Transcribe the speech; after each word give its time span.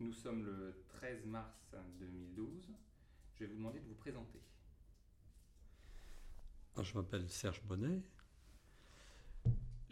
Nous 0.00 0.12
sommes 0.12 0.44
le 0.44 0.74
13 0.88 1.26
mars 1.26 1.74
2012. 2.00 2.48
Je 3.34 3.44
vais 3.44 3.46
vous 3.50 3.56
demander 3.56 3.80
de 3.80 3.86
vous 3.86 3.94
présenter. 3.94 4.40
je 6.82 6.94
m'appelle 6.94 7.28
Serge 7.28 7.62
Bonnet. 7.62 8.02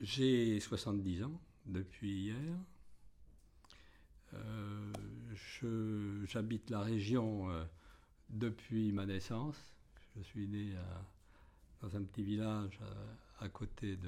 J'ai 0.01 0.59
70 0.59 1.25
ans 1.25 1.41
depuis 1.67 2.25
hier. 2.25 2.57
Euh, 4.35 4.93
j'habite 6.27 6.71
la 6.71 6.81
région 6.81 7.51
euh, 7.51 7.65
depuis 8.31 8.93
ma 8.93 9.07
naissance. 9.07 9.57
Je 10.17 10.23
suis 10.23 10.49
né 10.49 10.75
dans 11.81 11.97
un 11.97 12.03
petit 12.03 12.23
village 12.23 12.79
à, 13.39 13.49
côté 13.49 13.99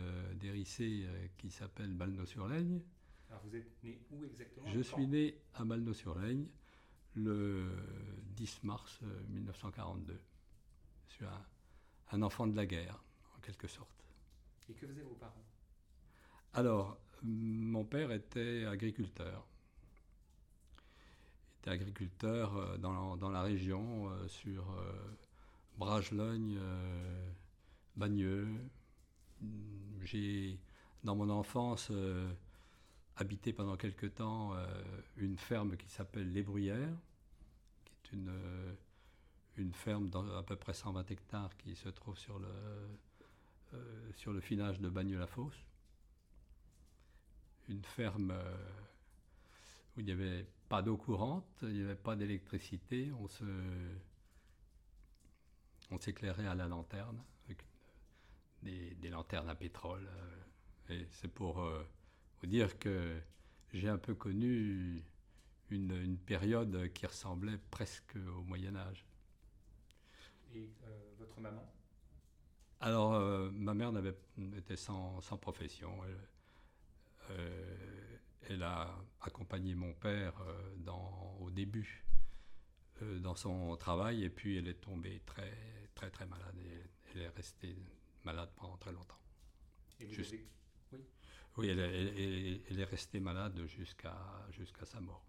d'Hérissé 0.40 1.04
euh, 1.06 1.26
qui 1.38 1.50
s'appelle 1.50 1.92
Balneau-sur-Laigne. 1.94 2.80
Alors 3.34 3.46
vous 3.46 3.56
êtes 3.56 3.82
né 3.82 3.98
où 4.12 4.24
exactement 4.24 4.70
Je 4.70 4.80
suis 4.80 5.08
né 5.08 5.34
à 5.54 5.64
Balneau-sur-Laigne 5.64 6.46
le 7.16 7.68
10 8.36 8.62
mars 8.62 9.00
1942. 9.28 10.20
Je 11.08 11.14
suis 11.14 11.24
un, 12.12 12.22
enfant 12.22 12.46
de 12.46 12.54
la 12.54 12.64
guerre, 12.64 13.02
en 13.36 13.40
quelque 13.40 13.66
sorte. 13.66 14.04
Et 14.68 14.74
que 14.74 14.86
faisaient 14.86 15.02
vos 15.02 15.16
parents? 15.16 15.44
Alors, 16.52 16.96
mon 17.22 17.84
père 17.84 18.12
était 18.12 18.66
agriculteur. 18.66 19.44
Il 20.76 21.58
était 21.58 21.70
agriculteur 21.70 22.56
euh, 22.56 22.78
dans, 22.78 23.16
dans 23.16 23.30
la 23.30 23.42
région, 23.42 24.10
euh, 24.10 24.28
sur 24.28 24.70
euh, 24.70 24.92
Bragelogne, 25.76 26.60
Bagneux. 27.96 28.46
J'ai, 30.02 30.60
dans 31.02 31.16
mon 31.16 31.30
enfance, 31.30 31.90
habité 33.16 33.52
pendant 33.52 33.76
quelque 33.76 34.06
temps 34.06 34.54
une 35.16 35.38
ferme 35.38 35.76
qui 35.76 35.88
s'appelle 35.88 36.32
Les 36.32 36.42
Bruyères, 36.42 36.96
qui 37.84 37.92
est 37.92 38.12
une, 38.16 38.32
une 39.56 39.72
ferme 39.72 40.10
d'à 40.10 40.42
peu 40.42 40.56
près 40.56 40.74
120 40.74 41.10
hectares 41.10 41.56
qui 41.56 41.76
se 41.76 41.88
trouve 41.88 42.18
sur 42.18 42.38
le, 42.38 43.78
sur 44.16 44.32
le 44.32 44.40
finage 44.40 44.80
de 44.80 44.88
Bagneux-la-Fosse 44.88 45.64
une 47.68 47.84
ferme 47.84 48.30
euh, 48.30 48.56
où 49.96 50.00
il 50.00 50.06
n'y 50.06 50.12
avait 50.12 50.46
pas 50.68 50.82
d'eau 50.82 50.96
courante, 50.96 51.46
il 51.62 51.72
n'y 51.72 51.82
avait 51.82 51.94
pas 51.94 52.16
d'électricité, 52.16 53.12
on 53.12 53.28
se 53.28 53.44
on 55.90 55.98
s'éclairait 55.98 56.46
à 56.46 56.54
la 56.54 56.66
lanterne 56.66 57.22
avec 57.44 57.62
des, 58.62 59.10
lanternes 59.10 59.48
à 59.48 59.54
pétrole. 59.54 60.08
Euh, 60.08 60.94
et 60.94 61.06
c'est 61.12 61.28
pour 61.28 61.62
euh, 62.44 62.46
dire 62.46 62.78
que 62.78 63.20
j'ai 63.72 63.88
un 63.88 63.98
peu 63.98 64.14
connu 64.14 65.02
une, 65.70 66.18
période 66.18 66.92
qui 66.92 67.06
ressemblait 67.06 67.58
presque 67.70 68.16
au 68.16 68.42
Moyen 68.42 68.76
Âge. 68.76 69.04
Et 70.54 70.70
votre 71.18 71.40
maman? 71.40 71.68
Alors, 72.80 73.18
ma 73.52 73.74
mère 73.74 73.90
n'avait, 73.90 74.14
était 74.56 74.76
sans, 74.76 75.20
sans 75.20 75.36
profession. 75.36 75.90
Euh, 77.30 78.18
elle 78.48 78.62
a 78.62 78.94
accompagné 79.20 79.74
mon 79.74 79.94
père 79.94 80.38
euh, 80.40 80.74
dans, 80.76 81.36
au 81.40 81.50
début 81.50 82.04
euh, 83.02 83.18
dans 83.18 83.34
son 83.34 83.76
travail 83.76 84.24
et 84.24 84.30
puis 84.30 84.58
elle 84.58 84.68
est 84.68 84.80
tombée 84.80 85.22
très 85.24 85.88
très 85.94 86.10
très 86.10 86.26
malade 86.26 86.56
et 86.58 86.82
elle 87.10 87.22
est 87.22 87.28
restée 87.28 87.76
malade 88.24 88.50
pendant 88.56 88.76
très 88.76 88.92
longtemps. 88.92 89.20
Et 90.00 90.06
vous 90.06 90.20
avez... 90.20 90.46
Oui, 91.56 91.68
elle, 91.68 91.78
elle, 91.78 92.80
est 92.80 92.84
restée 92.84 93.20
malade 93.20 93.60
jusqu'à 93.66 94.16
jusqu'à 94.50 94.84
sa 94.84 95.00
mort. 95.00 95.24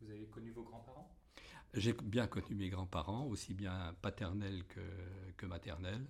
Vous 0.00 0.10
avez 0.10 0.26
connu 0.26 0.50
vos 0.50 0.62
grands-parents? 0.62 1.10
J'ai 1.72 1.92
bien 1.92 2.26
connu 2.26 2.54
mes 2.54 2.68
grands-parents, 2.68 3.26
aussi 3.26 3.54
bien 3.54 3.94
paternels 4.02 4.64
que, 4.66 4.80
que 5.36 5.46
maternels. 5.46 6.06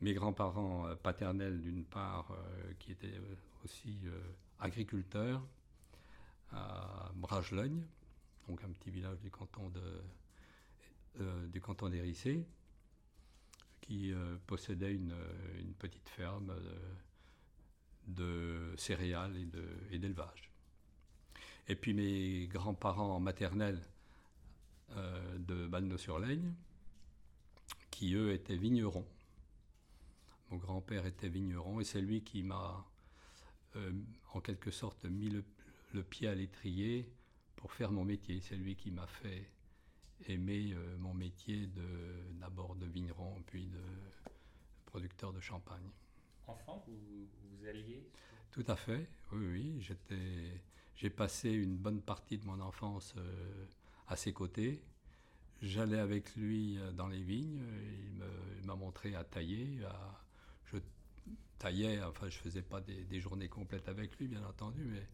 Mes 0.00 0.14
grands-parents 0.14 0.96
paternels 1.02 1.60
d'une 1.60 1.84
part, 1.84 2.34
qui 2.78 2.92
étaient 2.92 3.20
aussi 3.64 4.00
euh, 4.06 4.18
agriculteur 4.58 5.46
à 6.52 7.10
Bragelogne, 7.14 7.84
donc 8.48 8.62
un 8.64 8.70
petit 8.70 8.90
village 8.90 9.20
du 9.20 9.30
canton 9.30 9.68
de 9.68 10.02
euh, 11.20 11.46
du 11.48 11.60
canton 11.60 11.88
d'Hérissé, 11.88 12.46
qui 13.80 14.12
euh, 14.12 14.36
possédait 14.46 14.94
une, 14.94 15.14
petite 15.78 16.08
ferme 16.08 16.54
de, 18.14 18.74
céréales 18.76 19.36
et 19.90 19.98
d'élevage. 19.98 20.50
Et, 21.68 21.76
puis 21.76 21.94
mes 21.94 22.46
grands-parents 22.46 23.20
maternels 23.20 23.80
de 25.38 25.66
Balneau-sur-Laigne, 25.68 26.52
qui 27.90 28.14
eux 28.14 28.32
étaient 28.32 28.56
vignerons. 28.56 29.06
Mon 30.50 30.56
grand-père 30.56 31.06
était 31.06 31.28
vigneron 31.28 31.80
et 31.80 31.84
c'est 31.84 32.00
lui 32.00 32.22
qui 32.22 32.42
m'a 32.42 32.84
euh, 33.76 33.92
en 34.34 34.40
quelque 34.40 34.70
sorte 34.70 35.04
mis 35.04 35.30
le, 35.30 35.44
pied 36.02 36.28
à 36.28 36.34
l'étrier 36.34 37.08
pour 37.56 37.72
faire 37.72 37.92
mon 37.92 38.04
métier. 38.04 38.40
C'est 38.40 38.56
lui 38.56 38.74
qui 38.74 38.90
m'a 38.90 39.06
fait 39.06 39.48
aimer 40.26 40.72
euh, 40.72 40.96
mon 40.98 41.14
métier 41.14 41.68
d'abord 42.40 42.74
de, 42.74 42.86
vigneron, 42.86 43.42
puis 43.46 43.66
de 43.66 43.82
producteur 44.86 45.32
de 45.32 45.40
champagne. 45.40 45.88
Vous, 46.86 47.66
alliez 47.68 48.06
Tout 48.50 48.64
à 48.68 48.76
fait, 48.76 49.08
oui, 49.32 49.46
oui. 49.46 49.76
J'étais, 49.80 50.62
j'ai 50.96 51.10
passé 51.10 51.50
une 51.50 51.76
bonne 51.76 52.00
partie 52.00 52.38
de 52.38 52.46
mon 52.46 52.60
enfance 52.60 53.14
euh, 53.16 53.66
à 54.08 54.16
ses 54.16 54.32
côtés. 54.32 54.82
J'allais 55.62 55.98
avec 55.98 56.34
lui 56.36 56.78
dans 56.96 57.06
les 57.06 57.22
vignes, 57.22 57.62
il, 58.58 58.66
m'a 58.66 58.76
montré 58.76 59.14
à 59.14 59.24
tailler, 59.24 59.80
je 60.72 60.78
taillais, 61.58 62.02
enfin 62.02 62.30
je 62.30 62.38
faisais 62.38 62.62
pas 62.62 62.80
des, 62.80 63.20
journées 63.20 63.48
complètes 63.48 63.88
avec 63.88 64.18
lui 64.18 64.26
bien 64.26 64.42
entendu, 64.44 64.82
mais 64.84 65.06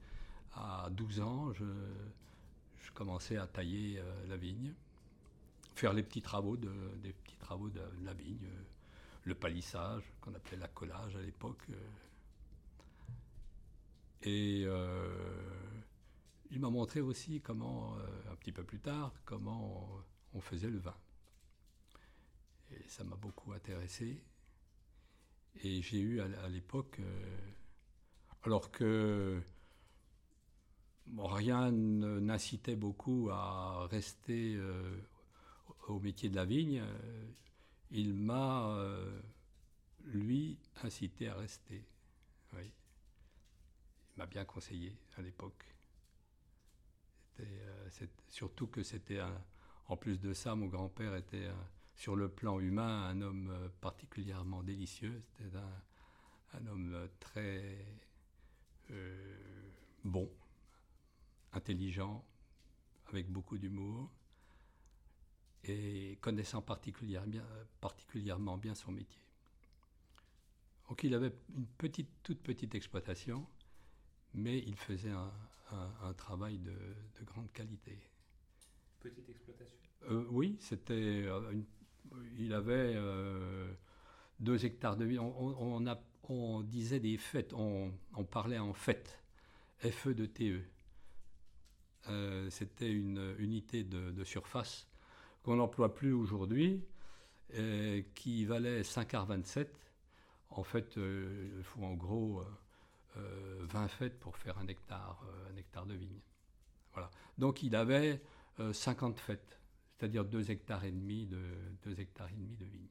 à 0.54 0.88
12 0.90 1.20
ans, 1.20 1.52
je, 1.52 1.64
commençais 2.94 3.36
à 3.36 3.46
tailler 3.46 3.98
euh, 3.98 4.26
la 4.26 4.38
vigne, 4.38 4.72
faire 5.74 5.92
les 5.92 6.02
petits 6.02 6.22
travaux 6.22 6.56
de, 6.56 6.72
des 7.02 7.12
petits 7.12 7.36
travaux 7.36 7.68
de, 7.68 7.82
la 8.04 8.14
vigne, 8.14 8.46
euh, 8.46 8.62
le 9.26 9.34
palissage 9.34 10.02
qu'on 10.20 10.34
appelait 10.34 10.56
la 10.56 10.68
collage 10.68 11.14
à 11.16 11.20
l'époque. 11.20 11.62
Euh. 11.70 11.74
et 14.22 14.66
il 16.50 16.60
m'a 16.60 16.70
montré 16.70 17.00
aussi 17.00 17.40
comment, 17.40 17.96
un 18.30 18.36
petit 18.36 18.52
peu 18.52 18.64
plus 18.64 18.80
tard, 18.80 19.12
comment 19.24 20.02
on 20.32 20.40
faisait 20.40 20.70
le 20.70 20.78
vin. 20.78 20.96
Et 22.70 22.88
ça 22.88 23.04
m'a 23.04 23.16
beaucoup 23.16 23.52
intéressé. 23.52 24.22
Et 25.62 25.80
j'ai 25.82 26.00
eu 26.00 26.20
à, 26.20 26.48
l'époque, 26.48 26.98
euh, 27.00 27.36
alors 28.42 28.70
que 28.70 29.40
rien 31.16 31.70
n'incitait 31.72 32.76
beaucoup 32.76 33.30
à 33.30 33.86
rester 33.86 34.54
euh, 34.56 34.98
au 35.88 35.98
métier 35.98 36.28
de 36.28 36.36
la 36.36 36.44
vigne, 36.44 36.80
euh, 36.80 37.26
il 37.90 38.14
m'a, 38.14 38.78
lui, 40.04 40.58
incité 40.82 41.28
à 41.28 41.34
rester. 41.34 41.84
Il 42.54 42.70
m'a 44.16 44.26
bien 44.26 44.44
conseillé 44.44 44.96
à 45.16 45.22
l'époque. 45.22 45.64
surtout 48.28 48.66
que 48.66 48.82
c'était, 48.82 49.20
en 49.88 49.96
plus 49.96 50.18
de 50.18 50.32
ça, 50.32 50.54
mon 50.54 50.66
grand-père 50.66 51.14
était 51.14 51.50
sur 51.96 52.14
le 52.14 52.28
plan 52.28 52.60
humain, 52.60 53.08
un 53.08 53.22
homme 53.22 53.50
euh, 53.50 53.68
particulièrement 53.80 54.62
délicieux. 54.62 55.22
C'était 55.38 55.56
un, 56.52 56.66
homme 56.66 56.92
euh, 56.94 57.08
très 57.18 57.86
euh, 58.90 59.38
bon, 60.04 60.30
intelligent, 61.52 62.24
avec 63.08 63.30
beaucoup 63.30 63.56
d'humour 63.56 64.10
et 65.68 66.18
connaissant 66.20 66.62
particulièrement 66.62 67.26
bien, 67.26 67.44
particulièrement 67.80 68.56
bien 68.56 68.74
son 68.74 68.92
métier. 68.92 69.20
Donc 70.88 71.02
il 71.02 71.14
avait 71.14 71.32
une 71.56 71.66
petite, 71.66 72.08
toute 72.22 72.40
petite 72.40 72.74
exploitation, 72.74 73.46
mais 74.34 74.58
il 74.58 74.76
faisait 74.76 75.10
un, 75.10 75.32
travail 76.14 76.58
de, 76.58 76.74
grande 77.24 77.50
qualité. 77.52 77.98
Petite 79.00 79.28
exploitation 79.28 80.26
Oui, 80.30 80.56
c'était 80.60 81.24
une 81.52 81.64
il 82.38 82.52
avait 82.52 82.94
euh, 82.94 83.72
deux 84.40 84.64
hectares 84.64 84.96
de 84.96 85.04
vie. 85.04 85.18
On, 85.18 86.60
disait 86.62 87.00
des 87.00 87.16
fêtes, 87.18 87.52
on, 87.54 87.92
parlait 88.30 88.58
en 88.58 88.72
fêtes, 88.72 89.20
FE 89.78 90.08
de 90.08 90.26
TE. 90.26 90.62
Euh, 92.08 92.50
c'était 92.50 92.90
une 92.90 93.34
unité 93.38 93.84
de, 93.84 94.24
surface 94.24 94.88
qu'on 95.46 95.56
n'emploie 95.56 95.94
plus 95.94 96.12
aujourd'hui, 96.12 96.82
euh, 97.54 98.02
qui 98.16 98.44
valait 98.44 98.82
5,27 98.82 99.68
En 100.50 100.64
fait, 100.64 100.96
il 100.96 101.62
faut 101.62 101.84
en 101.84 101.94
gros 101.94 102.42
20 103.14 103.88
fêtes 103.88 104.18
pour 104.18 104.36
faire 104.36 104.58
un 104.58 104.66
hectare, 104.66 105.24
un 105.50 105.56
hectare 105.56 105.86
de 105.86 105.94
vigne. 105.94 106.20
Voilà. 106.92 107.10
Donc 107.38 107.62
il 107.62 107.76
avait 107.76 108.20
50 108.72 109.20
fêtes, 109.20 109.60
c'est-à-dire 109.94 110.24
2 110.24 110.50
hectares 110.50 110.84
et 110.84 110.90
demi 110.90 111.26
de, 111.26 111.40
2 111.84 112.00
hectares 112.00 112.28
et 112.28 112.34
demi 112.34 112.56
de 112.56 112.64
vignes. 112.64 112.88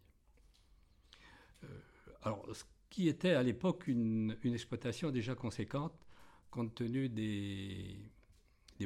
alors, 2.21 2.47
ce 2.55 2.63
qui 2.89 3.09
était 3.09 3.33
à 3.33 3.43
l'époque 3.43 3.87
une, 3.87 4.37
exploitation 4.45 5.11
déjà 5.11 5.35
conséquente, 5.35 6.07
compte 6.49 6.73
tenu 6.73 7.09
des, 7.09 7.97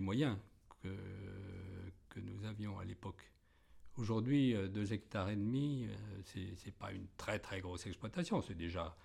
moyens 0.02 0.38
que 0.82 2.20
nous 2.20 2.44
avions 2.46 2.80
à 2.80 2.84
l'époque. 2.84 3.30
Aujourd'hui, 4.00 4.54
2 4.54 4.94
hectares 4.94 5.30
et 5.30 5.36
demi, 5.36 5.88
ce 6.26 6.40
n'est 6.40 6.72
pas 6.72 6.92
une 6.92 7.08
très 7.18 7.38
très 7.38 7.62
grosse 7.62 7.86
exploitation, 7.86 8.42
c'est 8.42 8.56
déjà 8.56 8.96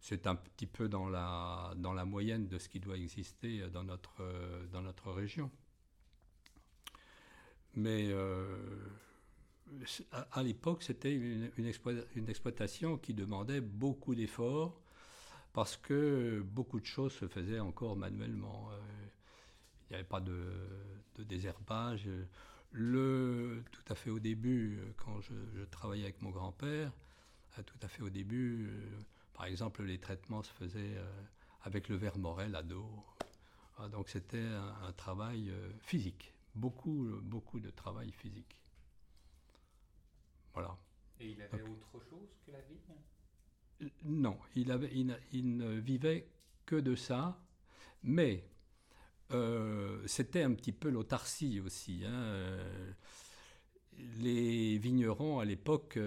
c'est 0.00 0.26
un 0.26 0.34
petit 0.34 0.66
peu 0.66 0.88
dans 0.88 1.08
la, 1.08 1.74
dans 1.76 1.92
la 1.92 2.04
moyenne 2.04 2.48
de 2.48 2.58
ce 2.58 2.68
qui 2.68 2.80
doit 2.80 2.96
exister 2.96 3.68
dans 3.68 3.84
notre, 3.84 4.22
dans 4.72 4.80
notre 4.80 5.12
région. 5.12 5.50
Mais 7.74 8.08
euh, 8.10 8.56
à, 10.10 10.42
l'époque, 10.42 10.82
c'était 10.82 11.14
une, 11.14 11.50
une, 11.56 12.28
exploitation 12.28 12.98
qui 12.98 13.14
demandait 13.14 13.60
beaucoup 13.60 14.14
d'efforts 14.14 14.80
parce 15.52 15.76
que 15.76 16.42
beaucoup 16.44 16.80
de 16.80 16.86
choses 16.86 17.12
se 17.12 17.28
faisaient 17.28 17.60
encore 17.60 17.96
manuellement. 17.96 18.70
Euh, 18.72 18.78
il 19.88 19.92
n'y 19.92 19.96
avait 19.96 20.08
pas 20.08 20.20
de, 20.20 20.52
de, 21.16 21.24
désherbage. 21.24 22.08
Le, 22.72 23.64
tout 23.72 23.82
à 23.88 23.94
fait 23.94 24.10
au 24.10 24.20
début, 24.20 24.80
quand 24.96 25.20
je, 25.20 25.34
je 25.54 25.62
travaillais 25.64 26.04
avec 26.04 26.22
mon 26.22 26.30
grand-père, 26.30 26.92
tout 27.66 27.78
à 27.82 27.88
fait 27.88 28.02
au 28.02 28.10
début, 28.10 28.70
par 29.34 29.46
exemple, 29.46 29.82
les 29.82 29.98
traitements 29.98 30.42
se 30.42 30.52
faisaient 30.52 30.96
euh, 30.96 31.22
avec 31.62 31.88
le 31.88 31.96
verre 31.96 32.18
morel 32.18 32.54
à 32.54 32.62
dos. 32.62 32.88
Ah, 33.78 33.88
donc 33.88 34.08
c'était 34.08 34.44
un, 34.44 34.92
travail 34.92 35.50
euh, 35.50 35.72
physique, 35.80 36.34
beaucoup, 36.54 37.08
beaucoup 37.22 37.60
de 37.60 37.70
travail 37.70 38.12
physique. 38.12 38.60
Voilà. 40.52 40.76
Et 41.18 41.30
il 41.30 41.42
avait 41.42 41.62
autre 41.62 42.00
chose 42.08 42.28
que 42.44 42.52
la 42.52 42.60
vigne? 42.60 42.78
Euh, 43.82 43.88
Non, 44.04 44.38
il, 44.54 44.70
avait, 44.70 44.90
il, 45.32 45.56
ne 45.56 45.78
vivait 45.78 46.28
que 46.66 46.76
de 46.76 46.94
ça, 46.94 47.40
mais 48.02 48.44
c'était 50.06 50.42
un 50.42 50.52
petit 50.54 50.72
peu 50.72 50.90
l'autarcie 50.90 51.60
aussi. 51.60 52.04
Hein. 52.06 52.58
Les 54.18 54.78
vignerons 54.78 55.40
à 55.40 55.44
l'époque 55.44 55.98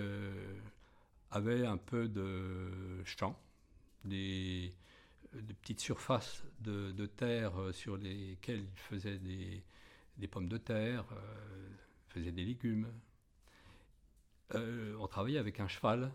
avait 1.34 1.66
un 1.66 1.78
peu 1.78 2.08
de 2.08 3.04
champs, 3.06 3.40
des, 4.06 4.74
petites 5.62 5.80
surfaces 5.80 6.44
de, 6.60 7.06
terre 7.08 7.54
sur 7.72 7.98
lesquelles 7.98 8.66
il 8.72 8.80
faisait 8.80 9.18
des, 9.18 10.28
pommes 10.28 10.48
de 10.48 10.58
terre, 10.58 11.06
euh, 11.12 11.70
faisait 12.10 12.32
des 12.32 12.46
légumes. 12.46 12.88
Euh, 14.54 14.96
on 15.00 15.08
travaillait 15.08 15.40
avec 15.40 15.60
un 15.60 15.68
cheval, 15.68 16.12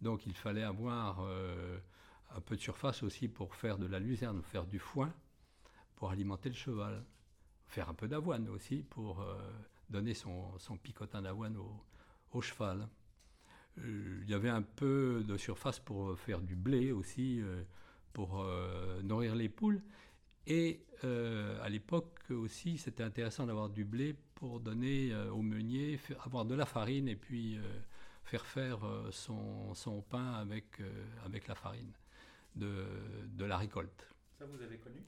donc 0.00 0.26
il 0.26 0.34
fallait 0.34 0.62
avoir 0.62 1.20
euh, 1.22 1.78
un 2.30 2.40
peu 2.40 2.54
de 2.54 2.60
surface 2.60 3.02
aussi 3.02 3.26
pour 3.26 3.56
faire 3.56 3.78
de 3.78 3.86
la 3.86 3.98
luzerne, 3.98 4.42
faire 4.42 4.66
du 4.66 4.78
foin, 4.78 5.12
pour 6.02 6.10
alimenter 6.10 6.48
le 6.48 6.56
cheval, 6.56 7.04
faire 7.68 7.88
un 7.88 7.94
peu 7.94 8.08
d'avoine 8.08 8.48
aussi 8.48 8.82
pour 8.82 9.24
donner 9.88 10.14
son, 10.14 10.58
picotin 10.82 11.22
d'avoine 11.22 11.56
au 12.32 12.42
cheval. 12.42 12.88
Euh, 13.78 14.20
il 14.22 14.30
y 14.30 14.34
avait 14.34 14.48
un 14.48 14.62
peu 14.62 15.24
de 15.26 15.36
surface 15.36 15.78
pour 15.78 16.18
faire 16.18 16.40
du 16.40 16.56
blé 16.56 16.92
aussi, 16.92 17.40
euh, 17.40 17.62
pour 18.12 18.40
euh, 18.40 19.00
nourrir 19.02 19.34
les 19.34 19.48
poules. 19.48 19.82
Et 20.46 20.84
à 21.04 21.68
l'époque 21.68 22.18
aussi, 22.30 22.76
c'était 22.76 23.04
intéressant 23.04 23.46
d'avoir 23.46 23.68
du 23.68 23.84
blé 23.84 24.16
pour 24.34 24.58
donner 24.58 25.14
aux 25.30 25.42
meuniers, 25.42 26.00
avoir 26.24 26.44
de 26.44 26.56
la 26.56 26.66
farine 26.66 27.06
et 27.06 27.14
puis 27.14 27.58
faire 28.24 28.44
faire 28.44 28.80
son, 29.12 29.72
son, 29.74 30.02
pain 30.02 30.32
avec, 30.32 30.80
avec 31.24 31.46
la 31.46 31.54
farine 31.54 31.92
de, 32.56 32.86
de, 33.26 33.44
la 33.44 33.56
récolte. 33.56 34.04
Ça, 34.36 34.44
vous 34.46 34.60
avez 34.60 34.78
connu? 34.78 35.04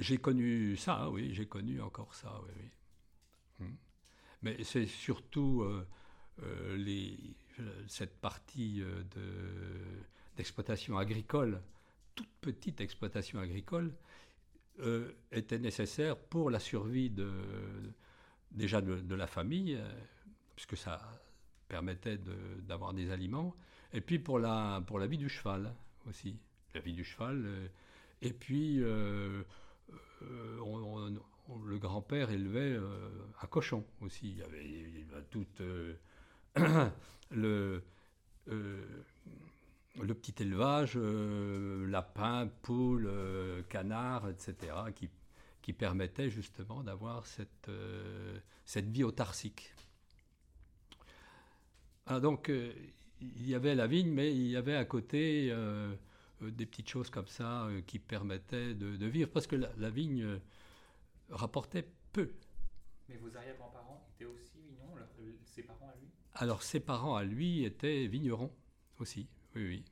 J'ai 0.00 0.18
connu 0.18 0.76
ça, 0.76 1.08
oui, 1.10 1.32
j'ai 1.34 1.46
connu 1.46 1.80
encore 1.80 2.14
ça, 2.14 2.40
oui. 2.44 2.64
oui. 3.60 3.66
Hmm. 3.66 3.76
Mais 4.42 4.64
c'est 4.64 4.86
surtout 4.86 5.64
les, 6.74 7.36
cette 7.86 8.20
partie 8.20 8.82
euh, 8.82 9.02
d'exploitation 10.36 10.98
agricole, 10.98 11.60
toute 12.14 12.28
petite 12.40 12.80
exploitation 12.80 13.38
agricole, 13.40 13.92
euh, 14.80 15.12
était 15.32 15.58
nécessaire 15.58 16.16
pour 16.16 16.50
la 16.50 16.58
survie 16.58 17.10
de, 17.10 17.30
déjà 18.50 18.80
de, 18.80 19.14
la 19.14 19.26
famille, 19.26 19.76
euh, 19.76 19.88
puisque 20.54 20.76
ça 20.76 21.00
permettait 21.68 22.18
d'avoir 22.62 22.94
des 22.94 23.10
aliments, 23.10 23.54
et 23.92 24.00
puis 24.00 24.18
pour 24.18 24.38
la, 24.38 24.82
pour 24.86 24.98
la 24.98 25.06
vie 25.06 25.18
du 25.18 25.28
cheval 25.28 25.74
aussi, 26.08 26.36
la 26.74 26.80
vie 26.80 26.92
du 26.92 27.04
cheval. 27.04 27.70
et 28.22 28.32
puis, 28.32 28.82
le 30.20 31.78
grand-père 31.78 32.30
élevait 32.30 32.78
un 33.42 33.46
cochon 33.46 33.84
aussi. 34.00 34.30
Il 34.30 34.38
y 34.38 34.42
avait, 34.42 35.06
le, 37.30 37.82
euh, 38.48 38.82
le 40.00 40.14
petit 40.14 40.42
élevage, 40.42 40.92
euh, 40.96 41.86
lapins, 41.88 42.48
poules, 42.62 43.08
euh, 43.08 43.62
canards, 43.68 44.28
etc., 44.28 44.72
qui, 44.94 45.10
qui 45.62 45.72
permettait 45.72 46.30
justement 46.30 46.82
d'avoir 46.82 47.26
cette, 47.26 47.70
cette 48.64 48.88
vie 48.88 49.04
autarcique. 49.04 49.74
Ah, 52.06 52.20
donc, 52.20 52.50
il 53.20 53.48
y 53.48 53.54
avait 53.54 53.74
la 53.74 53.86
vigne, 53.86 54.10
mais 54.10 54.34
il 54.34 54.46
y 54.46 54.56
avait 54.56 54.76
à 54.76 54.84
côté 54.84 55.54
des 56.42 56.66
petites 56.66 56.88
choses 56.88 57.10
comme 57.10 57.26
ça 57.26 57.68
qui 57.86 57.98
permettaient 57.98 58.74
de, 58.74 59.06
vivre, 59.06 59.30
parce 59.30 59.46
que 59.46 59.56
la, 59.56 59.90
vigne 59.90 60.40
rapportait 61.28 61.86
peu. 62.12 62.30
Mais 63.08 63.16
vos 63.16 63.36
arrière-grands-parents 63.36 64.06
étaient 64.14 64.24
aussi 64.24 64.58
vignons, 64.60 64.94
ses 65.44 65.62
parents 65.62 65.88
à 65.88 65.96
lui? 66.00 66.08
Alors 66.34 66.62
ses 66.62 66.80
parents 66.80 67.16
à 67.16 67.24
lui 67.24 67.64
étaient 67.64 68.06
vignerons 68.06 68.52
aussi, 69.00 69.26
oui, 69.54 69.66
oui. 69.66 69.84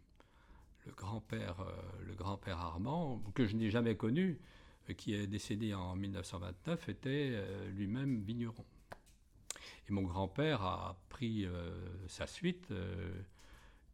Le 0.87 0.93
grand-père, 0.93 1.61
euh, 1.61 1.73
le 2.07 2.15
grand-père 2.15 2.59
Armand, 2.59 3.23
que 3.35 3.47
je 3.47 3.57
n'ai 3.57 3.71
jamais 3.71 3.97
connu, 3.97 4.39
euh, 4.89 4.95
qui 4.95 5.15
est 5.15 5.27
décédé 5.27 5.75
en 5.75 5.97
1929, 5.97 6.89
était 6.89 7.31
euh, 7.33 7.71
lui-même 7.71 8.23
vigneron. 8.23 8.65
Et 9.89 9.93
mon 9.93 10.03
grand-père 10.03 10.63
a 10.63 11.01
pris 11.09 11.47
sa 12.09 12.27
suite 12.27 12.69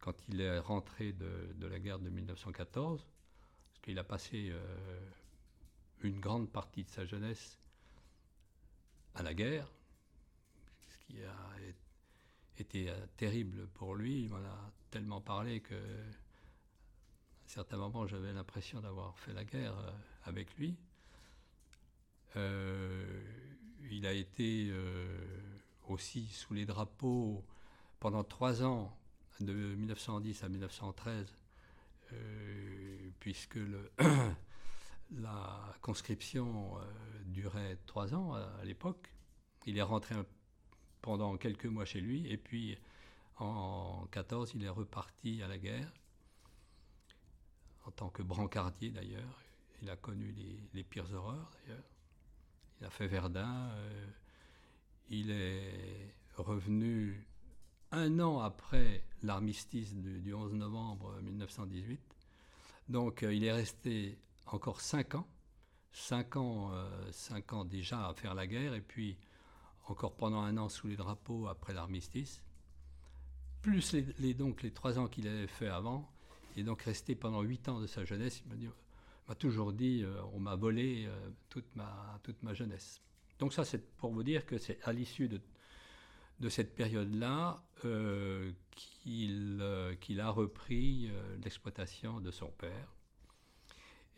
quand 0.04 0.28
il 0.28 0.42
est 0.42 0.58
rentré 0.58 1.14
de, 1.14 1.66
la 1.66 1.78
guerre 1.78 1.98
de 1.98 2.10
1914, 2.10 3.00
parce 3.00 3.80
qu'il 3.80 3.98
a 3.98 4.04
passé 4.04 4.52
une 6.02 6.20
grande 6.20 6.50
partie 6.50 6.84
de 6.84 6.90
sa 6.90 7.06
jeunesse 7.06 7.58
à 9.14 9.22
la 9.22 9.32
guerre, 9.32 9.72
ce 10.90 10.98
qui 10.98 11.24
a 11.24 11.34
été 12.58 12.90
euh, 12.90 13.06
terrible 13.16 13.66
pour 13.68 13.94
lui. 13.94 14.24
Il 14.24 14.30
m'en 14.30 14.36
a 14.36 14.72
tellement 14.90 15.20
parlé 15.20 15.60
que, 15.60 15.74
à 15.74 15.78
un 15.78 17.48
certain 17.48 17.76
moment, 17.76 18.06
j'avais 18.06 18.32
l'impression 18.32 18.80
d'avoir 18.80 19.18
fait 19.18 19.32
la 19.32 19.44
guerre 19.44 19.78
euh, 19.78 19.90
avec 20.24 20.56
lui. 20.56 20.76
Euh, 22.36 23.22
il 23.90 24.06
a 24.06 24.12
été 24.12 24.72
aussi 25.88 26.26
sous 26.26 26.54
les 26.54 26.66
drapeaux 26.66 27.44
pendant 28.00 28.24
trois 28.24 28.64
ans, 28.64 28.96
de 29.40 29.52
1910 29.52 30.44
à 30.44 30.48
1913, 30.48 31.36
puisque 33.20 33.56
le 33.56 33.90
la 35.16 35.74
conscription 35.80 36.78
durait 37.26 37.78
trois 37.86 38.14
ans 38.14 38.34
à, 38.34 38.64
l'époque. 38.64 39.12
Il 39.66 39.78
est 39.78 39.82
rentré 39.82 40.14
pendant 41.00 41.36
quelques 41.36 41.66
mois 41.66 41.84
chez 41.84 42.00
lui, 42.00 42.26
et 42.30 42.36
puis 42.36 42.78
en 43.38 44.06
14, 44.12 44.52
il 44.54 44.64
est 44.64 44.68
reparti 44.68 45.42
à 45.42 45.48
la 45.48 45.58
guerre, 45.58 45.92
en 47.86 47.90
tant 47.90 48.10
que 48.10 48.22
brancardier 48.22 48.90
d'ailleurs. 48.90 49.40
Il 49.82 49.90
a 49.90 49.96
connu 49.96 50.34
les, 50.72 50.84
pires 50.84 51.12
horreurs 51.12 51.50
d'ailleurs. 51.52 51.84
Il 52.80 52.86
a 52.86 52.90
fait 52.90 53.06
Verdun. 53.06 53.70
Euh, 53.72 54.06
il 55.10 55.30
est 55.30 56.14
revenu 56.36 57.26
un 57.94 58.18
an 58.20 58.40
après 58.40 59.04
l'armistice 59.22 59.94
du, 59.94 60.34
11 60.34 60.54
novembre 60.54 61.14
1918. 61.22 62.00
Donc 62.88 63.22
euh, 63.22 63.34
il 63.34 63.44
est 63.44 63.52
resté 63.52 64.18
encore 64.46 64.80
cinq 64.80 65.14
ans. 65.14 65.26
Cinq 65.92 66.36
ans, 66.36 66.72
euh, 66.72 66.88
cinq 67.12 67.52
ans 67.52 67.64
déjà 67.64 68.08
à 68.08 68.14
faire 68.14 68.34
la 68.34 68.46
guerre, 68.46 68.74
et 68.74 68.80
puis 68.80 69.16
encore 69.86 70.16
pendant 70.16 70.40
un 70.40 70.56
an 70.56 70.68
sous 70.68 70.88
les 70.88 70.96
drapeaux 70.96 71.46
après 71.46 71.72
l'armistice, 71.72 72.42
plus 73.62 73.92
les, 74.18 74.34
donc 74.34 74.62
les 74.62 74.72
trois 74.72 74.98
ans 74.98 75.06
qu'il 75.06 75.28
avait 75.28 75.46
fait 75.46 75.68
avant, 75.68 76.10
et 76.56 76.64
donc 76.64 76.82
resté 76.82 77.14
pendant 77.14 77.42
huit 77.42 77.68
ans 77.68 77.80
de 77.80 77.86
sa 77.86 78.04
jeunesse. 78.04 78.42
Il 78.60 78.70
m'a 79.28 79.34
toujours 79.36 79.72
dit, 79.72 80.02
euh, 80.02 80.20
on 80.32 80.40
m'a 80.40 80.56
volé 80.56 81.08
toute, 81.48 81.76
ma, 81.76 82.18
toute 82.24 82.42
ma 82.42 82.54
jeunesse. 82.54 83.00
Donc 83.38 83.52
ça, 83.52 83.64
c'est 83.64 83.86
pour 83.96 84.10
vous 84.10 84.24
dire 84.24 84.46
que 84.46 84.58
c'est 84.58 84.82
à 84.82 84.92
l'issue 84.92 85.28
de, 85.28 85.40
de 86.40 86.48
cette 86.48 86.74
période-là 86.74 87.62
euh, 87.84 88.52
qu'il 88.72 89.62
qu'il 90.00 90.20
a 90.20 90.30
repris 90.30 91.10
l'exploitation 91.42 92.20
de 92.20 92.30
son 92.30 92.48
père 92.48 92.92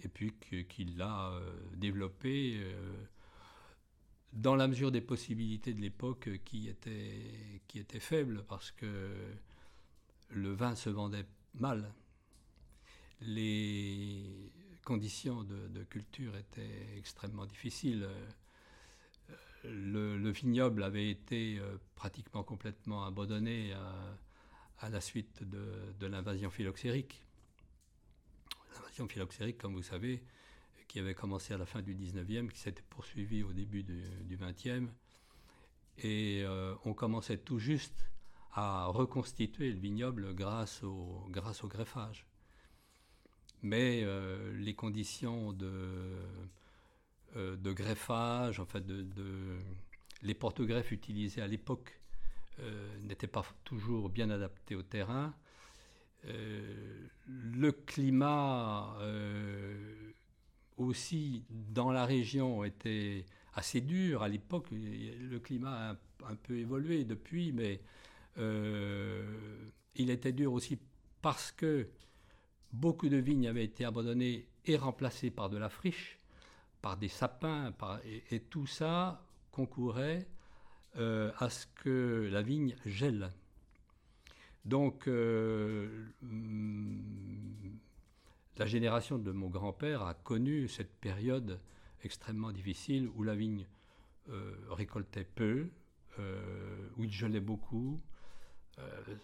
et 0.02 0.08
puis 0.08 0.32
qu'il 0.68 0.96
l'a 0.96 1.32
développé 1.74 2.60
dans 4.32 4.54
la 4.54 4.68
mesure 4.68 4.92
des 4.92 5.00
possibilités 5.00 5.72
de 5.72 5.80
l'époque 5.80 6.28
qui 6.44 6.68
étaient, 6.68 7.62
qui 7.66 7.84
faibles 8.00 8.44
parce 8.44 8.70
que 8.70 9.14
le 10.30 10.52
vin 10.52 10.74
se 10.74 10.90
vendait 10.90 11.26
mal. 11.54 11.92
Les 13.20 14.52
conditions 14.84 15.42
de, 15.42 15.84
culture 15.84 16.36
étaient 16.36 16.96
extrêmement 16.96 17.46
difficiles. 17.46 18.08
Le, 19.68 20.30
vignoble 20.30 20.82
avait 20.82 21.10
été 21.10 21.58
euh, 21.58 21.76
pratiquement 21.94 22.42
complètement 22.42 23.04
abandonné 23.04 23.72
à, 24.80 24.88
la 24.88 25.00
suite 25.00 25.42
de, 25.42 26.06
l'invasion 26.06 26.50
phylloxérique. 26.50 27.24
L'invasion 28.74 29.08
phylloxérique, 29.08 29.58
comme 29.58 29.74
vous 29.74 29.82
savez, 29.82 30.22
qui 30.88 30.98
avait 30.98 31.14
commencé 31.14 31.54
à 31.54 31.58
la 31.58 31.66
fin 31.66 31.82
du 31.82 31.94
19e, 31.94 32.48
qui 32.48 32.58
s'était 32.58 32.84
poursuivie 32.88 33.42
au 33.42 33.52
début 33.52 33.82
du, 33.82 34.36
20e. 34.36 34.88
Et 35.98 36.42
euh, 36.44 36.74
on 36.84 36.92
commençait 36.92 37.38
tout 37.38 37.58
juste 37.58 38.10
à 38.52 38.86
reconstituer 38.86 39.70
le 39.70 39.78
vignoble 39.78 40.34
grâce 40.34 40.82
au, 40.82 41.28
greffage. 41.30 42.26
Mais 43.62 44.02
euh, 44.04 44.56
les 44.58 44.74
conditions 44.74 45.52
de, 45.52 46.14
de 47.36 47.72
greffage, 47.72 48.60
en 48.60 48.66
fait, 48.66 48.86
de, 48.86 49.58
les 50.22 50.34
porte-greffes 50.34 50.92
utilisés 50.92 51.42
à 51.42 51.46
l'époque 51.46 52.00
n'étaient 53.02 53.26
pas 53.26 53.44
toujours 53.64 54.08
bien 54.08 54.30
adaptés 54.30 54.74
au 54.74 54.82
terrain. 54.82 55.34
le 56.24 57.70
climat 57.72 58.96
aussi 60.76 61.44
dans 61.50 61.90
la 61.90 62.04
région 62.04 62.64
était 62.64 63.24
assez 63.54 63.80
dur 63.80 64.22
à 64.22 64.28
l'époque. 64.28 64.68
Le 64.70 65.38
climat 65.38 65.90
a 65.90 65.96
un, 66.30 66.36
peu 66.36 66.58
évolué 66.58 67.04
depuis, 67.04 67.52
mais 67.52 67.80
euh, 68.38 69.24
il 69.94 70.10
était 70.10 70.32
dur 70.32 70.52
aussi 70.52 70.78
parce 71.22 71.50
que 71.52 71.88
beaucoup 72.72 73.08
de 73.08 73.16
vignes 73.16 73.48
avaient 73.48 73.64
été 73.64 73.84
abandonnées 73.84 74.46
et 74.66 74.76
remplacées 74.76 75.30
par 75.30 75.48
de 75.48 75.56
la 75.56 75.68
friche, 75.68 76.18
par 76.86 76.96
des 76.96 77.08
sapins, 77.08 77.74
et, 78.30 78.38
tout 78.38 78.68
ça 78.68 79.20
concourait 79.50 80.24
euh, 80.98 81.32
à 81.36 81.50
ce 81.50 81.66
que 81.82 82.28
la 82.30 82.42
vigne 82.42 82.76
gèle. 82.86 83.32
Donc, 84.64 85.08
euh, 85.08 86.06
la 88.56 88.66
génération 88.66 89.18
de 89.18 89.32
mon 89.32 89.48
grand-père 89.48 90.02
a 90.02 90.14
connu 90.14 90.68
cette 90.68 90.92
période 91.00 91.58
extrêmement 92.04 92.52
difficile 92.52 93.10
où 93.16 93.24
la 93.24 93.34
vigne 93.34 93.66
euh, 94.28 94.54
récoltait 94.70 95.24
peu, 95.24 95.66
où 96.96 97.02
il 97.02 97.10
gelait 97.10 97.40
beaucoup. 97.40 98.00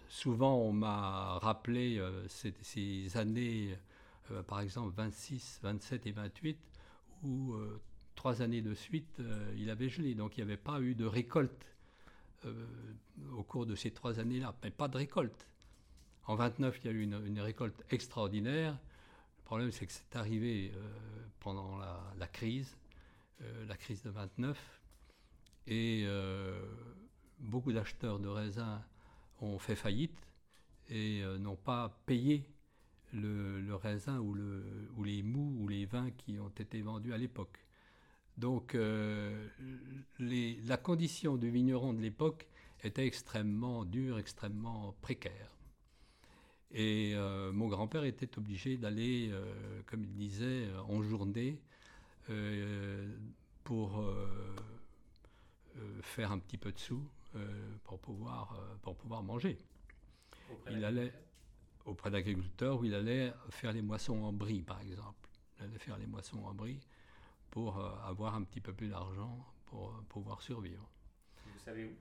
Souvent, 0.08 0.56
on 0.56 0.72
m'a 0.72 1.38
rappelé 1.38 2.04
ces, 2.26 3.16
années, 3.16 3.78
par 4.48 4.58
exemple 4.58 4.92
26, 4.96 5.60
27 5.62 6.06
et 6.08 6.10
28, 6.10 6.71
où 7.22 7.54
trois 8.14 8.42
années 8.42 8.62
de 8.62 8.74
suite, 8.74 9.20
il 9.56 9.70
avait 9.70 9.88
gelé. 9.88 10.14
Donc, 10.14 10.36
il 10.36 10.44
n'y 10.44 10.50
avait 10.50 10.60
pas 10.60 10.80
eu 10.80 10.94
de 10.94 11.04
récolte 11.04 11.66
au 13.32 13.42
cours 13.42 13.66
de 13.66 13.74
ces 13.74 13.90
trois 13.90 14.18
années-là, 14.18 14.54
mais 14.62 14.70
pas 14.70 14.88
de 14.88 14.96
récolte. 14.96 15.46
En 16.26 16.34
29, 16.34 16.80
il 16.82 16.86
y 16.86 16.88
a 16.88 16.92
eu 16.92 17.02
une 17.02 17.40
récolte 17.40 17.82
extraordinaire. 17.90 18.78
Le 19.42 19.44
problème, 19.44 19.72
c'est 19.72 19.86
que 19.86 19.92
c'est 19.92 20.16
arrivé 20.16 20.72
euh, 20.74 20.80
pendant 21.40 21.78
la, 22.16 22.26
crise, 22.26 22.74
euh, 23.42 23.66
la 23.66 23.76
crise 23.76 24.02
de 24.02 24.08
29, 24.08 24.80
et 25.66 26.04
euh, 26.06 26.64
beaucoup 27.38 27.72
d'acheteurs 27.72 28.18
de 28.18 28.28
raisins 28.28 28.80
ont 29.40 29.58
fait 29.58 29.74
faillite 29.74 30.16
et 30.88 31.22
n'ont 31.38 31.56
pas 31.56 32.00
payé 32.06 32.48
le, 33.12 33.74
raisin 33.74 34.18
ou, 34.20 34.34
le, 34.34 34.64
ou, 34.96 35.04
les 35.04 35.22
mous 35.22 35.56
ou 35.60 35.68
les 35.68 35.86
vins 35.86 36.10
qui 36.10 36.38
ont 36.38 36.48
été 36.48 36.80
vendus 36.82 37.12
à 37.12 37.18
l'époque. 37.18 37.58
Donc 38.38 38.76
la 40.18 40.76
condition 40.78 41.36
du 41.36 41.50
vigneron 41.50 41.92
de 41.92 42.00
l'époque 42.00 42.48
était 42.82 43.06
extrêmement 43.06 43.84
dure, 43.84 44.18
extrêmement 44.18 44.94
précaire. 45.02 45.52
Et 46.72 47.12
euh, 47.14 47.52
mon 47.52 47.68
grand-père 47.68 48.04
était 48.04 48.38
obligé 48.38 48.78
d'aller, 48.78 49.28
euh, 49.30 49.82
comme 49.86 50.02
il 50.04 50.14
disait, 50.14 50.68
en 50.88 51.02
journée 51.02 51.60
euh, 52.30 53.14
pour 53.64 54.04
faire 56.02 56.32
un 56.32 56.38
petit 56.38 56.58
peu 56.58 56.72
de 56.72 56.78
sous 56.78 57.02
pour, 57.84 57.98
pouvoir, 57.98 58.58
pour 58.82 58.96
pouvoir 58.96 59.22
manger. 59.22 59.58
il 60.70 60.84
allait 60.84 61.12
auprès 61.84 62.10
d'agriculteurs 62.10 62.80
où 62.80 62.84
il 62.84 62.94
allait 62.94 63.32
faire 63.50 63.72
les 63.72 63.82
moissons 63.82 64.22
en 64.22 64.32
brie, 64.32 64.62
par 64.62 64.80
exemple. 64.80 65.28
Il 65.58 65.64
allait 65.64 65.78
faire 65.78 65.98
les 65.98 66.06
moissons 66.06 66.44
en 66.44 66.54
brie 66.54 66.80
pour 67.50 67.78
avoir 68.04 68.34
un 68.34 68.42
petit 68.42 68.60
peu 68.60 68.72
plus 68.72 68.88
d'argent 68.88 69.46
pour 69.66 69.92
pouvoir 70.08 70.40
survivre. 70.42 70.88
Vous 71.46 71.60
savez 71.60 71.84
où? 71.84 71.92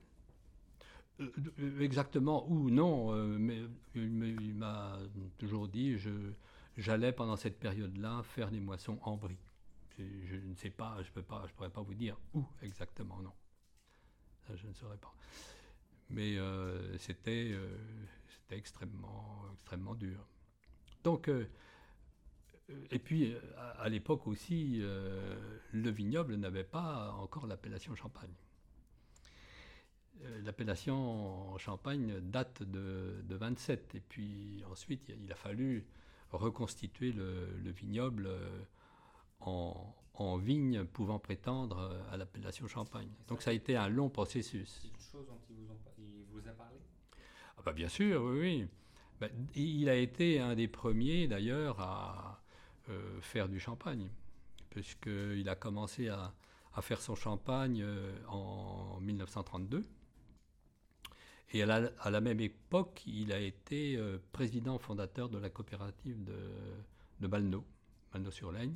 Euh, 1.20 1.80
exactement 1.80 2.48
ou 2.50 2.70
non, 2.70 3.14
euh, 3.14 3.38
mais 3.38 3.62
il 3.94 4.54
m'a 4.54 4.98
toujours 5.38 5.68
dit 5.68 5.98
je 5.98 6.10
j'allais 6.78 7.12
pendant 7.12 7.36
cette 7.36 7.58
période-là 7.58 8.22
faire 8.22 8.50
des 8.50 8.60
moissons 8.60 8.98
en 9.02 9.16
brie. 9.16 9.38
Je, 9.98 10.36
ne 10.36 10.54
sais 10.54 10.70
pas, 10.70 10.96
je 11.02 11.08
je 11.08 11.52
pourrais 11.54 11.70
pas 11.70 11.82
vous 11.82 11.94
dire 11.94 12.16
où 12.32 12.44
exactement, 12.62 13.20
non. 13.20 13.32
Ça, 14.46 14.56
je 14.56 14.66
ne 14.66 14.72
saurais 14.72 14.96
pas. 14.96 15.14
Mais 16.08 16.38
euh, 16.38 16.96
c'était 16.98 17.54
extrêmement 18.56 19.44
extrêmement 19.52 19.94
dur. 19.94 20.26
Donc 21.04 21.30
et 22.90 22.98
puis 22.98 23.34
à 23.78 23.88
l'époque 23.88 24.26
aussi, 24.26 24.80
le 24.80 25.90
vignoble 25.90 26.36
n'avait 26.36 26.64
pas 26.64 27.12
encore 27.18 27.46
l'appellation 27.46 27.94
champagne. 27.94 28.32
Euh, 30.24 30.40
l'appellation 30.42 31.56
Champagne 31.58 32.20
date 32.20 32.62
de, 32.62 33.22
de, 33.24 33.34
27. 33.34 33.94
Et 33.94 34.00
puis 34.00 34.62
ensuite, 34.70 35.08
il 35.08 35.30
a 35.32 35.34
fallu 35.34 35.86
reconstituer 36.30 37.12
le, 37.12 37.70
vignoble 37.70 38.26
euh, 38.26 38.62
en, 39.40 40.36
vigne 40.38 40.84
pouvant 40.84 41.18
prétendre 41.18 42.04
à 42.10 42.16
l'appellation 42.16 42.68
Champagne. 42.68 43.08
Donc 43.28 43.42
ça 43.42 43.50
a 43.50 43.52
été 43.52 43.76
un 43.76 43.88
long 43.88 44.08
processus. 44.08 44.78
C'est 44.82 44.88
une 44.88 45.00
chose 45.00 45.26
dont 45.26 45.40
il 45.50 45.56
vous, 45.56 45.74
parlé 45.84 46.04
ah 47.62 47.66
bah 47.66 47.72
Bien 47.72 47.88
sûr, 47.88 48.22
oui. 48.22 48.40
oui. 48.40 48.68
Ben, 49.20 49.30
il 49.54 49.88
a 49.88 49.94
été 49.94 50.40
un 50.40 50.56
des 50.56 50.66
premiers 50.66 51.28
d'ailleurs 51.28 51.78
à 51.80 52.42
euh, 52.88 53.20
faire 53.20 53.48
du 53.48 53.60
champagne, 53.60 54.10
puisqu'il 54.70 55.48
a 55.48 55.54
commencé 55.54 56.08
à, 56.08 56.34
faire 56.80 57.00
son 57.00 57.14
champagne 57.14 57.86
en 58.28 58.98
1932. 59.00 59.84
Et 61.52 61.62
à 61.62 61.66
la, 62.10 62.20
même 62.20 62.40
époque, 62.40 63.02
il 63.06 63.32
a 63.32 63.38
été 63.38 63.96
euh, 63.96 64.18
président 64.32 64.78
fondateur 64.78 65.28
de 65.28 65.38
la 65.38 65.50
coopérative 65.50 66.24
de, 66.24 66.38
de 67.20 67.26
Balneau, 67.26 67.64
Balneau-sur-Laigne, 68.12 68.74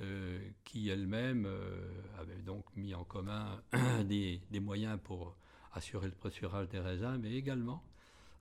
euh, 0.00 0.38
qui 0.64 0.90
elle-même 0.90 1.44
euh, 1.46 1.90
avait 2.18 2.40
donc 2.42 2.64
mis 2.76 2.94
en 2.94 3.02
commun 3.02 3.60
des, 4.04 4.40
moyens 4.60 4.96
pour 5.02 5.36
assurer 5.72 6.06
le 6.06 6.14
pressurage 6.14 6.68
des 6.68 6.78
raisins, 6.78 7.18
mais 7.20 7.32
également 7.32 7.82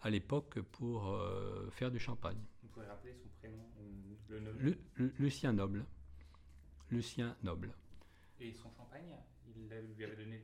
à 0.01 0.09
l'époque 0.09 0.59
pour 0.61 1.19
faire 1.71 1.91
du 1.91 1.99
champagne. 1.99 2.37
Vous 2.61 2.69
pouvez 2.69 2.85
rappeler 2.85 3.13
son 3.13 3.29
prénom 3.39 3.63
le 4.29 4.39
nom 4.39 4.75
Lucien 5.19 5.53
Noble. 5.53 5.85
Lucien 6.91 7.35
Noble. 7.43 7.73
Et 8.39 8.53
son 8.53 8.69
champagne 8.71 9.15
Il 9.47 9.67
lui 9.95 10.05
avait 10.05 10.15
donné 10.15 10.41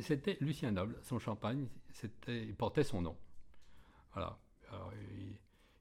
c'était 0.00 0.38
Lucien 0.40 0.70
Noble, 0.70 0.96
son 1.02 1.18
champagne, 1.18 1.68
il 2.28 2.54
portait 2.54 2.84
son 2.84 3.02
nom. 3.02 3.16
Voilà. 4.12 4.38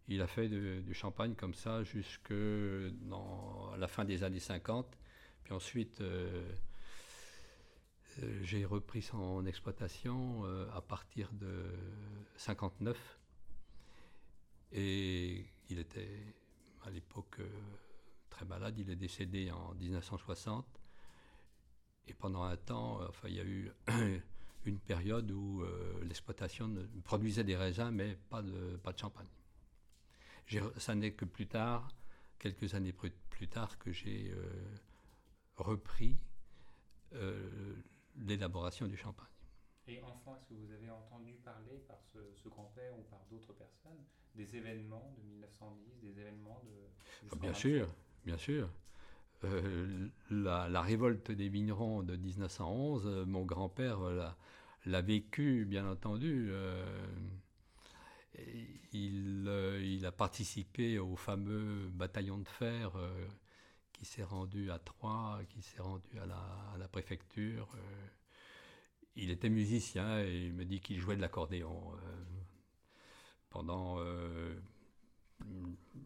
il, 0.07 0.21
a 0.21 0.27
fait 0.27 0.50
du 0.50 0.93
champagne 0.93 1.33
comme 1.36 1.53
ça 1.53 1.83
jusque 1.83 2.33
dans 2.33 3.75
la 3.77 3.88
fin 3.88 4.05
des 4.05 4.24
années 4.24 4.39
50. 4.39 4.97
Puis 5.43 5.53
ensuite, 5.53 6.01
euh, 6.01 6.43
euh, 6.43 6.55
j'ai 8.41 8.65
repris 8.65 9.01
son 9.01 9.45
exploitation 9.45 10.45
euh, 10.45 10.69
à 10.74 10.81
partir 10.81 11.31
de 11.33 11.65
59. 12.38 13.19
Et 14.71 15.45
il 15.69 15.79
était 15.79 16.36
à 16.83 16.89
l'époque 16.89 17.39
très 18.29 18.45
malade. 18.45 18.77
Il 18.77 18.89
est 18.89 18.95
décédé 18.95 19.51
en 19.51 19.74
1960. 19.75 20.65
Et 22.07 22.13
pendant 22.13 22.43
un 22.43 22.57
temps, 22.57 23.01
enfin, 23.07 23.27
il 23.27 23.36
y 23.36 23.39
a 23.39 23.45
eu 23.45 23.71
une 24.65 24.79
période 24.79 25.29
où 25.31 25.63
l'exploitation 26.03 26.74
produisait 27.03 27.43
des 27.43 27.55
raisins, 27.55 27.91
mais 27.91 28.17
pas 28.29 28.41
de, 28.41 28.77
pas 28.77 28.93
de 28.93 28.97
champagne. 28.97 29.27
Ça 30.77 30.95
n'est 30.95 31.12
que 31.12 31.25
plus 31.25 31.47
tard, 31.47 31.89
quelques 32.39 32.74
années 32.74 32.93
plus, 32.93 33.47
tard, 33.47 33.77
que 33.77 33.91
j'ai 33.91 34.33
repris 35.55 36.17
l'élaboration 38.25 38.88
du 38.88 38.97
champagne. 38.97 39.27
Et 39.88 40.01
enfin, 40.03 40.36
est-ce 40.36 40.47
que 40.50 40.53
vous 40.53 40.71
avez 40.71 40.89
entendu 40.89 41.33
parler 41.45 41.77
par 41.88 41.97
ce, 42.01 42.50
grand-père 42.50 42.97
ou 42.97 43.03
par 43.03 43.25
d'autres 43.29 43.53
personnes 43.53 44.03
des 44.36 44.55
événements 44.55 45.13
de 45.17 45.24
1910, 45.24 46.01
des 46.01 46.19
événements 46.19 46.62
de... 46.65 47.38
Bien 47.39 47.53
sûr, 47.53 47.88
bien 48.25 48.38
sûr. 48.38 48.69
Euh, 49.43 50.07
la, 50.29 50.81
révolte 50.81 51.31
des 51.31 51.47
vignerons 51.47 52.03
de 52.03 52.15
1911, 52.15 53.03
euh, 53.05 53.25
mon 53.25 53.45
grand-père 53.45 54.00
l'a 54.86 55.01
vécu, 55.01 55.65
bien 55.65 55.89
entendu. 55.89 56.50
Euh, 56.51 57.07
il, 58.93 59.47
il, 59.83 60.05
a 60.05 60.12
participé 60.12 61.00
au 61.00 61.15
fameux 61.15 61.88
bataillon 61.89 62.38
de 62.38 62.47
fer 62.47 62.91
qui 63.98 64.06
s'est 64.06 64.24
rendu 64.24 64.72
à 64.72 64.80
Troyes, 64.80 65.42
qui 65.50 65.62
s'est 65.62 65.82
rendu 65.82 66.20
à 66.20 66.25
la, 66.77 66.88
préfecture 66.88 67.68
il 69.18 69.32
était 69.32 69.50
musicien 69.50 70.20
et 70.20 70.46
il 70.46 70.54
me 70.54 70.63
dit 70.63 70.80
qu'il 70.80 71.00
jouait 71.00 71.16
de 71.16 71.22
l'accordéon 71.22 71.92
euh, 71.92 71.98
pendant 73.50 73.98
euh, 74.00 74.56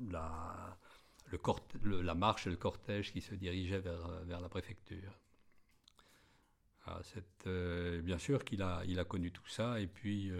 la, 0.09 0.77
la 1.83 2.15
marche 2.15 2.47
et 2.47 2.49
le 2.49 2.55
cortège 2.55 3.11
qui 3.11 3.21
se 3.21 3.35
dirigeait 3.35 3.79
vers, 3.79 4.41
la 4.41 4.49
préfecture. 4.49 5.19
Ah, 6.85 7.01
euh, 7.45 8.01
bien 8.01 8.17
sûr 8.17 8.43
qu'il 8.43 8.61
a, 8.61 8.79
a 8.79 9.03
connu 9.03 9.31
tout 9.31 9.47
ça 9.47 9.79
et 9.79 9.87
puis 9.87 10.31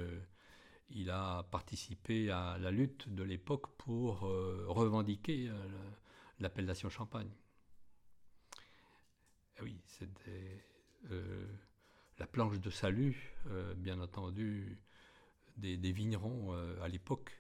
il 0.90 1.10
a 1.10 1.44
participé 1.44 2.32
à 2.32 2.58
la 2.58 2.72
lutte 2.72 3.14
de 3.14 3.24
l'époque 3.24 3.68
pour 3.78 4.22
revendiquer 4.22 5.52
l'appellation 6.40 6.90
Champagne. 6.90 7.30
Eh 9.62 9.64
oui, 9.64 9.80
c'était 9.86 10.64
la 12.18 12.28
planche 12.28 12.60
de 12.60 12.70
salut, 12.70 13.34
euh, 13.48 13.74
bien 13.76 14.00
entendu, 14.00 14.80
des, 15.58 15.92
vignerons 15.92 16.54
euh, 16.54 16.82
à 16.82 16.88
l'époque. 16.88 17.32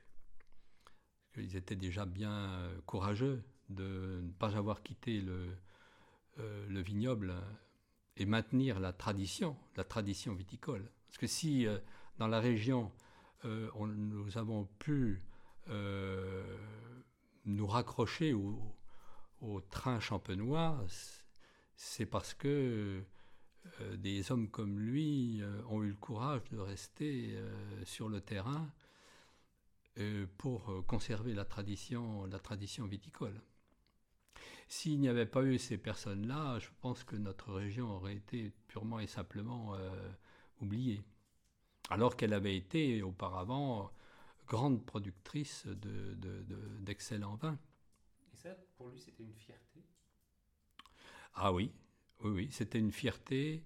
Ils 1.37 1.55
étaient 1.55 1.75
déjà 1.75 2.05
bien 2.05 2.31
euh, 2.31 2.81
courageux 2.85 3.43
de 3.69 4.21
ne 4.23 4.31
pas 4.31 4.57
avoir 4.57 4.83
quitté 4.83 5.21
le, 5.21 5.55
le 6.37 6.81
vignoble 6.81 7.33
et 8.17 8.25
maintenir 8.25 8.79
la 8.79 8.91
tradition, 8.91 9.55
la 9.77 9.83
tradition 9.83 10.33
viticole. 10.33 10.91
Parce 11.07 11.17
que 11.17 11.27
si 11.27 11.65
dans 12.17 12.27
la 12.27 12.41
région, 12.41 12.91
nous 13.45 14.37
avons 14.37 14.65
pu 14.77 15.23
nous 17.45 17.67
raccrocher 17.67 18.33
au, 18.33 18.75
au 19.39 19.61
train 19.61 20.01
champenois, 20.01 20.83
c'est 21.83 22.05
parce 22.05 22.35
que 22.35 23.03
euh, 23.81 23.97
des 23.97 24.31
hommes 24.31 24.49
comme 24.49 24.79
lui 24.79 25.41
euh, 25.41 25.63
ont 25.67 25.81
eu 25.81 25.89
le 25.89 25.95
courage 25.95 26.43
de 26.51 26.59
rester 26.59 27.31
euh, 27.33 27.85
sur 27.85 28.07
le 28.07 28.21
terrain 28.21 28.71
pour 30.37 30.85
conserver 30.87 31.33
la 31.33 31.43
tradition, 31.43 32.25
viticole. 32.87 33.41
S'il 34.69 35.01
n'y 35.01 35.09
avait 35.09 35.25
pas 35.25 35.43
eu 35.43 35.59
ces 35.59 35.77
personnes-là, 35.77 36.59
je 36.59 36.69
pense 36.79 37.03
que 37.03 37.17
notre 37.17 37.51
région 37.51 37.91
aurait 37.97 38.15
été 38.15 38.53
purement 38.67 39.01
et 39.01 39.05
simplement 39.05 39.75
oubliée. 40.61 41.03
Alors 41.89 42.15
qu'elle 42.15 42.33
avait 42.33 42.55
été 42.55 43.03
auparavant 43.03 43.91
grande 44.47 44.83
productrice 44.85 45.67
d'excellents 45.67 47.35
de, 47.35 47.41
vins. 47.41 47.59
Et 48.33 48.37
ça, 48.37 48.55
pour 48.77 48.89
lui, 48.89 48.99
c'était 48.99 49.23
une 49.23 49.35
fierté? 49.35 49.83
Ah 51.33 51.53
oui, 51.53 51.71
oui, 52.23 52.31
oui, 52.31 52.47
c'était 52.51 52.79
une 52.79 52.91
fierté. 52.91 53.63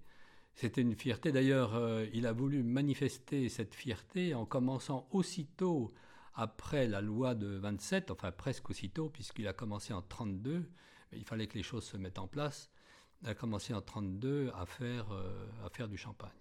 C'était 0.56 0.82
une 0.82 0.96
fierté. 0.96 1.32
D'ailleurs, 1.32 1.76
euh, 1.76 2.06
il 2.14 2.26
a 2.26 2.32
voulu 2.32 2.64
manifester 2.64 3.50
cette 3.50 3.76
fierté 3.76 4.34
en 4.34 4.46
commençant 4.46 5.08
aussitôt 5.12 5.94
après 6.34 6.88
la 6.88 7.02
loi 7.02 7.36
de 7.36 7.48
27, 7.58 8.12
enfin 8.12 8.32
presque 8.32 8.70
aussitôt, 8.70 9.10
puisqu'il 9.10 9.48
a 9.48 9.54
commencé 9.54 9.94
en 9.94 10.02
32. 10.02 10.70
Mais 11.12 11.18
il 11.18 11.26
fallait 11.26 11.48
que 11.48 11.58
les 11.58 11.64
choses 11.64 11.84
se 11.84 11.98
mettent 11.98 12.20
en 12.20 12.28
place. 12.28 12.70
Il 13.22 13.30
a 13.30 13.36
commencé 13.36 13.74
en 13.74 13.82
32 13.82 14.52
à 14.56 14.66
faire, 14.66 15.12
euh, 15.12 15.46
à 15.66 15.70
faire 15.70 15.90
du 15.90 15.98
champagne. 15.98 16.32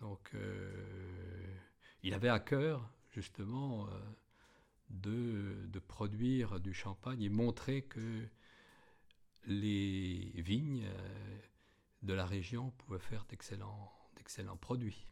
Donc, 0.00 0.30
euh, 0.34 1.56
il 2.02 2.14
avait 2.14 2.28
à 2.28 2.40
cœur, 2.40 2.90
justement, 3.10 3.88
de, 4.90 5.66
de, 5.68 5.78
produire 5.78 6.60
du 6.60 6.74
champagne 6.74 7.22
et 7.22 7.28
montrer 7.28 7.82
que 7.82 8.26
les 9.46 10.32
vignes 10.36 10.86
euh, 10.86 11.38
de 12.02 12.12
la 12.12 12.26
région 12.26 12.70
pouvaient 12.70 12.98
faire 12.98 13.24
d'excellents, 13.26 13.92
d'excellents 14.16 14.56
produits. 14.56 15.06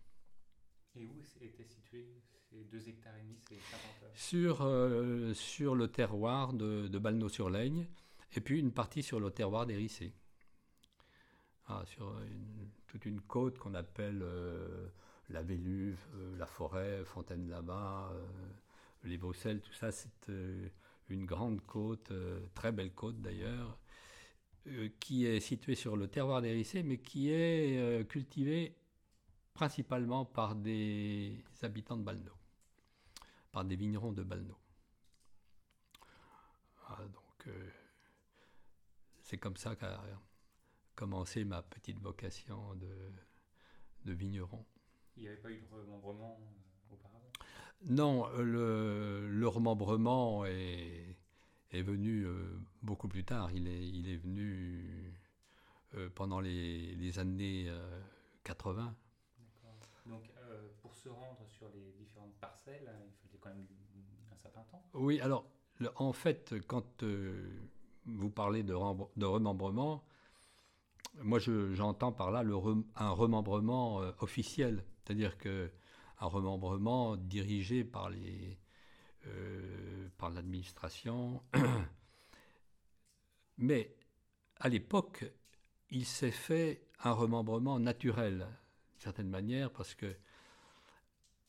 Et 0.95 1.07
où 1.07 1.23
étaient 1.40 1.64
situés 1.64 2.23
ces 2.51 2.64
2 2.64 2.88
hectares 2.88 3.16
et 3.16 3.23
demi, 3.23 3.38
ces 3.49 3.59
50 3.59 3.81
sur, 4.14 4.62
euh, 4.62 5.33
sur 5.33 5.75
le 5.75 5.88
terroir 5.88 6.53
de, 6.53 6.88
de 6.88 7.29
sur 7.29 7.49
laigne 7.49 7.87
et 8.35 8.40
puis 8.40 8.59
une 8.59 8.73
partie 8.73 9.03
sur 9.03 9.21
le 9.21 9.31
terroir 9.31 9.66
d'Hérissé. 9.66 10.12
Ah, 11.66 11.83
sur 11.87 12.14
toute 12.87 13.07
une 13.07 13.21
côte 13.21 13.59
qu'on 13.59 13.75
appelle 13.75 14.21
euh, 14.23 14.88
la 15.31 15.42
Véluve, 15.42 16.05
la 16.37 16.47
forêt, 16.47 17.05
Fontaine-là-bas, 17.05 18.12
les 19.05 19.16
Bruxelles, 19.16 19.61
tout 19.61 19.73
ça, 19.73 19.90
c'est 19.90 20.31
une 21.09 21.25
grande 21.25 21.62
côte, 21.62 22.12
très 22.55 22.73
belle 22.73 22.92
côte 22.92 23.21
d'ailleurs, 23.23 23.79
qui 25.01 25.27
est 25.27 25.40
situé 25.40 25.75
sur 25.75 25.96
le 25.96 26.09
terroir 26.09 26.40
d'Hérissé, 26.40 26.83
mais 26.83 26.98
qui 26.98 27.31
est 27.31 27.79
euh, 27.79 28.05
cultivé 28.05 28.77
principalement 29.55 30.25
par 30.25 30.55
des 30.55 31.44
habitants 31.62 31.96
de 31.96 32.03
Balneau, 32.05 32.37
par 33.51 33.64
des 33.64 33.77
vignerons 33.77 34.12
de 34.12 34.22
Balneau. 34.22 34.57
Ah, 36.87 37.03
donc, 37.05 37.46
euh, 37.48 37.70
c'est 39.22 39.38
comme 39.38 39.57
ça 39.57 39.75
qu'a 39.77 40.01
commencé 40.94 41.44
ma 41.44 41.62
petite 41.62 41.98
vocation 41.98 42.75
de, 42.77 43.12
de 44.05 44.12
vigneron. 44.12 44.64
Il 45.16 45.22
n'y 45.22 45.29
avait 45.29 45.38
pas 45.38 45.51
eu 45.51 45.61
de 45.61 45.66
remembrement 45.75 46.38
auparavant? 46.90 47.33
Non, 47.85 48.29
le, 48.38 49.29
le 49.29 49.48
remembrement 49.48 50.44
est 50.46 51.16
est 51.73 51.83
venu 51.83 52.27
euh, 52.27 52.59
beaucoup 52.83 53.09
plus 53.09 53.25
tard. 53.25 53.51
Il 53.53 53.69
est, 53.69 53.89
il 53.89 54.09
est 54.09 54.17
venu 54.17 55.15
euh, 55.95 56.09
pendant 56.15 56.41
les, 56.41 56.95
les 56.95 57.19
années 57.19 57.71
80. 58.45 58.95
Euh, 60.07 60.11
Donc, 60.11 60.23
pour 60.81 60.95
se 60.95 61.09
rendre 61.09 61.47
sur 61.49 61.69
les 61.75 61.93
différentes 61.99 62.35
parcelles, 62.41 62.91
il 63.07 63.29
fallait 63.29 63.39
quand 63.41 63.51
même 63.51 63.67
un 64.33 64.37
certain 64.37 64.63
temps 64.71 64.83
Oui, 64.95 65.21
alors, 65.21 65.47
en 65.97 66.13
fait, 66.13 66.55
quand 66.67 67.05
vous 68.07 68.31
parlez 68.31 68.63
de, 68.63 68.75
de 69.17 69.27
remembrement, 69.27 70.05
moi 71.21 71.39
j'entends 71.39 72.13
par 72.13 72.31
là 72.31 72.43
le 72.43 72.57
un 72.97 73.11
remembrement 73.11 73.99
officiel, 74.21 74.85
c'est-à-dire 75.05 75.37
que 75.39 75.71
un 76.21 76.27
remembrement 76.27 77.17
dirigé 77.17 77.85
par 77.85 78.09
les, 78.11 78.59
euh, 79.27 80.09
par 80.19 80.31
l'administration. 80.31 81.43
Mais 83.59 83.95
à 84.59 84.69
l'époque, 84.69 85.25
il 85.91 86.07
s'est 86.07 86.31
fait 86.31 86.87
un 87.01 87.13
remembrement 87.13 87.79
naturel, 87.79 88.39
d'une 88.39 89.01
certaine 89.01 89.29
manière, 89.29 89.71
parce 89.71 89.95
que 89.95 90.17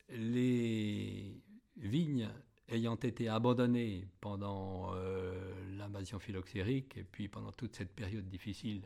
les 0.09 1.41
vignes 1.77 2.29
ayant 2.69 2.95
été 2.95 3.27
abandonnées 3.27 4.07
pendant 4.21 4.95
euh, 4.95 5.53
l'invasion 5.77 6.19
phylloxérique 6.19 6.97
et 6.97 7.03
puis 7.03 7.27
pendant 7.27 7.51
toute 7.51 7.75
cette 7.75 7.93
période 7.93 8.27
difficile 8.27 8.83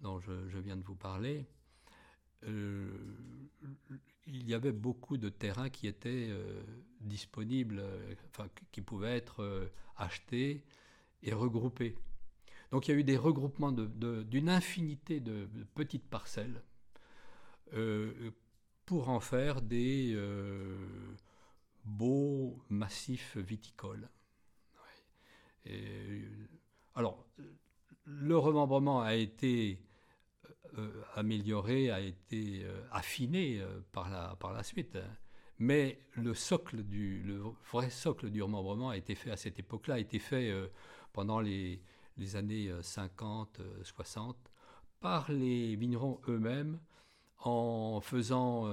dont 0.00 0.20
je, 0.20 0.58
viens 0.58 0.76
de 0.76 0.84
vous 0.84 0.94
parler, 0.94 1.46
euh, 2.44 2.88
il 4.26 4.48
y 4.48 4.54
avait 4.54 4.72
beaucoup 4.72 5.16
de 5.16 5.28
terrains 5.28 5.70
qui 5.70 5.86
étaient 5.86 6.28
euh, 6.30 6.62
disponibles, 7.00 7.80
euh, 7.80 8.14
qui 8.72 8.80
pouvaient 8.80 9.16
être 9.16 9.42
euh, 9.42 9.66
achetés 9.96 10.62
et 11.22 11.32
regroupés. 11.32 11.96
Donc 12.70 12.88
il 12.88 12.92
y 12.92 12.94
a 12.94 13.00
eu 13.00 13.04
des 13.04 13.16
regroupements 13.16 13.72
d'une 13.72 14.48
infinité 14.48 15.20
de, 15.20 15.48
petites 15.74 16.08
parcelles 16.08 16.62
pour 18.84 19.08
en 19.08 19.20
faire 19.20 19.62
des 19.62 20.16
beaux 21.84 22.58
massifs 22.68 23.36
viticoles. 23.36 24.08
alors, 26.94 27.24
le 28.04 28.36
remembrement 28.36 29.02
a 29.02 29.14
été 29.14 29.78
amélioré, 31.14 31.90
a 31.90 32.00
été 32.00 32.66
affiné 32.90 33.62
par, 33.92 34.10
la, 34.10 34.36
par 34.36 34.52
la 34.52 34.62
suite. 34.62 34.98
Mais 35.58 35.98
le 36.12 36.34
socle 36.34 36.82
du, 36.82 37.22
le 37.22 37.40
vrai 37.70 37.90
socle 37.90 38.30
du 38.30 38.42
remembrement 38.42 38.90
a 38.90 38.96
été 38.96 39.14
fait 39.14 39.30
à 39.30 39.36
cette 39.36 39.58
époque-là, 39.58 39.94
a 39.94 39.98
été 39.98 40.18
fait 40.18 40.52
pendant 41.12 41.40
les, 41.40 41.80
les 42.16 42.36
années 42.36 42.72
50, 42.82 43.60
60 43.82 44.36
par 45.00 45.30
les 45.30 45.76
vignerons 45.76 46.20
eux-mêmes 46.28 46.80
en 47.38 48.00
faisant 48.00 48.68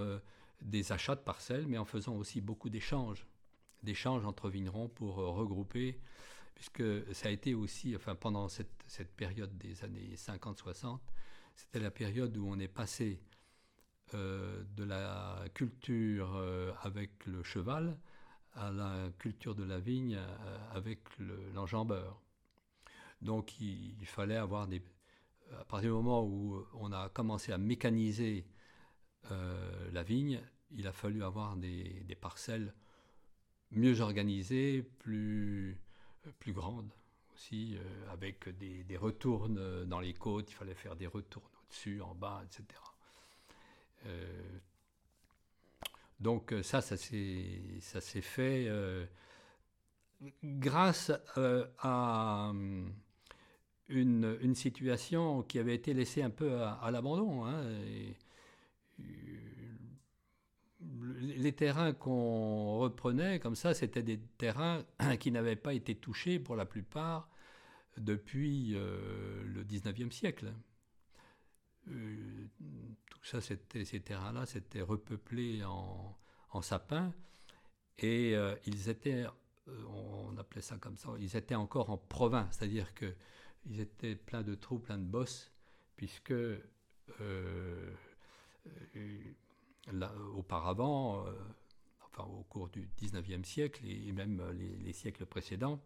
des 0.61 0.91
achats 0.91 1.15
de 1.15 1.21
parcelles, 1.21 1.67
mais 1.67 1.77
en 1.77 1.85
faisant 1.85 2.15
aussi 2.15 2.41
beaucoup 2.41 2.69
d'échanges, 2.69 3.27
d'échanges 3.83 4.25
entre 4.25 4.49
vignerons 4.49 4.87
pour 4.87 5.15
regrouper 5.15 5.99
puisque 6.61 6.83
ça 7.15 7.29
a 7.29 7.31
été 7.31 7.55
aussi, 7.55 7.95
enfin 7.95 8.13
pendant 8.13 8.47
cette, 8.47 8.83
cette 8.85 9.11
période 9.15 9.57
des 9.57 9.83
années 9.83 10.13
50-60, 10.15 10.99
c'était 11.55 11.79
la 11.79 11.91
période 11.91 12.35
où 12.37 12.47
on 12.47 12.59
est 12.59 12.67
passé 12.67 13.21
euh, 14.13 14.63
de 14.75 14.83
la 14.83 15.45
culture 15.53 16.35
euh, 16.35 16.73
avec 16.81 17.25
le 17.25 17.43
cheval 17.43 17.97
à 18.53 18.69
la 18.69 19.09
culture 19.19 19.55
de 19.55 19.63
la 19.63 19.79
vigne 19.79 20.17
euh, 20.17 20.57
avec 20.71 20.99
l'enjambeur. 21.53 22.21
Donc 23.21 23.59
il, 23.61 24.05
fallait 24.05 24.35
avoir 24.35 24.67
des... 24.67 24.81
À 25.59 25.63
partir 25.63 25.91
du 25.91 25.95
moment 25.95 26.25
où 26.25 26.65
on 26.73 26.91
a 26.91 27.09
commencé 27.09 27.51
à 27.51 27.57
mécaniser 27.57 28.45
la 29.29 30.01
vigne, 30.01 30.41
il 30.71 30.87
a 30.87 30.91
fallu 30.91 31.23
avoir 31.23 31.55
des, 31.55 32.03
des 32.05 32.15
parcelles 32.15 32.73
mieux 33.69 34.01
organisées, 34.01 34.81
plus 34.81 35.79
plus 36.39 36.53
grande 36.53 36.91
aussi, 37.41 37.75
euh, 37.75 38.11
avec 38.11 38.49
des, 38.57 38.83
des, 38.83 38.97
retournes 38.97 39.85
dans 39.85 39.99
les 39.99 40.13
côtes, 40.13 40.51
il 40.51 40.53
fallait 40.53 40.75
faire 40.75 40.95
des 40.95 41.07
retournes 41.07 41.49
au-dessus, 41.65 42.01
en 42.01 42.13
bas, 42.13 42.43
etc. 42.45 42.79
Euh, 44.05 44.59
donc 46.19 46.53
euh, 46.53 46.61
ça, 46.61 46.81
ça 46.81 46.97
s'est 46.97 48.21
fait 48.21 48.69
grâce 50.43 51.11
à 51.79 52.51
une, 53.89 54.37
une, 54.41 54.55
situation 54.55 55.41
qui 55.41 55.57
avait 55.57 55.73
été 55.75 55.95
laissée 55.95 56.21
un 56.21 56.29
peu 56.29 56.61
à, 56.61 56.91
l'abandon. 56.91 57.45
Hein, 57.45 57.63
les 60.79 61.53
terrains 61.53 61.93
qu'on 61.93 62.77
reprenait 62.77 63.39
comme 63.39 63.55
ça, 63.55 63.73
c'était 63.73 64.03
des 64.03 64.19
terrains 64.37 64.83
qui 65.19 65.31
n'avaient 65.31 65.55
pas 65.55 65.73
été 65.73 65.95
touchés 65.95 66.37
pour 66.37 66.55
la 66.55 66.65
plupart 66.65 67.30
depuis 67.97 68.75
euh, 68.75 69.43
le 69.43 69.63
19e 69.63 70.11
siècle. 70.11 70.53
Euh, 71.89 72.47
tout 73.09 73.23
ça, 73.23 73.41
ces 73.41 73.57
terrains-là, 73.57 74.45
c'était 74.45 74.81
repeuplé 74.81 75.63
en, 75.63 76.17
en 76.51 76.61
sapins 76.61 77.13
et 77.97 78.35
euh, 78.35 78.55
ils 78.65 78.89
étaient, 78.89 79.25
on 79.87 80.37
appelait 80.37 80.61
ça 80.61 80.77
comme 80.77 80.97
ça, 80.97 81.09
ils 81.19 81.35
étaient 81.35 81.55
encore 81.55 81.89
en 81.89 81.97
province, 81.97 82.57
c'est-à-dire 82.57 82.93
qu'ils 82.93 83.79
étaient 83.79 84.15
pleins 84.15 84.43
de 84.43 84.55
trous, 84.55 84.79
pleins 84.79 84.97
de 84.97 85.05
bosses, 85.05 85.51
puisque 85.95 86.33
auparavant, 90.35 91.25
enfin 92.05 92.23
au 92.23 92.43
cours 92.43 92.69
du 92.69 92.87
19e 92.99 93.43
siècle 93.43 93.83
et 93.85 94.11
même 94.11 94.41
les, 94.83 94.93
siècles 94.93 95.25
précédents, 95.25 95.79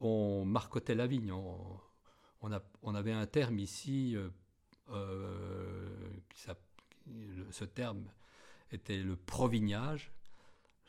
on 0.00 0.44
marcotait 0.44 0.94
la 0.94 1.06
vigne. 1.06 1.32
On, 1.32 1.80
on 2.82 2.94
avait 2.94 3.12
un 3.12 3.26
terme 3.26 3.58
ici, 3.58 4.16
euh, 4.90 5.88
ce 7.50 7.64
terme 7.64 8.04
était 8.72 8.98
le 8.98 9.16
provignage. 9.16 10.12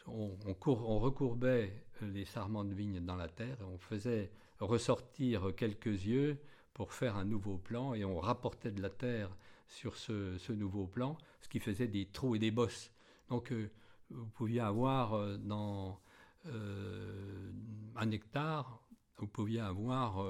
On, 0.08 0.36
recourbait 0.66 1.86
les 2.02 2.26
sarments 2.26 2.64
de 2.64 2.74
vigne 2.74 3.00
dans 3.00 3.16
la 3.16 3.28
terre 3.28 3.58
et 3.62 3.64
on 3.64 3.78
faisait 3.78 4.32
ressortir 4.60 5.54
quelques 5.56 6.06
yeux 6.06 6.40
pour 6.74 6.94
faire 6.94 7.18
un 7.18 7.26
nouveau 7.26 7.58
plan 7.58 7.94
et 7.94 8.04
on 8.04 8.20
rapportait 8.20 8.72
de 8.72 8.82
la 8.82 8.90
terre 8.90 9.36
sur 9.68 9.96
ce, 9.96 10.52
nouveau 10.52 10.86
plan, 10.86 11.18
ce 11.42 11.50
qui 11.50 11.60
faisait 11.60 11.88
des 11.88 12.06
trous 12.06 12.36
et 12.36 12.40
des 12.40 12.52
bosses. 12.52 12.92
Donc 13.30 13.52
euh, 13.52 13.70
vous 14.10 14.26
pouviez 14.26 14.60
avoir 14.60 15.14
euh, 15.14 15.38
dans 15.38 16.02
euh, 16.48 17.52
un 17.96 18.12
hectare, 18.12 18.81
vous 19.22 19.28
pouviez 19.28 19.62
avoir 19.62 20.26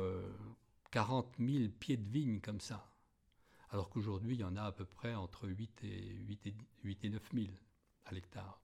40 0.91 1.36
000 1.39 1.69
pieds 1.80 1.97
de 1.97 2.10
vigne 2.10 2.39
comme 2.39 2.60
ça. 2.60 2.91
Alors 3.69 3.89
qu'aujourd'hui, 3.89 4.36
il 4.36 4.41
y 4.41 4.43
en 4.43 4.58
a 4.58 4.63
à 4.63 4.71
peu 4.71 4.86
près 4.86 5.15
entre 5.15 5.47
8 5.47 5.84
et, 5.84 6.15
8 6.27 6.47
et, 6.47 6.54
8 6.84 7.06
et 7.06 7.10
9 7.10 7.21
000 7.34 7.47
à 8.06 8.13
l'hectare. 8.13 8.62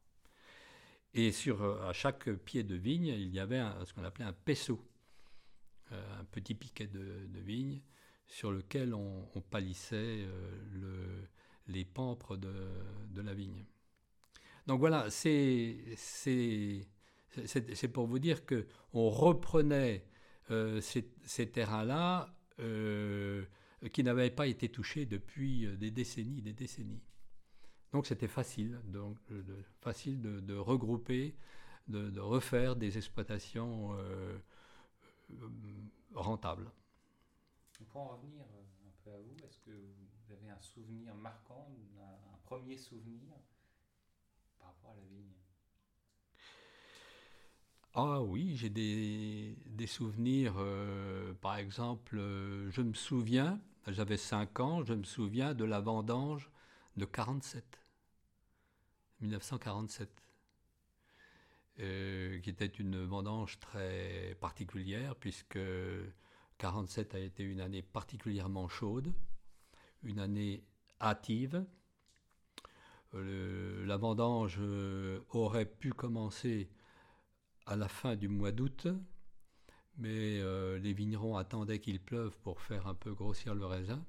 Et 1.13 1.31
sur, 1.31 1.63
à 1.83 1.93
chaque 1.93 2.29
pied 2.29 2.63
de 2.63 2.75
vigne, 2.75 3.07
il 3.07 3.33
y 3.33 3.39
avait 3.39 3.63
ce 3.85 3.93
qu'on 3.93 4.03
appelait 4.03 4.25
un 4.25 4.33
peso, 4.33 4.85
un 5.91 6.25
petit 6.25 6.53
piquet 6.53 6.87
de, 6.87 7.25
de 7.27 7.39
vigne 7.39 7.81
sur 8.27 8.51
lequel 8.51 8.93
on, 8.93 9.41
palissait 9.49 9.95
euh, 9.95 10.61
le, 10.73 11.73
les 11.73 11.85
pampres 11.85 12.35
de, 12.35 12.53
de, 13.09 13.21
la 13.21 13.33
vigne. 13.33 13.65
Donc 14.67 14.79
voilà, 14.79 15.09
c'est 15.09 15.95
pour 17.93 18.07
vous 18.07 18.19
dire 18.19 18.45
que 18.45 18.67
on 18.93 19.09
reprenait 19.09 20.03
euh, 20.03 20.16
ces, 20.49 21.11
ces 21.23 21.51
terrains-là 21.51 22.33
euh, 22.59 23.45
qui 23.91 24.03
n'avaient 24.03 24.31
pas 24.31 24.47
été 24.47 24.69
touchés 24.69 25.05
depuis 25.05 25.67
des 25.77 25.91
décennies, 25.91 26.41
des 26.41 26.53
décennies. 26.53 27.03
Donc 27.91 28.05
c'était 28.05 28.27
facile, 28.27 28.79
donc 28.85 29.17
de, 29.29 29.63
facile 29.81 30.21
de, 30.21 30.55
regrouper, 30.55 31.35
de, 31.87 32.19
refaire 32.19 32.75
des 32.75 32.97
exploitations 32.97 33.95
rentables. 36.13 36.71
Pour 37.85 38.01
en 38.01 38.07
revenir 38.17 38.41
euh, 38.41 38.87
un 38.87 38.91
peu 39.03 39.11
à 39.11 39.19
vous, 39.19 39.35
est-ce 39.45 39.59
que 39.59 39.71
vous 39.71 40.33
avez 40.33 40.49
un 40.49 40.61
souvenir 40.61 41.13
marquant, 41.15 41.69
un, 41.99 42.37
premier 42.43 42.77
souvenir 42.77 43.35
par 44.57 44.69
rapport 44.69 44.91
à 44.91 44.95
la 44.95 45.05
vigne? 45.05 45.36
Ah 47.99 48.21
oui, 48.21 48.55
j'ai 48.55 48.69
des, 48.69 49.87
souvenirs. 49.87 50.53
Euh, 50.57 51.33
par 51.41 51.57
exemple, 51.57 52.17
euh, 52.19 52.69
je 52.69 52.81
me 52.81 52.93
souviens, 52.93 53.59
j'avais 53.87 54.17
5 54.17 54.59
ans, 54.59 54.83
je 54.83 54.93
me 54.93 55.03
souviens 55.03 55.55
de 55.55 55.65
la 55.65 55.79
vendange 55.81 56.51
de 56.95 57.05
47, 57.05 57.81
1947, 59.21 60.09
qui 61.77 62.49
était 62.49 62.65
une 62.67 63.03
vendange 63.03 63.59
très 63.59 64.37
particulière 64.39 65.15
puisque 65.15 65.59
47 66.59 67.15
a 67.15 67.19
été 67.19 67.43
une 67.43 67.61
année 67.61 67.81
particulièrement 67.81 68.67
chaude, 68.67 69.11
une 70.03 70.19
année 70.19 70.63
hâtive. 71.01 71.65
Euh, 73.13 73.85
la 73.85 73.97
vendange 73.97 74.57
euh, 74.59 75.19
aurait 75.29 75.65
pu 75.65 75.93
commencer 75.93 76.69
à 77.67 77.75
la 77.75 77.87
fin 77.87 78.15
du 78.15 78.27
mois 78.27 78.51
d'août, 78.51 78.87
mais 79.97 80.39
euh, 80.39 80.79
les 80.79 80.93
vignerons 80.93 81.37
attendaient 81.37 81.79
qu'il 81.79 81.99
pleuve 81.99 82.35
pour 82.39 82.61
faire 82.61 82.87
un 82.87 82.95
peu 82.95 83.13
grossir 83.13 83.53
le 83.55 83.65
raisin. 83.65 84.03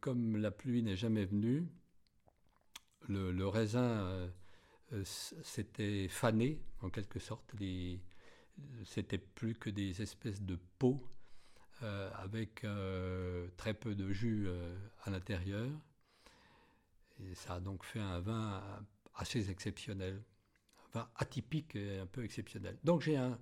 comme 0.00 0.36
la 0.36 0.50
pluie 0.52 0.82
n'est 0.82 0.96
jamais 0.96 1.24
venue, 1.24 1.66
le, 3.08 3.46
raisin 3.46 4.30
s'était 5.04 6.08
fané 6.08 6.60
en 6.82 6.90
quelque 6.90 7.18
sorte. 7.18 7.52
C'était 8.84 9.18
plus 9.18 9.54
que 9.54 9.70
des 9.70 10.02
espèces 10.02 10.42
de 10.42 10.58
pots 10.78 11.02
euh, 11.82 12.10
avec 12.14 12.64
euh, 12.64 13.48
très 13.58 13.74
peu 13.74 13.94
de 13.94 14.10
jus 14.10 14.44
euh, 14.46 14.74
à 15.04 15.10
l'intérieur. 15.10 15.68
Et 17.20 17.34
ça 17.34 17.54
a 17.54 17.60
donc 17.60 17.84
fait 17.84 18.00
un 18.00 18.20
vin 18.20 18.62
assez 19.14 19.50
exceptionnel, 19.50 20.22
un 20.96 21.08
atypique 21.16 21.76
et 21.76 21.98
un 21.98 22.06
peu 22.06 22.24
exceptionnel. 22.24 22.78
Donc 22.84 23.00
j'ai 23.00 23.16
un, 23.16 23.38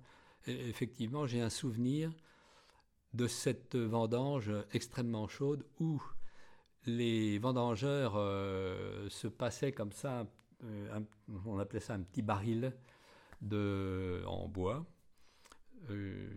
effectivement, 0.47 1.25
j'ai 1.25 1.41
un 1.41 1.49
souvenir 1.49 2.11
de 3.13 3.27
cette 3.27 3.75
vendange 3.75 4.51
extrêmement 4.73 5.27
chaude 5.27 5.65
où 5.79 6.01
les 6.85 7.39
vendangeurs 7.39 8.13
se 9.09 9.27
passaient 9.27 9.71
comme 9.71 9.91
ça, 9.91 10.27
on 11.45 11.57
appelait 11.59 11.79
ça 11.79 11.93
un 11.93 12.01
petit 12.01 12.21
baril 12.21 12.73
de, 13.41 14.23
en 14.27 14.47
bois, 14.47 14.85
euh, 15.89 16.29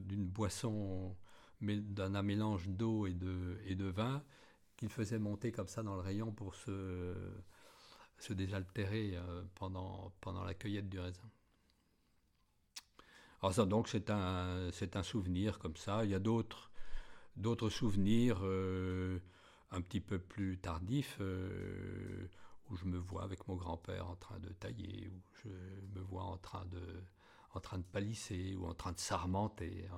d'une 0.00 0.26
boisson, 0.26 1.16
d'un 1.60 2.22
mélange 2.22 2.68
d'eau 2.68 3.06
et 3.06 3.14
de, 3.14 3.58
et 3.66 3.74
de 3.74 3.86
vin 3.86 4.22
qu'il 4.76 4.90
faisait 4.90 5.18
monter 5.18 5.52
comme 5.52 5.68
ça 5.68 5.82
dans 5.82 5.94
le 5.94 6.02
rayon 6.02 6.32
pour 6.32 6.54
se, 6.54 7.14
se 8.18 8.32
désaltérer 8.32 9.16
euh, 9.16 9.42
pendant, 9.54 10.12
pendant 10.20 10.44
la 10.44 10.54
cueillette 10.54 10.88
du 10.88 10.98
raisin. 10.98 11.30
Alors 13.42 13.54
ça, 13.54 13.66
donc, 13.66 13.88
c'est 13.88 14.10
un, 14.10 14.70
c'est 14.72 14.96
un 14.96 15.02
souvenir 15.02 15.58
comme 15.58 15.76
ça. 15.76 16.04
Il 16.04 16.10
y 16.10 16.14
a 16.14 16.18
d'autres, 16.18 16.70
d'autres 17.36 17.68
souvenirs. 17.68 18.38
Euh, 18.42 19.20
un 19.72 19.80
petit 19.80 20.00
peu 20.00 20.18
plus 20.18 20.58
tardif, 20.58 21.20
où 21.20 22.76
je 22.76 22.84
me 22.84 22.98
vois 22.98 23.24
avec 23.24 23.46
mon 23.48 23.56
grand-père 23.56 24.08
en 24.08 24.16
train 24.16 24.38
de 24.38 24.48
tailler, 24.50 25.08
où 25.08 25.20
je 25.42 25.48
me 25.48 26.00
vois 26.00 26.22
en 26.22 26.38
train 26.38 26.64
de, 26.66 27.02
en 27.52 27.60
train 27.60 27.78
de 27.78 27.82
palisser 27.84 28.54
ou 28.54 28.66
en 28.66 28.74
train 28.74 28.92
de 28.92 28.98
sarmenter, 28.98 29.88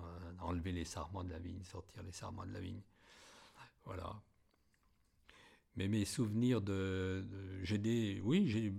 enlever 0.41 0.73
les 0.73 0.87
sarments 0.87 1.23
de 1.23 1.31
la 1.31 1.39
vigne, 1.39 1.63
sortir 1.65 2.03
les 2.03 2.13
sarments 2.13 2.47
de 2.47 2.53
la 2.53 2.61
vigne. 2.61 2.83
Voilà. 3.85 4.21
Mais 5.79 5.87
mes 5.87 6.05
souvenirs 6.05 6.61
de, 6.61 7.25
j'ai 7.63 7.79
des, 7.79 8.21
oui, 8.25 8.49
j'ai 8.49 8.75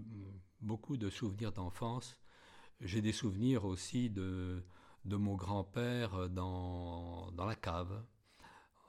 beaucoup 0.59 0.97
de 0.97 1.09
souvenirs 1.09 1.53
d'enfance. 1.53 2.19
J'ai 2.81 3.01
des 3.01 3.13
souvenirs 3.13 3.63
aussi 3.63 4.09
de, 4.09 4.61
de 5.05 5.15
mon 5.15 5.35
grand-père 5.35 6.27
dans, 6.29 7.31
dans 7.31 7.45
la 7.45 7.55
cave, 7.55 8.03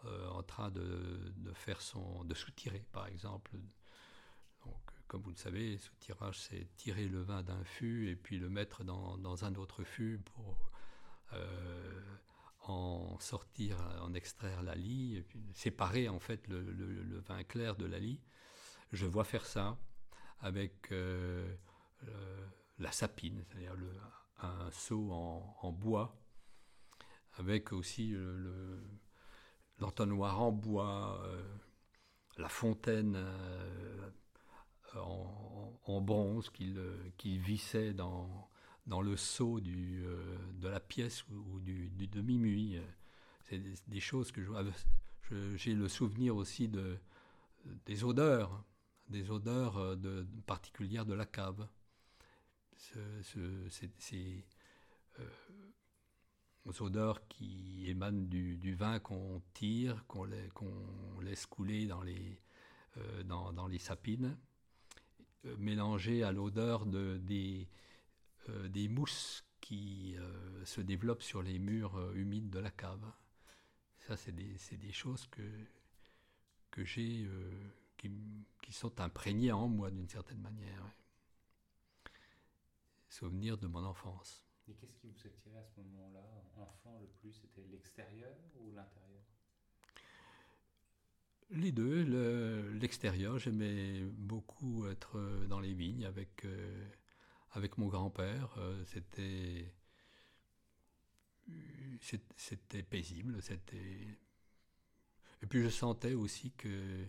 euh, 0.06 0.28
en 0.30 0.42
train 0.42 0.72
de, 0.72 1.32
de, 1.36 1.52
faire 1.52 1.80
son, 1.80 2.24
de 2.24 2.34
soutirer, 2.34 2.84
par 2.90 3.06
exemple. 3.06 3.52
Donc, 4.66 4.80
comme 5.06 5.22
vous 5.22 5.30
le 5.30 5.36
savez, 5.36 5.78
soutirage, 5.78 6.40
c'est 6.40 6.66
tirer 6.76 7.06
le 7.06 7.22
vin 7.22 7.44
d'un 7.44 7.62
fût 7.62 8.08
et 8.08 8.16
puis 8.16 8.40
le 8.40 8.50
mettre 8.50 8.82
dans, 8.82 9.18
dans 9.18 9.44
un 9.44 9.54
autre 9.54 9.84
fût 9.84 10.18
pour 10.34 10.72
euh, 11.32 12.00
en 12.62 13.18
sortir, 13.20 13.76
en 14.02 14.14
extraire 14.14 14.62
la 14.62 14.74
lie, 14.74 15.24
séparer 15.54 16.08
en 16.08 16.20
fait 16.20 16.46
le, 16.48 17.20
vin 17.20 17.42
clair 17.44 17.76
de 17.76 17.86
la 17.86 17.98
lie. 17.98 18.20
Je 18.92 19.06
vois 19.06 19.24
faire 19.24 19.46
ça 19.46 19.78
avec 20.40 20.92
euh, 20.92 21.56
la 22.78 22.92
sapine, 22.92 23.44
c'est-à-dire 23.48 23.76
un 24.42 24.70
seau 24.70 25.10
en, 25.10 25.72
bois, 25.72 26.16
avec 27.34 27.72
aussi 27.72 28.14
l'entonnoir 29.78 30.40
en 30.42 30.52
bois, 30.52 31.20
euh, 31.24 31.42
la 32.36 32.48
fontaine 32.48 33.14
euh, 33.16 34.10
en, 34.96 35.78
en, 35.84 36.00
bronze 36.00 36.50
qu'il 36.50 37.40
vissait 37.40 37.92
dans, 37.92 38.50
dans 38.86 39.02
le 39.02 39.16
seau 39.16 39.58
euh, 39.58 40.38
de 40.54 40.68
la 40.68 40.80
pièce 40.80 41.24
ou, 41.28 41.60
du, 41.60 41.90
demi-muit. 42.08 42.78
C'est 43.44 43.62
des, 43.88 44.00
choses 44.00 44.32
que 44.32 44.42
j'ai 45.56 45.74
le 45.74 45.88
souvenir 45.88 46.36
aussi 46.36 46.68
de, 46.68 46.98
des 47.86 48.04
odeurs, 48.04 48.64
des 49.08 49.30
odeurs 49.30 49.78
euh, 49.78 50.24
particulières 50.46 51.06
de 51.06 51.14
la 51.14 51.26
cave. 51.26 51.66
ces 52.76 54.44
euh, 55.18 55.24
odeurs 56.80 57.26
qui 57.28 57.88
émanent 57.88 58.26
du, 58.28 58.74
vin 58.74 58.98
qu'on 59.00 59.42
tire, 59.54 60.04
qu'on 60.06 60.24
laisse 61.20 61.46
couler 61.46 61.86
dans 61.86 62.02
les, 62.02 62.40
sapines, 63.78 64.36
mélangées 65.58 66.22
à 66.22 66.32
l'odeur 66.32 66.86
de, 66.86 67.18
des, 67.18 67.66
euh, 67.66 67.89
des 68.48 68.88
mousses 68.88 69.44
qui 69.60 70.16
euh, 70.16 70.64
se 70.64 70.80
développent 70.80 71.22
sur 71.22 71.42
les 71.42 71.58
murs 71.58 71.96
euh, 71.96 72.12
humides 72.14 72.50
de 72.50 72.58
la 72.58 72.70
cave. 72.70 73.04
Ça, 73.98 74.16
c'est 74.16 74.32
des, 74.32 74.56
des, 74.76 74.92
choses 74.92 75.26
que, 75.26 75.42
que 76.70 76.84
j'ai, 76.84 77.28
qui, 77.96 78.10
qui, 78.62 78.72
sont 78.72 79.00
imprégnées 79.00 79.52
en 79.52 79.68
moi 79.68 79.90
d'une 79.90 80.08
certaine 80.08 80.40
manière. 80.40 80.84
Souvenirs 83.08 83.58
de 83.58 83.66
mon 83.66 83.84
enfance. 83.84 84.42
Et 84.68 84.74
qu'est-ce 84.74 84.96
qui 84.96 85.06
vous 85.06 85.26
attirait 85.26 85.58
à 85.58 85.64
ce 85.64 85.80
moment-là, 85.80 86.24
enfant 86.56 86.98
le 87.00 87.06
plus? 87.20 87.32
C'était 87.32 87.66
l'extérieur 87.68 88.34
ou 88.58 88.72
l'intérieur? 88.72 89.22
Les 91.50 91.72
deux. 91.72 92.70
L'extérieur, 92.72 93.38
j'aimais 93.38 94.02
beaucoup 94.02 94.86
être 94.86 95.20
dans 95.46 95.60
les 95.60 95.74
vignes 95.74 96.06
avec 96.06 96.46
avec 97.52 97.78
mon 97.78 97.88
grand-père. 97.88 98.54
Euh, 98.58 98.84
c'était 98.86 99.72
paisible, 102.82 103.40
et 105.42 105.46
puis 105.46 105.62
je 105.62 105.68
sentais 105.68 106.14
aussi 106.14 106.52
que 106.52 107.04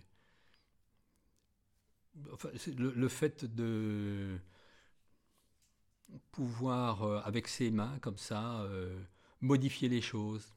le, 2.77 3.07
fait 3.07 3.45
de 3.45 4.39
pouvoir 6.31 7.03
euh, 7.03 7.21
avec 7.23 7.47
ses 7.47 7.71
mains 7.71 7.97
comme 7.99 8.17
ça 8.17 8.61
euh, 8.63 8.99
modifier 9.41 9.89
les 9.89 10.01
choses, 10.01 10.53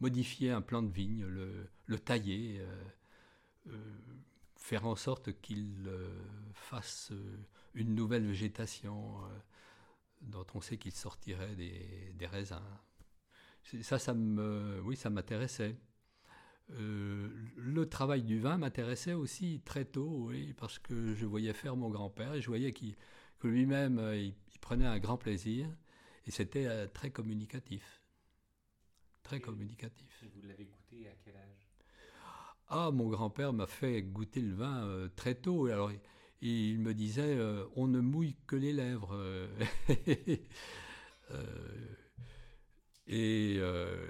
modifier 0.00 0.50
un 0.50 0.60
plan 0.60 0.82
de 0.82 0.90
vigne, 0.90 1.24
le 1.24 1.98
tailler, 1.98 2.64
faire 4.70 4.86
en 4.86 4.94
sorte 4.94 5.32
qu'il 5.40 5.90
fasse 6.52 7.12
une 7.74 7.92
nouvelle 7.96 8.24
végétation 8.24 9.18
euh, 9.24 9.28
dont 10.20 10.46
on 10.54 10.60
sait 10.60 10.78
qu'il 10.78 10.92
sortirait 10.92 11.56
des, 11.56 12.26
raisins. 12.26 12.62
Ça, 13.82 13.98
ça 13.98 14.14
me, 14.14 14.80
oui, 14.84 14.94
ça 14.94 15.10
m'intéressait. 15.10 15.76
Euh, 16.70 17.30
le 17.56 17.88
travail 17.88 18.22
du 18.22 18.38
vin 18.38 18.58
m'intéressait 18.58 19.12
aussi 19.12 19.60
très 19.64 19.84
tôt, 19.84 20.28
oui, 20.28 20.52
parce 20.52 20.78
que 20.78 21.16
je 21.16 21.26
voyais 21.26 21.52
faire 21.52 21.74
mon 21.74 21.90
grand-père 21.90 22.34
et 22.34 22.40
je 22.40 22.46
voyais 22.46 22.72
qu'il, 22.72 22.94
que 23.40 23.48
lui-même, 23.48 23.98
euh, 23.98 24.16
il, 24.16 24.36
prenait 24.60 24.86
un 24.86 25.00
grand 25.00 25.18
plaisir 25.18 25.68
et 26.26 26.30
c'était 26.30 26.86
très 26.88 27.10
communicatif. 27.10 28.04
Très 29.24 29.40
communicatif. 29.40 30.22
vous 30.32 30.42
l'avez 30.46 30.66
goûté 30.66 31.08
à 31.08 31.14
quel 31.24 31.34
âge? 31.34 31.59
Ah, 32.70 32.90
mon 32.92 33.08
grand-père 33.08 33.52
m'a 33.52 33.66
fait 33.66 34.02
goûter 34.02 34.40
le 34.40 34.54
vin 34.54 35.08
très 35.16 35.34
tôt. 35.34 35.66
Alors, 35.66 35.90
il 36.42 36.78
me 36.78 36.94
disait 36.94 37.36
euh, 37.36 37.66
on 37.76 37.86
ne 37.86 38.00
mouille 38.00 38.36
que 38.46 38.56
les 38.56 38.72
lèvres. 38.72 39.16
Euh, 41.32 41.94
et 43.06 43.54
euh, 43.60 44.04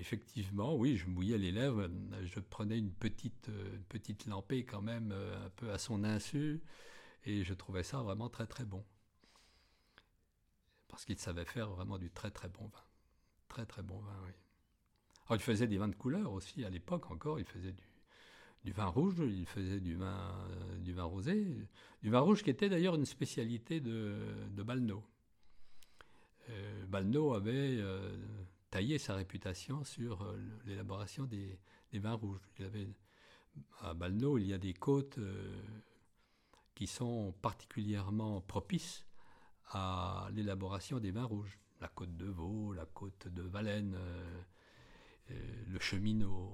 effectivement, 0.00 0.74
oui, 0.74 0.96
je 0.96 1.06
mouillais 1.06 1.38
les 1.38 1.52
lèvres. 1.52 1.88
Je 2.24 2.40
prenais 2.40 2.76
une 2.76 2.90
petite, 2.90 3.48
petite 3.88 4.26
lampée 4.26 4.64
quand 4.64 4.82
même, 4.82 5.12
un 5.12 5.48
peu 5.50 5.70
à 5.70 5.78
son 5.78 6.02
insu, 6.02 6.60
et 7.24 7.44
je 7.44 7.54
trouvais 7.54 7.84
ça 7.84 8.02
vraiment 8.02 8.28
très 8.28 8.48
très 8.48 8.64
bon. 8.64 8.84
Parce 10.88 11.04
qu'il 11.04 11.20
savait 11.20 11.44
faire 11.44 11.70
vraiment 11.70 11.98
du 11.98 12.10
très 12.10 12.32
très 12.32 12.48
bon 12.48 12.66
vin. 12.66 12.82
Très 13.46 13.64
très 13.64 13.82
bon 13.82 14.00
vin, 14.00 14.18
oui. 14.24 14.32
Alors 15.28 15.40
il 15.40 15.44
faisait 15.44 15.68
des 15.68 15.78
vins 15.78 15.86
de 15.86 15.94
couleur 15.94 16.32
aussi 16.32 16.64
à 16.64 16.70
l'époque 16.70 17.12
encore. 17.12 17.38
Il 17.38 17.46
faisait 17.46 17.70
du, 17.70 17.84
du 18.66 18.72
vin 18.72 18.86
rouge, 18.86 19.14
il 19.20 19.46
faisait 19.46 19.78
du 19.78 19.94
vin, 19.94 20.34
euh, 20.50 20.78
du 20.78 20.92
vin 20.92 21.04
rosé, 21.04 21.46
du 22.02 22.10
vin 22.10 22.18
rouge 22.18 22.42
qui 22.42 22.50
était 22.50 22.68
d'ailleurs 22.68 22.96
une 22.96 23.06
spécialité 23.06 23.80
de, 23.80 24.16
de 24.50 24.62
Balneau. 24.64 25.04
Euh, 26.50 26.84
Balneau 26.86 27.34
avait 27.34 27.76
euh, 27.78 28.16
taillé 28.70 28.98
sa 28.98 29.14
réputation 29.14 29.84
sur 29.84 30.34
l'élaboration 30.64 31.26
des, 31.26 31.60
vins 31.92 32.14
rouges. 32.14 32.40
Il 32.58 32.64
avait, 32.64 32.88
à 33.82 33.94
Balneau, 33.94 34.36
il 34.36 34.48
y 34.48 34.52
a 34.52 34.58
des 34.58 34.74
côtes 34.74 35.20
qui 36.74 36.88
sont 36.88 37.32
particulièrement 37.40 38.40
propices 38.40 39.06
à 39.68 40.28
l'élaboration 40.32 40.98
des 40.98 41.12
vins 41.12 41.24
rouges. 41.24 41.56
La 41.80 41.86
côte 41.86 42.16
de 42.16 42.26
Vaux, 42.26 42.72
la 42.72 42.84
côte 42.84 43.28
de 43.28 43.42
Valenne, 43.42 43.96
le 45.28 45.78
cheminot. 45.78 46.52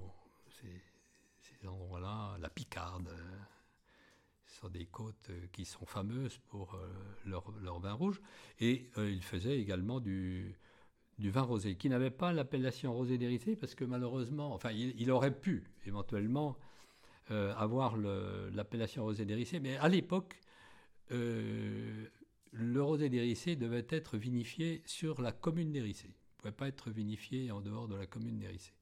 Endroits-là, 1.68 2.36
la 2.40 2.50
Picarde, 2.50 3.08
euh, 3.08 3.38
sont 4.46 4.68
des 4.68 4.86
côtes 4.86 5.30
euh, 5.30 5.46
qui 5.52 5.64
sont 5.64 5.86
fameuses 5.86 6.38
pour 6.48 6.74
euh, 6.74 6.88
leur, 7.26 7.80
vin 7.80 7.92
rouge. 7.92 8.20
Et 8.60 8.90
il 8.96 9.22
faisait 9.22 9.58
également 9.58 10.00
du, 10.00 10.54
vin 11.18 11.42
rosé, 11.42 11.76
qui 11.76 11.88
n'avait 11.88 12.10
pas 12.10 12.32
l'appellation 12.32 12.92
rosé 12.92 13.18
d'Érythrée, 13.18 13.56
parce 13.56 13.74
que 13.74 13.84
malheureusement, 13.84 14.54
enfin, 14.54 14.70
il, 14.70 15.10
aurait 15.10 15.34
pu 15.34 15.64
éventuellement 15.86 16.56
avoir 17.28 17.96
l'appellation 17.96 19.04
rosé 19.04 19.24
d'Érythrée, 19.24 19.58
mais 19.58 19.76
à 19.78 19.88
l'époque, 19.88 20.38
le 21.10 22.10
rosé 22.82 23.08
d'Érythrée 23.08 23.56
devait 23.56 23.86
être 23.88 24.18
vinifié 24.18 24.82
sur 24.84 25.22
la 25.22 25.32
commune 25.32 25.72
d'Érythrée. 25.72 26.08
Il 26.08 26.34
ne 26.34 26.38
pouvait 26.38 26.52
pas 26.52 26.68
être 26.68 26.90
vinifié 26.90 27.50
en 27.50 27.60
dehors 27.60 27.88
de 27.88 27.94
la 27.94 28.06
commune 28.06 28.38
d'Érythrée. 28.38 28.74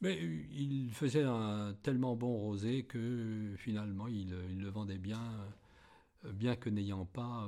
Mais 0.00 0.18
il 0.18 0.90
faisait 0.94 1.24
un 1.24 1.74
tellement 1.82 2.16
bon 2.16 2.36
rosé 2.36 2.84
que 2.84 3.54
finalement 3.58 4.08
il, 4.08 4.30
le 4.30 4.68
vendait 4.70 4.98
bien, 4.98 5.22
bien 6.24 6.56
que 6.56 6.70
n'ayant 6.70 7.04
pas 7.04 7.46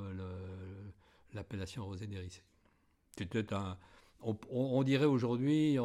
l'appellation 1.33 1.85
rosé 1.85 2.05
d'Érissé. 2.05 2.43
C'était 3.17 3.53
un, 3.53 3.77
on, 4.21 4.83
dirait 4.83 5.05
aujourd'hui, 5.05 5.77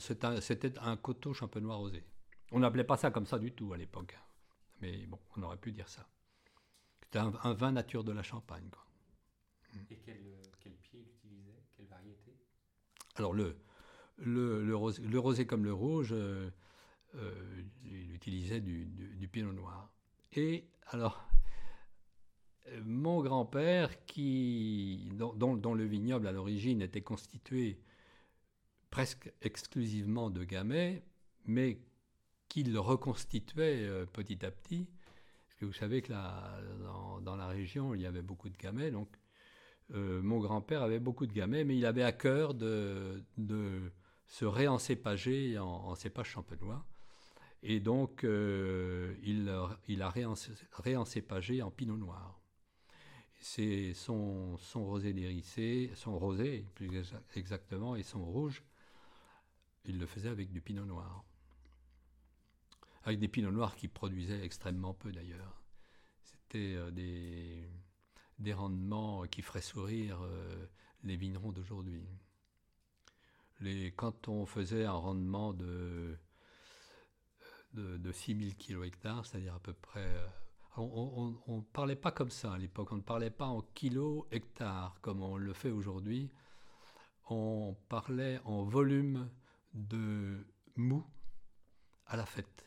c'était 0.00 0.78
un, 0.78 0.96
coteau 0.96 1.32
champenois 1.32 1.76
rosé. 1.76 2.04
On 2.52 2.60
n'appelait 2.60 2.84
pas 2.84 2.96
ça 2.96 3.10
comme 3.10 3.26
ça 3.26 3.38
du 3.38 3.52
tout 3.52 3.72
à 3.72 3.76
l'époque. 3.76 4.18
Mais 4.80 5.06
bon, 5.06 5.18
on 5.36 5.42
aurait 5.42 5.56
pu 5.56 5.72
dire 5.72 5.88
ça. 5.88 6.06
C'était 7.02 7.18
un, 7.18 7.52
vin 7.54 7.72
nature 7.72 8.04
de 8.04 8.12
la 8.12 8.22
Champagne. 8.22 8.68
Quoi. 8.70 8.84
Et 9.90 9.96
quel, 9.96 10.20
quel 10.60 10.72
pied 10.74 11.00
il 11.00 11.08
utilisait? 11.08 11.62
Quelle 11.76 11.86
variété? 11.86 12.36
Alors 13.16 13.32
le, 13.32 13.56
le, 14.18 14.74
rosé, 14.74 15.46
comme 15.46 15.64
le 15.64 15.72
rouge, 15.72 16.12
euh, 16.12 16.50
il 17.84 18.12
utilisait 18.12 18.60
du, 18.60 19.28
pinot 19.30 19.52
noir. 19.52 19.90
Et 20.32 20.68
alors, 20.88 21.28
mon 22.84 23.22
grand-père, 23.22 24.04
qui, 24.06 25.08
dont, 25.14 25.56
dont, 25.56 25.74
le 25.74 25.84
vignoble 25.84 26.26
à 26.26 26.32
l'origine 26.32 26.82
était 26.82 27.00
constitué 27.00 27.80
presque 28.90 29.32
exclusivement 29.42 30.30
de 30.30 30.44
gamay, 30.44 31.02
mais 31.46 31.80
qu'il 32.48 32.76
reconstituait 32.78 33.86
euh, 33.86 34.06
petit 34.06 34.44
à 34.44 34.50
petit. 34.50 34.88
Parce 35.46 35.60
que 35.60 35.64
vous 35.66 35.72
savez 35.72 36.02
que 36.02 36.12
là, 36.12 36.58
dans, 37.22 37.36
la 37.36 37.46
région, 37.46 37.94
il 37.94 38.00
y 38.00 38.06
avait 38.06 38.22
beaucoup 38.22 38.48
de 38.48 38.56
gamay. 38.56 38.90
Donc, 38.90 39.08
euh, 39.94 40.20
mon 40.22 40.38
grand-père 40.38 40.82
avait 40.82 41.00
beaucoup 41.00 41.26
de 41.26 41.32
gamay, 41.32 41.64
mais 41.64 41.76
il 41.76 41.86
avait 41.86 42.02
à 42.02 42.12
cœur 42.12 42.54
de 42.54 43.22
se 44.28 44.44
réencépager 44.44 45.58
en, 45.58 45.94
cépage 45.94 46.28
champenois. 46.28 46.84
Et 47.62 47.80
donc, 47.80 48.22
euh, 48.24 49.14
il, 49.22 50.02
a 50.02 50.14
réencépagé 50.72 51.62
en 51.62 51.70
pinot 51.70 51.96
noir. 51.96 52.40
C'est 53.40 53.94
son, 53.94 54.56
rosé 54.74 55.12
d'hérissé, 55.12 55.90
son 55.94 56.18
rosé 56.18 56.66
plus 56.74 56.90
exactement, 57.34 57.96
et 57.96 58.02
son 58.02 58.24
rouge, 58.24 58.62
il 59.84 59.98
le 59.98 60.06
faisait 60.06 60.28
avec 60.28 60.50
du 60.50 60.60
pinot 60.60 60.84
noir 60.84 61.24
avec 63.08 63.20
des 63.20 63.28
pinots 63.28 63.50
noirs 63.50 63.74
qui 63.74 63.88
produisaient 63.88 64.44
extrêmement 64.44 64.92
peu 64.92 65.10
d'ailleurs. 65.12 65.62
C'était 66.22 66.74
euh, 66.74 66.90
des, 66.90 67.66
des 68.38 68.52
rendements 68.52 69.26
qui 69.26 69.40
feraient 69.40 69.62
sourire 69.62 70.20
euh, 70.22 70.66
les 71.04 71.16
vignerons 71.16 71.52
d'aujourd'hui. 71.52 72.06
Quand 73.96 74.28
on 74.28 74.46
faisait 74.46 74.84
un 74.84 74.92
rendement 74.92 75.52
de, 75.52 76.16
de, 77.74 77.96
de 77.96 78.12
6000 78.12 78.56
kg 78.56 78.84
hectares, 78.84 79.26
c'est-à-dire 79.26 79.54
à 79.54 79.60
peu 79.60 79.72
près... 79.72 80.06
Euh, 80.06 80.26
on 80.80 81.34
ne 81.48 81.60
parlait 81.72 81.96
pas 81.96 82.12
comme 82.12 82.30
ça 82.30 82.52
à 82.52 82.58
l'époque, 82.58 82.92
on 82.92 82.96
ne 82.96 83.02
parlait 83.02 83.30
pas 83.30 83.46
en 83.46 83.62
kilos 83.62 84.26
hectares 84.30 84.96
comme 85.00 85.22
on 85.22 85.36
le 85.36 85.52
fait 85.52 85.70
aujourd'hui. 85.70 86.30
On 87.30 87.76
parlait 87.88 88.40
en 88.44 88.62
volume 88.62 89.28
de 89.74 90.46
mou 90.76 91.04
à 92.06 92.16
la 92.16 92.26
fête. 92.26 92.64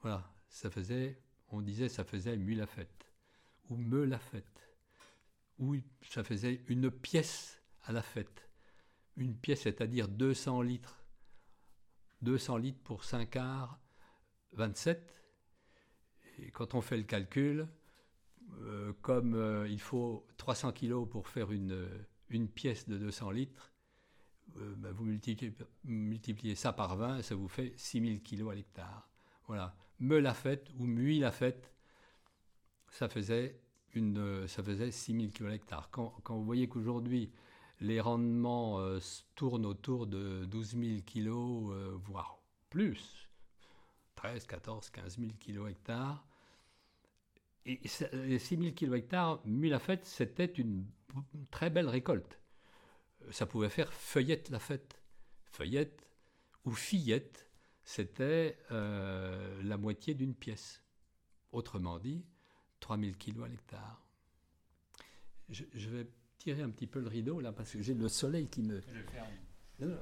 Voilà, 0.00 0.30
ça 0.48 0.70
faisait, 0.70 1.20
on 1.48 1.60
disait 1.62 1.88
ça 1.88 2.04
faisait 2.04 2.36
mu 2.36 2.54
la 2.54 2.66
fête, 2.66 3.10
ou 3.68 3.76
me 3.76 4.04
la 4.04 4.18
fête, 4.18 4.68
ou 5.58 5.76
ça 6.02 6.24
faisait 6.24 6.62
une 6.68 6.90
pièce 6.90 7.60
à 7.84 7.92
la 7.92 8.02
fête. 8.02 8.41
Une 9.16 9.36
pièce, 9.36 9.62
c'est-à-dire 9.62 10.08
200 10.08 10.62
litres. 10.62 11.04
200 12.22 12.56
litres 12.58 12.80
pour 12.84 13.04
5 13.04 13.30
quarts, 13.30 13.80
27. 14.52 15.14
Et 16.38 16.50
quand 16.50 16.74
on 16.74 16.80
fait 16.80 16.96
le 16.96 17.02
calcul, 17.02 17.68
euh, 18.60 18.92
comme 19.02 19.34
euh, 19.34 19.68
il 19.68 19.80
faut 19.80 20.26
300 20.36 20.72
kilos 20.72 21.08
pour 21.08 21.28
faire 21.28 21.52
une, 21.52 21.88
une 22.28 22.48
pièce 22.48 22.88
de 22.88 22.96
200 22.96 23.30
litres, 23.32 23.72
euh, 24.56 24.74
ben, 24.76 24.92
vous 24.92 25.04
multipliez, 25.84 26.54
ça 26.54 26.72
par 26.72 26.96
20, 26.96 27.22
ça 27.22 27.34
vous 27.34 27.48
fait 27.48 27.72
6000 27.76 28.22
kilos 28.22 28.52
à 28.52 28.54
l'hectare. 28.54 29.08
Voilà 29.46 29.74
me 30.02 30.18
la 30.18 30.34
fête 30.34 30.68
ou 30.78 30.86
mui 30.86 31.20
la 31.20 31.30
fête, 31.30 31.72
ça 32.90 33.08
faisait, 33.08 33.60
une, 33.94 34.46
ça 34.48 34.62
faisait 34.62 34.90
6000 34.90 35.32
kg 35.32 35.52
hectare. 35.52 35.88
Quand, 35.90 36.14
quand 36.24 36.36
vous 36.36 36.44
voyez 36.44 36.68
qu'aujourd'hui, 36.68 37.30
les 37.82 38.00
rendements 38.00 38.80
euh, 38.80 38.98
tournent 39.34 39.66
autour 39.66 40.06
de 40.06 40.44
12 40.46 40.76
000 40.76 41.00
kg, 41.04 41.28
voire 42.04 42.38
plus, 42.70 43.28
13, 44.14 44.46
14, 44.46 44.90
15 44.90 45.18
000 45.18 45.32
kg 45.38 45.68
hectare. 45.68 46.24
Et 47.64 47.86
6 47.86 48.08
000 48.56 48.72
kg 48.74 48.94
hectare, 48.94 49.40
mue 49.44 49.68
la 49.68 49.78
fête, 49.78 50.04
c'était 50.04 50.46
une 50.46 50.86
très 51.50 51.70
belle 51.70 51.88
récolte. 51.88 52.40
Ça 53.30 53.46
pouvait 53.46 53.68
faire 53.68 53.92
feuillette 53.92 54.50
la 54.50 54.58
fête. 54.58 55.00
Feuillette 55.44 56.08
ou 56.64 56.72
fillette, 56.72 57.50
c'était 57.84 58.58
euh, 58.70 59.62
la 59.62 59.76
moitié 59.76 60.14
d'une 60.14 60.34
pièce. 60.34 60.82
Autrement 61.52 61.98
dit, 61.98 62.24
3000 62.80 63.16
kilos 63.16 63.44
à 63.44 63.48
l'hectare. 63.48 64.02
Je, 65.48 65.88
vais 65.90 66.06
tirer 66.42 66.62
un 66.62 66.70
petit 66.70 66.86
peu 66.86 67.00
le 67.00 67.08
rideau 67.08 67.40
là 67.40 67.52
parce 67.52 67.72
que 67.72 67.82
j'ai 67.82 67.94
le 67.94 68.08
soleil 68.08 68.48
qui 68.48 68.62
me. 68.62 68.80
Je 69.78 69.86
le 69.86 69.96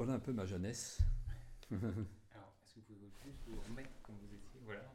Voilà 0.00 0.14
un 0.14 0.18
peu 0.18 0.32
ma 0.32 0.46
jeunesse. 0.46 0.98
Alors, 1.70 2.54
est-ce 2.64 2.72
que 2.72 2.80
vous 2.80 2.86
pouvez 2.94 3.10
juste 3.22 3.36
vous 3.46 3.60
remettre 3.60 4.00
comme 4.00 4.14
vous 4.16 4.34
étiez? 4.34 4.58
Voilà. 4.64 4.94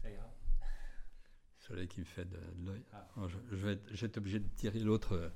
Ça 0.00 0.10
ira. 0.10 0.34
Le 0.62 1.62
soleil 1.62 1.88
qui 1.88 2.00
me 2.00 2.06
fait 2.06 2.24
de, 2.24 2.38
l'œil. 2.64 2.82
Ah. 2.90 3.06
Je, 3.28 3.36
je, 3.50 3.56
vais 3.56 3.72
être, 3.74 4.16
obligé 4.16 4.40
de 4.40 4.48
tirer 4.56 4.78
l'autre, 4.78 5.30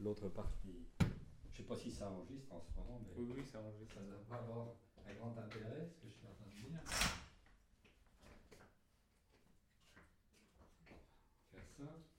l'autre 0.00 0.28
partie. 0.28 0.88
Je 0.98 1.04
ne 1.04 1.54
sais 1.54 1.62
pas 1.62 1.76
si 1.76 1.92
ça 1.92 2.10
enregistre 2.10 2.52
en 2.52 2.60
ce 2.60 2.72
moment, 2.74 3.00
mais 3.00 3.12
oui, 3.16 3.32
oui, 3.36 3.46
ça 3.46 3.60
enregistre. 3.60 3.94
Ça 3.94 4.00
va 4.28 4.36
avoir 4.38 4.66
un 5.06 5.14
grand 5.14 5.38
intérêt, 5.38 5.88
ce 5.88 6.02
que 6.02 6.08
je 6.08 6.14
suis 6.14 6.26
en 6.26 6.34
train 6.34 6.46
de 6.46 6.54
dire. 6.56 6.80
Faire 11.52 11.68
ça. 11.78 12.09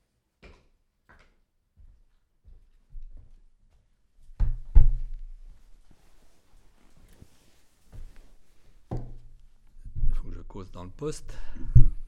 Dans 10.70 10.84
le 10.84 10.92
poste. 10.92 11.34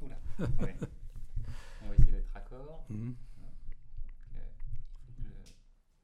Oula. 0.01 0.19
On 0.39 0.45
va 1.87 1.95
essayer 1.95 2.11
d'être 2.11 2.31
raccord. 2.33 2.85
Faut 2.87 2.93
que 2.93 2.99
le, 5.23 5.31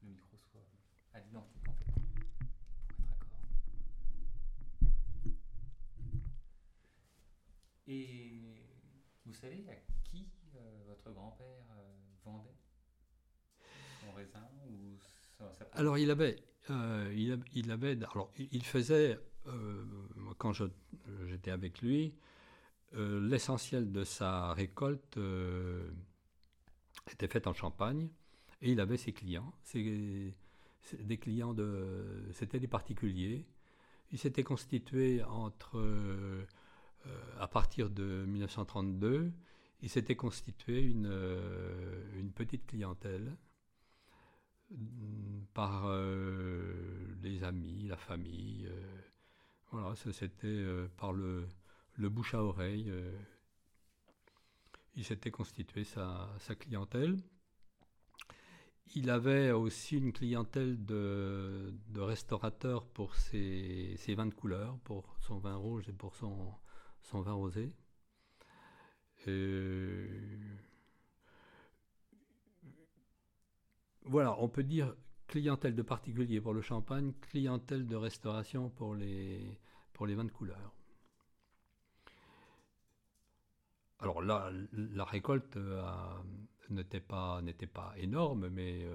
micro 0.08 0.36
soit 0.36 0.66
à 1.14 1.20
l'identique 1.20 1.68
en 1.68 1.74
fait, 1.74 1.84
pour 2.88 2.98
être 2.98 3.08
raccord. 3.08 3.38
Et 7.86 8.42
vous 9.24 9.34
savez 9.34 9.64
à 9.68 9.74
qui 10.04 10.28
euh, 10.56 10.82
votre 10.88 11.12
grand-père 11.12 11.64
euh, 11.76 11.94
vendait 12.24 12.56
son 14.00 14.10
raisin 14.12 14.48
ou 14.68 14.98
Alors 15.72 15.98
il 15.98 16.10
avait, 16.10 16.36
euh, 16.70 17.12
il, 17.14 17.40
il, 17.54 17.70
avait, 17.70 17.96
alors 18.12 18.32
il 18.36 18.64
faisait 18.64 19.18
quand 20.38 20.52
j'étais 21.26 21.50
avec 21.50 21.80
lui, 21.80 22.14
euh, 22.94 23.20
l'essentiel 23.20 23.92
de 23.92 24.02
sa 24.02 24.52
récolte 24.52 25.16
euh, 25.16 25.88
était 27.12 27.28
fait 27.28 27.46
en 27.46 27.54
Champagne 27.54 28.08
et 28.62 28.72
il 28.72 28.80
avait 28.80 28.96
ses 28.96 29.12
clients. 29.12 29.52
des 29.74 31.18
clients 31.18 31.54
de, 31.54 32.24
c'était 32.32 32.58
des 32.58 32.66
particuliers. 32.66 33.46
Il 34.10 34.18
s'était 34.18 34.42
constitué 34.42 35.22
entre, 35.22 35.78
euh, 35.78 36.44
à 37.38 37.46
partir 37.46 37.90
de 37.90 38.24
1932, 38.26 39.32
il 39.82 39.88
s'était 39.88 40.16
constitué 40.16 40.82
une, 40.82 41.12
une 42.18 42.32
petite 42.32 42.66
clientèle 42.66 43.36
par 45.54 45.88
les 47.22 47.44
amis, 47.44 47.86
la 47.88 47.96
famille. 47.96 48.68
voilà, 49.70 49.94
c'était 49.94 50.64
par 50.96 51.12
le 51.12 51.46
le 52.00 52.08
bouche 52.08 52.34
à 52.34 52.42
oreille. 52.42 52.86
Euh, 52.88 53.12
il 54.96 55.04
s'était 55.04 55.30
constitué 55.30 55.84
sa, 55.84 56.28
clientèle. 56.58 57.16
Il 58.96 59.08
avait 59.08 59.52
aussi 59.52 59.98
une 59.98 60.12
clientèle 60.12 60.84
de, 60.84 61.72
restaurateurs 61.96 62.84
pour 62.86 63.14
ses, 63.14 63.96
vins 64.16 64.26
de 64.26 64.34
couleur, 64.34 64.78
pour 64.80 65.16
son 65.20 65.38
vin 65.38 65.54
rouge 65.54 65.88
et 65.88 65.92
pour 65.92 66.16
son, 66.16 66.54
vin 67.12 67.32
rosé. 67.32 67.72
voilà, 74.06 74.34
on 74.40 74.48
peut 74.48 74.64
dire 74.64 74.94
clientèle 75.28 75.76
de 75.76 75.82
particuliers 75.82 76.40
pour 76.40 76.54
le 76.54 76.62
champagne, 76.62 77.12
clientèle 77.20 77.86
de 77.86 77.94
restauration 77.94 78.70
pour 78.70 78.94
les 78.96 79.56
vins 80.00 80.24
de 80.24 80.32
couleur. 80.32 80.79
Alors 84.00 84.22
là, 84.22 84.50
la 84.72 85.04
récolte 85.04 85.58
n'était 86.70 87.00
pas, 87.00 87.42
énorme, 87.96 88.48
mais 88.48 88.86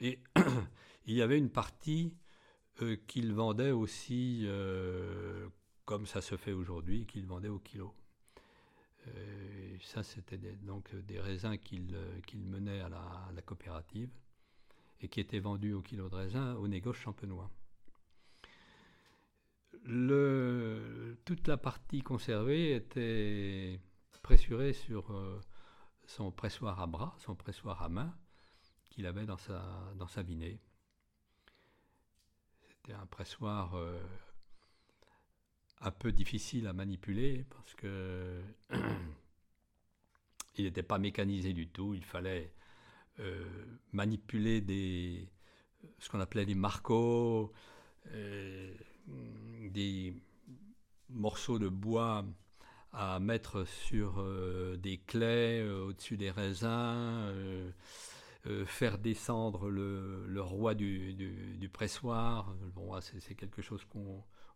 et 0.00 0.18
il 1.06 1.14
y 1.14 1.22
avait 1.22 1.38
une 1.38 1.50
partie 1.50 2.14
euh, 2.82 2.96
qu'il 3.06 3.32
vendait 3.32 3.70
aussi, 3.70 4.42
euh, 4.44 5.48
comme 5.84 6.06
ça 6.06 6.20
se 6.20 6.36
fait 6.36 6.52
aujourd'hui, 6.52 7.06
qu'il 7.06 7.26
vendait 7.26 7.48
au 7.48 7.58
kilo. 7.58 7.94
Euh, 9.06 9.76
ça, 9.80 10.02
c'était 10.02 10.38
donc 10.38 10.94
des 10.94 11.20
raisins 11.20 11.56
qu'il 11.58 12.44
menait 12.46 12.80
à 12.80 12.88
la, 12.88 13.42
coopérative 13.42 14.10
et 15.00 15.08
qui 15.08 15.20
étaient 15.20 15.40
vendus 15.40 15.74
au 15.74 15.82
kilo 15.82 16.08
de 16.08 16.16
raisin 16.16 16.54
au 16.56 16.66
négoce 16.66 16.96
champenois. 16.96 17.50
Toute 21.24 21.46
la 21.46 21.58
partie 21.58 22.00
conservée 22.00 22.74
était 22.74 23.80
pressurée 24.24 24.72
sur 24.72 25.14
son 26.06 26.32
pressoir 26.32 26.80
à 26.80 26.86
bras, 26.86 27.14
son 27.18 27.36
pressoir 27.36 27.82
à 27.82 27.90
main, 27.90 28.16
qu'il 28.94 29.06
avait 29.06 29.26
dans 29.26 29.36
sa, 29.36 29.92
dans 29.96 30.06
vinée. 30.22 30.60
C'était 32.68 32.94
un 32.94 33.06
pressoir 33.06 33.74
euh, 33.74 34.00
un 35.80 35.90
peu 35.90 36.10
difficile 36.12 36.66
à 36.66 36.72
manipuler 36.72 37.44
parce 37.50 37.74
que 37.74 38.40
il 40.56 40.64
n'était 40.64 40.82
pas 40.82 40.98
mécanisé 40.98 41.52
du 41.52 41.68
tout. 41.68 41.94
Il 41.94 42.04
fallait 42.04 42.52
euh, 43.18 43.44
manipuler 43.92 44.60
des, 44.60 45.28
ce 45.98 46.08
qu'on 46.08 46.20
appelait 46.20 46.46
des 46.46 46.54
marcos, 46.54 47.52
euh, 48.12 48.74
des 49.70 50.14
morceaux 51.10 51.58
de 51.58 51.68
bois 51.68 52.24
à 52.94 53.18
mettre 53.20 53.66
sur 53.66 54.24
des 54.78 54.98
clés 54.98 55.62
au-dessus 55.62 56.16
des 56.16 56.30
raisins. 56.30 57.72
Euh, 58.46 58.66
faire 58.66 58.98
descendre 58.98 59.70
le, 59.70 60.40
roi 60.42 60.74
du, 60.74 61.70
pressoir. 61.72 62.54
Bon, 62.74 62.92
c'est 63.00 63.34
quelque 63.34 63.62
chose 63.62 63.86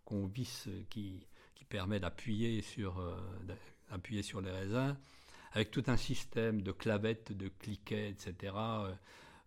qu'on 0.05 0.27
visse 0.27 0.69
qui, 0.91 1.27
permet 1.71 2.01
d'appuyer 2.01 2.63
sur, 2.63 2.99
euh, 2.99 4.23
sur 4.23 4.41
les 4.41 4.51
raisins, 4.51 4.97
avec 5.53 5.71
tout 5.71 5.85
un 5.87 5.99
système 5.99 6.63
de 6.63 6.73
clavettes, 6.73 7.37
de 7.37 7.49
cliquets, 7.49 8.09
etc., 8.09 8.55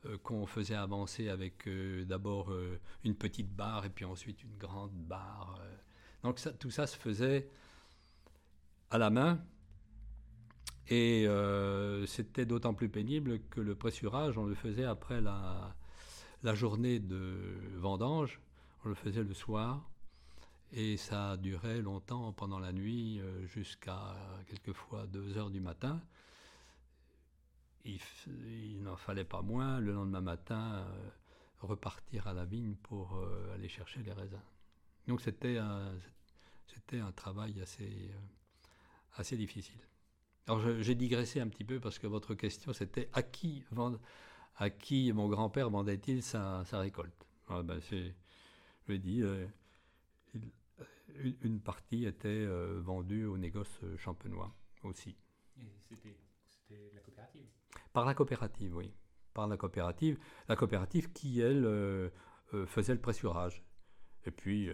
euh, 0.05 0.17
qu'on 0.21 0.45
faisait 0.45 0.75
avancer 0.75 1.29
avec 1.29 1.67
d'abord 2.07 2.51
une 3.03 3.15
petite 3.15 3.49
barre 3.55 3.85
et 3.85 3.89
puis 3.89 4.05
ensuite 4.05 4.43
une 4.43 4.57
grande 4.57 4.93
barre. 4.93 5.59
Donc 6.23 6.39
tout 6.59 6.71
ça 6.71 6.87
se 6.87 6.97
faisait 6.97 7.47
à 8.91 8.97
la 8.97 9.09
main 9.09 9.41
et 10.91 11.25
euh, 11.25 12.05
c'était 12.05 12.45
d'autant 12.45 12.73
plus 12.73 12.89
pénible 12.89 13.39
que 13.49 13.61
le 13.61 13.75
pressurage, 13.75 14.37
on 14.37 14.45
le 14.45 14.55
faisait 14.55 14.83
après 14.83 15.21
la, 15.21 15.73
journée 16.53 16.99
de 16.99 17.33
vendange, 17.77 18.41
on 18.83 18.89
le 18.89 18.95
faisait 18.95 19.23
le 19.23 19.33
soir, 19.33 19.89
et 20.73 20.97
ça 20.97 21.37
durait 21.37 21.81
longtemps 21.81 22.33
pendant 22.33 22.59
la 22.59 22.73
nuit, 22.73 23.21
euh, 23.21 23.45
jusqu'à 23.45 24.17
quelquefois 24.47 25.07
2 25.07 25.37
heures 25.37 25.49
du 25.49 25.61
matin. 25.61 26.01
Il, 27.85 28.83
n'en 28.83 28.97
fallait 28.97 29.23
pas 29.23 29.41
moins 29.41 29.79
le 29.79 29.93
lendemain 29.93 30.21
matin 30.21 30.73
euh, 30.73 31.09
repartir 31.61 32.27
à 32.27 32.33
la 32.33 32.43
vigne 32.43 32.75
pour 32.75 33.17
aller 33.53 33.69
chercher 33.69 34.03
les 34.03 34.11
raisins. 34.11 34.41
Donc 35.07 35.21
c'était 35.21 35.57
un 35.57 37.11
travail 37.15 37.61
assez, 37.61 38.11
assez 39.15 39.37
difficile. 39.37 39.79
Alors 40.47 40.81
j'ai 40.81 40.95
digressé 40.95 41.39
un 41.39 41.47
petit 41.47 41.63
peu 41.63 41.79
parce 41.79 41.99
que 41.99 42.07
votre 42.07 42.33
question 42.33 42.73
c'était 42.73 43.09
à 43.13 43.21
qui, 43.21 43.63
à 44.57 44.69
qui 44.69 45.13
mon 45.13 45.29
grand-père 45.29 45.69
vendait-il 45.69 46.23
sa, 46.23 46.63
récolte? 46.73 47.27
Ah 47.47 47.63
ben 47.63 47.79
Je 47.89 48.11
lui 48.87 48.95
ai 48.95 48.99
dit, 48.99 49.21
euh, 49.21 49.45
une, 51.43 51.59
partie 51.59 52.05
était 52.05 52.27
euh, 52.27 52.81
vendue 52.81 53.25
au 53.25 53.37
négoce 53.37 53.79
champenois 53.97 54.53
aussi. 54.83 55.15
C'était 56.47 56.91
la 56.93 57.01
coopérative? 57.01 57.45
Par 57.93 58.05
la 58.05 58.13
coopérative, 58.13 58.75
oui. 58.75 58.93
Par 59.33 59.47
la 59.47 59.57
coopérative. 59.57 60.17
La 60.47 60.55
coopérative 60.55 61.11
qui, 61.11 61.39
elle, 61.39 61.65
euh, 61.65 62.09
faisait 62.65 62.93
le 62.93 63.01
pressurage. 63.01 63.63
Et 64.25 64.31
puis, 64.31 64.69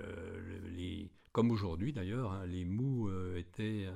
les, 0.76 1.12
comme 1.32 1.52
aujourd'hui 1.52 1.94
d'ailleurs, 1.94 2.32
hein, 2.32 2.46
les 2.46 2.66
mous 2.66 3.10
étaient 3.36 3.88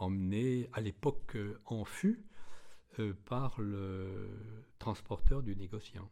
emmené 0.00 0.68
à 0.72 0.80
l'époque 0.80 1.36
euh, 1.36 1.60
en 1.66 1.84
fût 1.84 2.24
euh, 2.98 3.14
par 3.26 3.60
le 3.60 4.28
transporteur 4.78 5.42
du 5.42 5.54
négociant. 5.54 6.10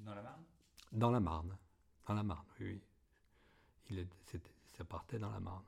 Dans 0.00 0.14
la 0.14 0.22
Marne? 0.22 0.44
Dans 0.92 1.10
la 1.10 1.20
Marne. 1.20 1.56
Dans 2.06 2.14
la 2.14 2.22
Marne, 2.22 2.46
oui. 2.60 2.80
Il 3.90 3.98
est, 3.98 4.08
ça 4.76 4.84
partait 4.84 5.18
dans 5.18 5.30
la 5.30 5.40
Marne. 5.40 5.64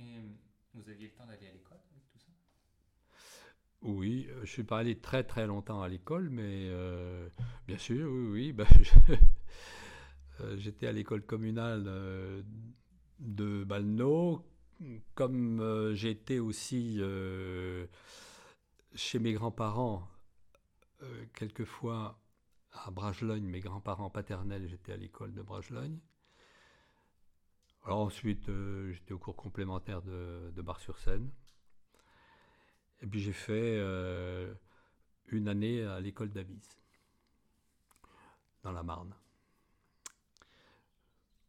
Et 0.00 0.20
vous 0.74 0.88
aviez 0.88 1.06
le 1.08 1.12
temps 1.14 1.26
d'aller 1.26 1.48
à 1.48 1.52
l'école 1.52 1.78
avec 1.90 2.06
tout 2.10 2.18
ça? 2.18 2.32
Oui, 3.82 4.26
euh, 4.28 4.34
je 4.36 4.40
ne 4.40 4.46
suis 4.46 4.64
pas 4.64 4.78
allé 4.78 4.98
très 4.98 5.24
très 5.24 5.46
longtemps 5.46 5.82
à 5.82 5.88
l'école, 5.88 6.28
mais 6.28 6.70
bien 7.66 7.78
sûr, 7.78 8.10
oui, 8.10 8.28
oui. 8.30 8.52
Ben, 8.52 8.66
j'étais 10.56 10.86
à 10.86 10.92
l'école 10.92 11.22
communale 11.22 12.44
de 13.18 13.64
Balno, 13.64 14.44
comme 15.14 15.60
euh, 15.60 15.94
j'étais 15.94 16.38
aussi 16.38 16.96
euh, 17.00 17.86
chez 18.94 19.18
mes 19.18 19.32
grands-parents, 19.32 20.06
euh, 21.02 21.24
quelquefois 21.34 22.18
à 22.72 22.90
Bragelogne, 22.90 23.44
mes 23.44 23.60
grands-parents 23.60 24.10
paternels, 24.10 24.68
j'étais 24.68 24.92
à 24.92 24.96
l'école 24.96 25.32
de 25.32 25.42
Bragelogne. 25.42 25.98
Ensuite, 27.84 28.50
j'étais 28.90 29.12
au 29.12 29.18
cours 29.18 29.36
complémentaire 29.36 30.02
de, 30.02 30.50
Bar-sur-Seine. 30.56 31.30
Et 33.00 33.06
puis 33.06 33.20
j'ai 33.20 33.32
fait 33.32 33.78
une 35.28 35.46
année 35.46 35.84
à 35.84 36.00
l'école 36.00 36.30
d'Avise, 36.30 36.76
dans 38.64 38.72
la 38.72 38.82
Marne. 38.82 39.14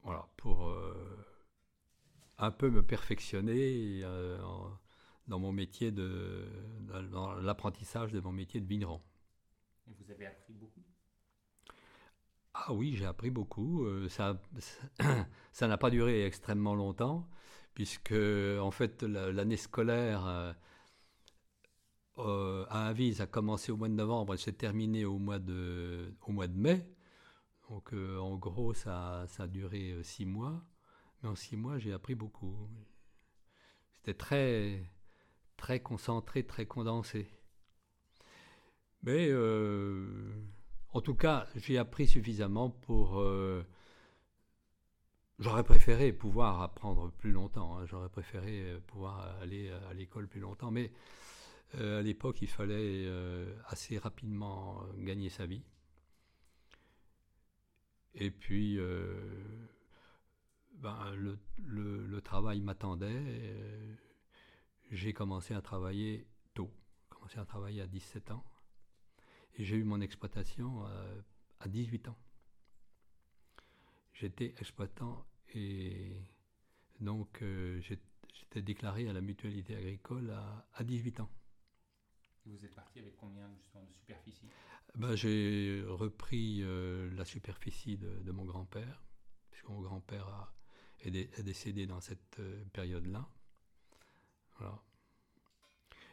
Voilà, 0.03 0.27
pour 0.37 0.71
un 2.37 2.51
peu 2.51 2.69
me 2.69 2.83
perfectionner 2.83 4.01
euh, 4.03 4.37
dans 5.27 5.39
mon 5.39 5.51
métier 5.51 5.91
de 5.91 6.45
dans 7.11 7.33
l'apprentissage 7.35 8.11
de 8.11 8.19
mon 8.19 8.31
métier 8.31 8.61
de 8.61 8.67
vigneron. 8.67 9.01
Et 9.87 9.93
vous 9.93 10.11
avez 10.11 10.27
appris 10.27 10.53
beaucoup? 10.53 10.83
Ah 12.53 12.73
oui, 12.73 12.95
j'ai 12.95 13.05
appris 13.05 13.29
beaucoup. 13.29 13.85
Euh, 13.85 14.09
ça 14.09 14.39
ça 15.51 15.67
n'a 15.67 15.77
pas 15.77 15.89
duré 15.89 16.25
extrêmement 16.25 16.75
longtemps 16.75 17.27
puisque 17.73 18.13
en 18.13 18.71
fait 18.71 19.03
l'année 19.03 19.57
scolaire 19.57 20.55
euh, 22.17 22.65
à 22.69 22.87
Avise 22.87 23.21
a 23.21 23.27
commencé 23.27 23.71
au 23.71 23.77
mois 23.77 23.87
de 23.87 23.93
novembre, 23.93 24.33
elle 24.33 24.39
s'est 24.39 24.53
terminée 24.53 25.05
au 25.05 25.19
mois 25.19 25.39
de 25.39 26.13
au 26.23 26.31
mois 26.31 26.47
de 26.47 26.57
mai. 26.57 26.87
Donc 27.69 27.93
en 27.93 28.35
gros 28.37 28.73
ça, 28.73 29.25
ça 29.27 29.43
a 29.43 29.47
duré 29.47 29.97
six 30.03 30.25
mois. 30.25 30.63
Mais 31.21 31.29
en 31.29 31.35
six 31.35 31.55
mois, 31.57 31.77
j'ai 31.79 31.93
appris 31.93 32.15
beaucoup. 32.15 32.69
C'était 33.93 34.13
très, 34.13 34.83
très 35.57 35.79
concentré, 35.79 36.43
très 36.43 36.65
condensé. 36.65 37.27
Mais 39.03 39.27
euh, 39.29 40.07
en 40.93 41.01
tout 41.01 41.15
cas, 41.15 41.47
j'ai 41.55 41.77
appris 41.77 42.07
suffisamment 42.07 42.69
pour... 42.69 43.19
Euh, 43.19 43.65
j'aurais 45.39 45.63
préféré 45.63 46.13
pouvoir 46.13 46.61
apprendre 46.61 47.11
plus 47.11 47.31
longtemps. 47.31 47.77
Hein. 47.77 47.85
J'aurais 47.85 48.09
préféré 48.09 48.79
pouvoir 48.87 49.37
aller 49.41 49.71
à 49.89 49.93
l'école 49.93 50.27
plus 50.27 50.39
longtemps. 50.39 50.71
Mais 50.71 50.91
euh, 51.75 51.99
à 51.99 52.01
l'époque, 52.01 52.41
il 52.41 52.47
fallait 52.47 53.07
assez 53.65 53.97
rapidement 53.97 54.83
gagner 54.97 55.29
sa 55.29 55.45
vie. 55.45 55.63
Et 58.15 58.31
puis 58.31 58.79
ben, 60.77 61.13
le, 61.15 61.39
le, 61.65 62.21
travail 62.21 62.61
m'attendait. 62.61 63.07
Euh, 63.09 63.95
j'ai 64.91 65.13
commencé 65.13 65.53
à 65.53 65.61
travailler 65.61 66.27
tôt. 66.53 66.71
J'ai 67.09 67.15
commencé 67.15 67.39
à 67.39 67.45
travailler 67.45 67.81
à 67.81 67.87
17 67.87 68.31
ans. 68.31 68.45
Et 69.57 69.63
j'ai 69.63 69.75
eu 69.75 69.83
mon 69.83 70.01
exploitation 70.01 70.85
euh, 70.85 71.21
à 71.59 71.67
18 71.67 72.09
ans. 72.09 72.17
J'étais 74.13 74.53
exploitant 74.59 75.25
et 75.53 76.17
donc 76.99 77.41
euh, 77.41 77.79
j'étais 77.81 78.61
déclaré 78.61 79.07
à 79.07 79.13
la 79.13 79.21
mutualité 79.21 79.75
agricole 79.75 80.31
à, 80.31 80.67
à 80.73 80.83
18 80.83 81.19
ans. 81.19 81.29
vous 82.45 82.65
êtes 82.65 82.73
parti 82.73 82.99
avec 82.99 83.15
combien 83.17 83.47
justement 83.57 83.83
de 83.83 83.93
superficie? 83.93 84.47
Ben, 84.95 85.15
J'ai 85.15 85.83
repris 85.87 86.61
euh, 86.63 87.11
la 87.15 87.25
superficie 87.25 87.97
de, 87.97 88.31
mon 88.31 88.45
grand-père, 88.45 89.03
puisque 89.51 89.69
mon 89.69 89.81
grand-père 89.81 90.51
est, 91.15 91.41
décédé 91.41 91.85
dans 91.85 92.01
cette 92.01 92.39
euh, 92.39 92.63
période-là. 92.73 93.29
Voilà. 94.57 94.81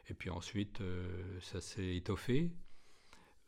Et 0.09 0.14
puis 0.14 0.30
ensuite, 0.30 0.80
euh, 0.80 1.40
ça 1.40 1.61
s'est 1.61 1.97
étoffé. 1.97 2.53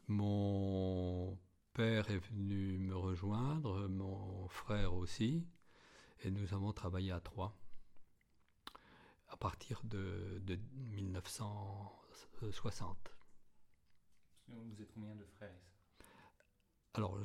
Mon 0.09 1.39
père 1.75 2.11
est 2.11 2.19
venu 2.31 2.79
me 2.79 2.97
rejoindre, 2.97 3.89
mon 3.89 4.49
frère 4.49 4.95
aussi, 4.95 5.47
et 6.23 6.31
nous 6.31 6.55
avons 6.55 6.73
travaillé 6.73 7.13
à 7.13 7.21
trois 7.21 7.59
à 9.29 9.37
partir 9.37 9.83
de, 9.85 10.41
de 10.45 10.59
1960. 10.95 13.15
Vous 14.49 14.81
êtes 14.81 14.91
combien 14.95 15.15
de 15.15 15.25
frères 15.25 15.51
et 15.51 15.61
sœurs? 15.61 15.67
Alors, 16.95 17.19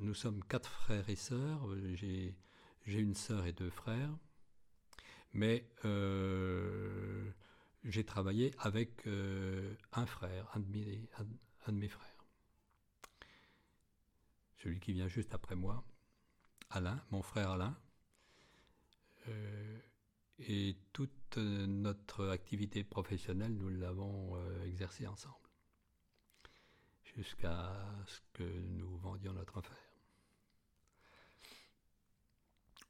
nous 0.00 0.14
sommes 0.14 0.44
quatre 0.44 0.70
frères 0.70 1.08
et 1.08 1.16
sœurs. 1.16 1.66
J'ai, 1.94 2.36
une 2.94 3.14
sœur 3.14 3.46
et 3.46 3.52
deux 3.52 3.70
frères. 3.70 4.16
Mais 5.32 5.68
euh, 5.84 7.30
j'ai 7.84 8.04
travaillé 8.04 8.54
avec 8.58 9.06
euh, 9.06 9.74
un 9.92 10.06
frère, 10.06 10.50
un 10.54 10.60
de, 10.60 10.68
mes, 10.68 11.08
un, 11.66 11.72
de, 11.72 11.78
mes, 11.78 11.88
frères. 11.88 12.24
Celui 14.56 14.80
qui 14.80 14.92
vient 14.92 15.08
juste 15.08 15.34
après 15.34 15.56
moi, 15.56 15.84
Alain, 16.70 17.02
mon 17.10 17.22
frère 17.22 17.50
Alain. 17.50 17.76
Euh, 19.28 19.78
et 20.38 20.76
toute 20.92 21.36
notre 21.36 22.28
activité 22.28 22.84
professionnelle, 22.84 23.54
nous 23.54 23.68
l'avons 23.68 24.38
exercée 24.64 25.06
ensemble 25.06 25.34
jusqu'à 27.16 27.72
ce 28.06 28.20
que 28.34 28.44
nous 28.44 28.96
vendions 28.98 29.32
notre 29.32 29.58
affaire. 29.58 29.85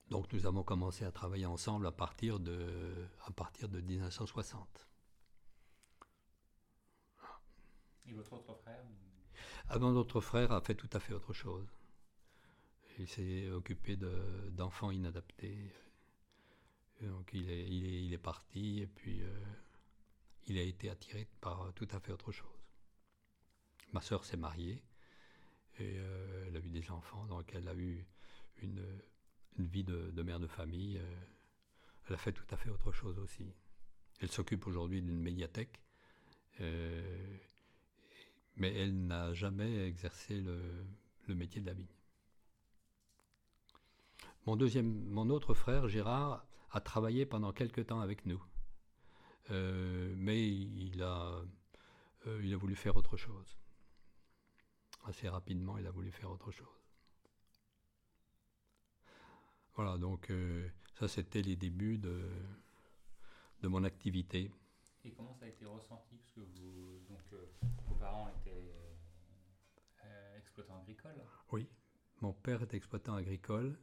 Donc 0.09 0.33
nous 0.33 0.47
avons 0.47 0.63
commencé 0.63 1.05
à 1.05 1.11
travailler 1.11 1.47
ensemble 1.47 1.87
à 1.87 1.93
partir 1.93 2.39
de, 2.39 3.09
à 3.25 3.31
partir 3.33 3.69
de 3.69 3.81
1960. 3.81 4.89
Et 8.09 8.13
votre 8.13 8.33
autre 8.35 8.55
frère 8.63 8.85
ah, 9.69 9.79
Mon 9.79 9.97
autre 9.97 10.21
frère 10.21 10.53
a 10.53 10.61
fait 10.61 10.77
tout 10.77 10.91
à 10.93 11.01
fait 11.01 11.13
autre 11.13 11.33
chose. 11.33 11.67
Il 12.99 13.09
s'est 13.09 13.51
occupé 13.51 13.97
d'enfants 13.97 14.91
inadaptés. 14.91 15.73
Donc 17.01 17.31
il 17.33 17.51
est, 17.51 17.67
il, 17.69 17.85
est, 17.85 18.05
il 18.05 18.13
est, 18.15 18.19
parti 18.19 18.81
et 18.81 18.87
puis 18.87 19.23
euh, 19.23 19.45
il 20.47 20.57
a 20.57 20.63
été 20.63 20.89
attiré 20.89 21.29
par 21.41 21.73
tout 21.75 21.89
à 21.91 22.01
fait 22.01 22.13
autre 22.13 22.33
chose. 22.33 22.49
Ma 23.93 24.01
sœur 24.01 24.25
s'est 24.25 24.39
mariée 24.39 24.83
et 25.79 25.99
euh, 25.99 26.47
elle 26.47 26.57
a 26.57 26.61
eu 26.61 26.71
des 26.71 26.91
enfants, 26.91 27.27
donc 27.27 27.53
elle 27.55 27.69
a 27.69 27.75
eu 27.75 28.07
une, 28.63 28.83
vie 29.59 29.85
de, 29.85 30.23
mère 30.23 30.41
de 30.41 30.47
famille. 30.47 30.99
Euh, 30.99 31.17
elle 32.07 32.15
a 32.15 32.19
fait 32.19 32.33
tout 32.33 32.47
à 32.51 32.57
fait 32.57 32.71
autre 32.71 32.93
chose 32.93 33.19
aussi. 33.19 33.53
Elle 34.21 34.31
s'occupe 34.31 34.67
aujourd'hui 34.67 35.03
d'une 35.03 35.21
médiathèque, 35.21 35.81
euh, 36.61 37.37
mais 38.57 38.75
elle 38.75 39.07
n'a 39.07 39.35
jamais 39.35 39.87
exercé 39.87 40.41
le, 40.41 40.61
métier 41.35 41.61
de 41.61 41.67
la 41.67 41.75
vigne. 41.75 41.87
Mon, 44.47 44.57
deuxième, 44.57 45.05
mon 45.09 45.29
autre 45.31 45.55
frère, 45.55 45.89
Gérard, 45.89 46.47
a 46.71 46.81
travaillé 46.81 47.27
pendant 47.27 47.53
quelque 47.53 47.81
temps 47.81 48.01
avec 48.01 48.25
nous. 48.27 48.43
mais 49.51 50.49
il 50.49 51.03
a, 51.03 51.43
il 52.43 52.55
a 52.55 52.57
voulu 52.57 52.77
faire 52.77 52.97
autre 52.97 53.17
chose 53.17 53.57
assez 55.07 55.29
rapidement, 55.29 55.79
il 55.79 55.87
a 55.87 55.91
voulu 55.91 56.11
faire 56.11 56.31
autre 56.31 56.51
chose. 56.51 56.76
Voilà, 59.77 59.99
donc 59.99 60.31
euh, 60.31 60.67
ça 60.95 61.07
c'était 61.07 61.43
les 61.43 61.55
débuts 61.55 61.99
de, 61.99 62.23
de 63.61 63.69
mon 63.69 63.85
activité. 63.85 64.51
Et 65.05 65.13
comment 65.13 65.35
ça 65.35 65.45
a 65.45 65.49
été 65.49 65.67
ressenti? 65.67 66.17
Parce 66.17 66.31
que 66.33 66.41
vous, 66.41 66.99
donc, 67.11 67.21
euh, 67.35 67.45
vos 67.87 67.95
parents 67.97 68.31
étaient 68.41 68.73
euh, 70.05 70.39
exploitants 70.39 70.79
agricoles 70.81 71.21
Oui, 71.53 71.69
mon 72.23 72.33
père 72.33 72.63
était 72.63 72.79
exploitant 72.79 73.15
agricole. 73.17 73.79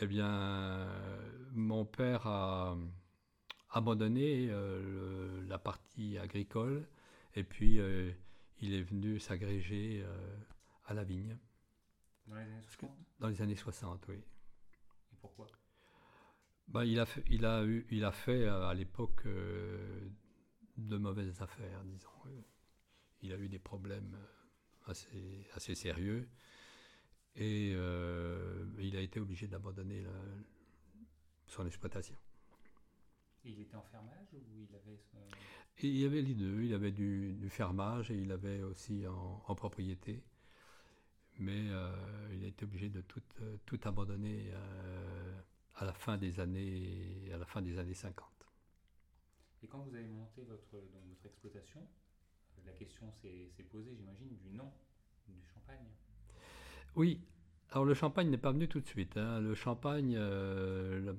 Eh 0.00 0.06
bien, 0.06 0.88
mon 1.52 1.84
père 1.84 2.26
a 2.26 2.76
abandonné 3.70 4.48
la 5.48 5.58
partie 5.58 6.16
agricole 6.16 6.86
et 7.34 7.42
puis 7.42 7.80
il 8.60 8.74
est 8.74 8.82
venu 8.82 9.18
s'agréger 9.18 10.06
à 10.86 10.94
la 10.94 11.02
vigne. 11.02 11.36
Dans 12.30 12.36
les 12.36 12.42
années 12.42 12.62
60 12.66 12.90
Dans 13.18 13.28
les 13.28 13.42
années 13.42 13.56
60, 13.56 14.08
oui. 14.08 14.16
Et 15.12 15.16
pourquoi? 15.20 15.46
Bah, 16.68 16.84
il, 16.84 16.98
a 17.00 17.06
fait, 17.06 17.24
il, 17.28 17.44
a 17.44 17.64
eu, 17.64 17.86
il 17.90 18.04
a 18.04 18.12
fait 18.12 18.44
euh, 18.44 18.68
à 18.68 18.74
l'époque 18.74 19.26
euh, 19.26 20.08
de 20.76 20.96
mauvaises 20.96 21.42
affaires, 21.42 21.82
disons. 21.84 22.08
Il 23.22 23.32
a 23.32 23.36
eu 23.36 23.48
des 23.48 23.58
problèmes 23.58 24.16
assez, 24.86 25.46
assez 25.54 25.74
sérieux 25.74 26.26
et 27.36 27.72
il 27.72 28.96
a 28.96 29.00
été 29.00 29.20
obligé 29.20 29.46
d'abandonner 29.46 30.06
son 31.46 31.66
exploitation. 31.66 32.16
Et 33.44 33.50
il 33.50 33.60
était 33.60 33.76
en 33.76 33.82
fermage 33.82 34.32
ou 34.32 34.38
il 34.58 34.74
avait 34.74 34.98
il 35.82 35.96
y 35.96 36.04
avait 36.04 36.22
les 36.22 36.34
deux. 36.34 36.62
Il 36.62 36.74
avait 36.74 36.92
du, 36.92 37.48
fermage 37.48 38.10
et 38.10 38.18
il 38.18 38.30
avait 38.32 38.62
aussi 38.62 39.04
en, 39.06 39.54
propriété. 39.54 40.22
Mais 41.40 41.70
euh, 41.70 41.90
il 42.34 42.44
a 42.44 42.48
été 42.48 42.66
obligé 42.66 42.90
de 42.90 43.00
tout, 43.00 43.22
euh, 43.40 43.56
tout 43.64 43.80
abandonner 43.84 44.50
euh, 44.52 45.40
à, 45.76 45.86
la 45.86 45.94
fin 45.94 46.18
des 46.18 46.38
années, 46.38 47.30
à 47.32 47.38
la 47.38 47.46
fin 47.46 47.62
des 47.62 47.78
années 47.78 47.94
50. 47.94 48.28
Et 49.62 49.66
quand 49.66 49.78
vous 49.78 49.94
avez 49.94 50.08
monté 50.08 50.42
votre, 50.42 50.76
votre 51.08 51.26
exploitation, 51.26 51.80
la 52.66 52.72
question 52.72 53.10
s'est 53.22 53.62
posée, 53.70 53.96
j'imagine, 53.96 54.36
du 54.36 54.50
nom 54.50 54.70
du 55.28 55.42
champagne. 55.54 55.86
Oui. 56.94 57.22
Alors 57.70 57.86
le 57.86 57.94
champagne 57.94 58.28
n'est 58.28 58.36
pas 58.36 58.52
venu 58.52 58.68
tout 58.68 58.80
de 58.80 58.86
suite. 58.86 59.16
Hein. 59.16 59.40
Le 59.40 59.54
champagne, 59.54 60.18
le 60.18 61.14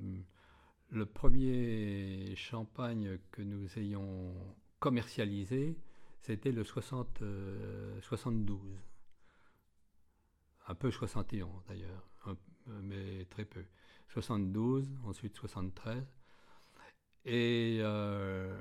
premier 1.06 2.36
champagne 2.36 3.18
que 3.32 3.42
nous 3.42 3.80
ayons 3.80 4.36
commercialisé, 4.80 5.80
c'était 6.20 6.52
le 6.52 6.64
60, 6.64 7.24
72. 8.02 8.60
Un 10.68 10.76
peu 10.76 10.92
71 10.92 11.66
d'ailleurs, 11.68 12.10
mais 12.68 13.26
très 13.26 13.46
peu. 13.46 13.64
72, 14.10 14.88
ensuite 15.06 15.36
73. 15.36 16.04
Et 17.26 17.80
euh, 17.82 18.58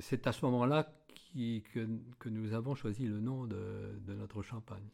c'est 0.00 0.26
à 0.26 0.32
ce 0.32 0.44
moment-là 0.44 0.92
que, 1.34 2.28
nous 2.28 2.52
avons 2.52 2.74
choisi 2.74 3.06
le 3.06 3.20
nom 3.20 3.46
de, 3.46 4.00
notre 4.08 4.42
champagne, 4.42 4.88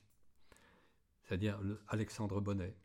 c'est-à-dire 1.23 1.61
Alexandre 1.89 2.41
Bonnet. 2.41 2.77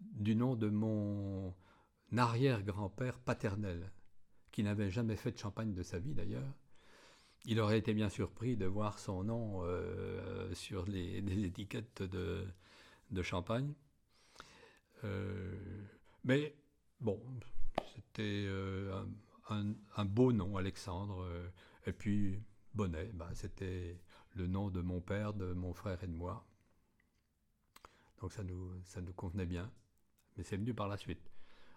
Du 0.00 0.36
nom 0.36 0.56
de 0.56 0.68
mon 0.68 1.54
arrière-grand-père 2.16 3.18
paternel, 3.18 3.90
qui 4.50 4.62
n'avait 4.62 4.90
jamais 4.90 5.16
fait 5.16 5.32
de 5.32 5.38
champagne 5.38 5.72
de 5.72 5.82
sa 5.82 5.98
vie 5.98 6.14
d'ailleurs. 6.14 6.52
Il 7.44 7.60
aurait 7.60 7.78
été 7.78 7.94
bien 7.94 8.08
surpris 8.08 8.56
de 8.56 8.66
voir 8.66 8.98
son 8.98 9.22
nom 9.24 9.60
euh, 9.62 10.52
sur 10.54 10.86
les, 10.86 11.18
étiquettes 11.44 12.02
de, 12.02 13.22
champagne. 13.22 13.72
Euh, 15.04 15.54
mais 16.24 16.56
bon, 17.00 17.20
c'était 17.94 18.44
euh, 18.46 19.04
un, 19.48 20.04
beau 20.04 20.32
nom, 20.32 20.56
Alexandre. 20.56 21.24
et 21.86 21.92
puis 21.92 22.40
Bonnet, 22.74 23.10
bah, 23.14 23.30
c'était 23.34 24.00
le 24.34 24.46
nom 24.46 24.70
de 24.70 24.80
mon 24.80 25.00
père, 25.00 25.32
de 25.32 25.52
mon 25.52 25.72
frère 25.72 26.02
et 26.02 26.08
de 26.08 26.12
moi. 26.12 26.44
Donc 28.20 28.32
ça 28.32 28.42
nous, 28.42 28.72
ça 28.84 29.00
nous 29.00 29.12
convenait 29.12 29.46
bien 29.46 29.70
mais 30.36 30.44
c'est 30.44 30.56
venu 30.56 30.74
par 30.74 30.88
la 30.88 30.96
suite. 30.96 31.30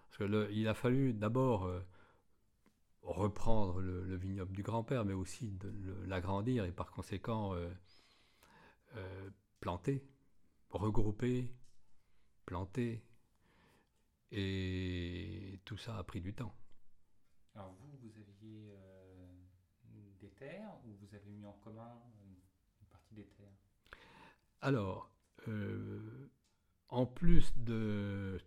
Parce 0.06 0.18
que 0.18 0.52
il 0.52 0.68
a 0.68 0.74
fallu 0.74 1.12
d'abord 1.12 1.70
reprendre 3.02 3.80
le, 3.80 4.16
vignoble 4.16 4.52
du 4.52 4.62
grand-père, 4.62 5.04
mais 5.04 5.12
aussi 5.12 5.58
l'agrandir 6.06 6.64
et 6.64 6.72
par 6.72 6.90
conséquent 6.90 7.54
euh, 7.54 7.70
euh, 8.96 9.30
planter, 9.60 10.06
regrouper, 10.70 11.52
planter. 12.46 13.02
Et 14.32 15.60
tout 15.64 15.76
ça 15.76 15.98
a 15.98 16.04
pris 16.04 16.20
du 16.20 16.34
temps. 16.34 16.54
Alors 17.54 17.74
vous, 17.74 17.96
vous 18.00 18.12
aviez 18.20 18.72
des 20.20 20.30
terres 20.30 20.72
ou 20.84 20.94
vous 21.00 21.14
avez 21.14 21.30
mis 21.30 21.44
en 21.44 21.54
commun 21.54 22.00
une 22.80 22.86
partie 22.86 23.14
des 23.14 23.26
terres? 23.26 23.48
Alors, 24.60 25.10
en 26.90 27.06
plus 27.06 27.52
de 27.56 28.40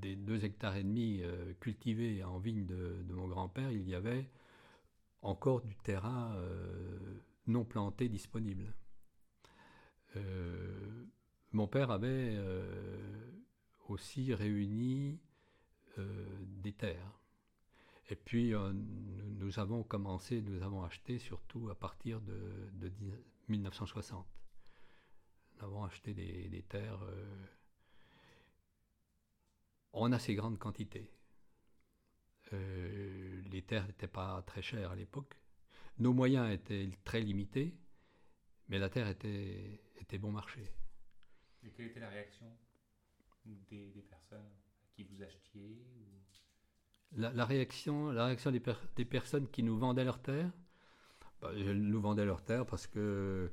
des 0.00 0.16
deux 0.16 0.44
hectares 0.44 0.76
et 0.76 0.82
demi 0.82 1.20
euh, 1.22 1.52
cultivés 1.60 2.22
en 2.24 2.38
vigne 2.38 2.66
de, 2.66 3.04
mon 3.10 3.28
grand-père, 3.28 3.70
il 3.70 3.88
y 3.88 3.94
avait 3.94 4.28
encore 5.22 5.60
du 5.60 5.74
terrain 5.76 6.34
euh, 6.36 7.20
non 7.46 7.64
planté 7.64 8.08
disponible. 8.08 8.74
mon 11.52 11.66
père 11.68 11.90
avait 11.90 12.36
aussi 13.88 14.34
réuni 14.34 15.18
des 15.96 16.72
terres. 16.72 17.18
Et 18.10 18.16
puis 18.16 18.52
nous, 19.38 19.58
avons 19.58 19.82
commencé, 19.82 20.42
nous 20.42 20.62
avons 20.62 20.82
acheté 20.82 21.18
surtout 21.18 21.68
à 21.70 21.74
partir 21.74 22.20
de, 22.20 22.92
1960. 23.48 24.26
Nous 25.56 25.64
avons 25.64 25.84
acheté 25.84 26.14
des, 26.14 26.64
terres 26.68 27.00
en 30.02 30.12
assez 30.12 30.34
grande 30.34 30.58
quantité. 30.58 31.10
Euh, 32.52 33.42
les 33.50 33.62
terres 33.62 33.86
n'étaient 33.86 34.08
pas 34.08 34.42
très 34.42 34.62
chères 34.62 34.92
à 34.92 34.96
l'époque. 34.96 35.34
Nos 35.98 36.12
moyens 36.12 36.50
étaient 36.52 36.88
très 37.04 37.20
limités, 37.20 37.76
mais 38.68 38.78
la 38.78 38.88
terre 38.88 39.08
était, 39.08 39.80
était 39.96 40.18
bon 40.18 40.32
marché. 40.32 40.72
Et 41.62 41.70
quelle 41.70 41.86
était 41.86 42.00
la 42.00 42.08
réaction 42.08 42.46
des, 43.70 44.04
personnes 44.08 44.50
qui 44.94 45.04
vous 45.04 45.22
achetiez 45.22 45.84
la, 47.12 47.44
réaction, 47.44 48.10
la 48.12 48.26
réaction 48.26 48.50
des, 48.50 48.62
des, 48.96 49.04
personnes 49.04 49.48
qui 49.48 49.62
nous 49.62 49.78
vendaient 49.78 50.04
leurs 50.04 50.20
terres, 50.20 50.52
bah, 51.40 51.50
elles 51.54 51.80
nous 51.80 52.00
vendaient 52.00 52.26
leurs 52.26 52.44
terres 52.44 52.66
parce 52.66 52.86
que 52.86 53.50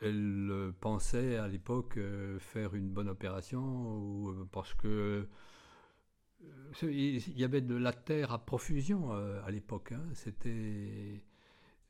elle 0.00 0.48
euh, 0.50 0.72
pensait 0.80 1.36
à 1.36 1.48
l'époque 1.48 1.96
euh, 1.96 2.38
faire 2.38 2.74
une 2.74 2.88
bonne 2.88 3.08
opération 3.08 3.62
ou 3.62 4.30
euh, 4.30 4.48
parce 4.52 4.74
que 4.74 5.28
il 6.82 7.38
y 7.38 7.44
avait 7.44 7.62
de 7.62 7.74
la 7.74 7.92
terre 7.92 8.30
à 8.30 8.44
profusion 8.44 9.10
à 9.10 9.50
l'époque. 9.50 9.92
Hein. 9.92 10.04
C'était 10.12 11.24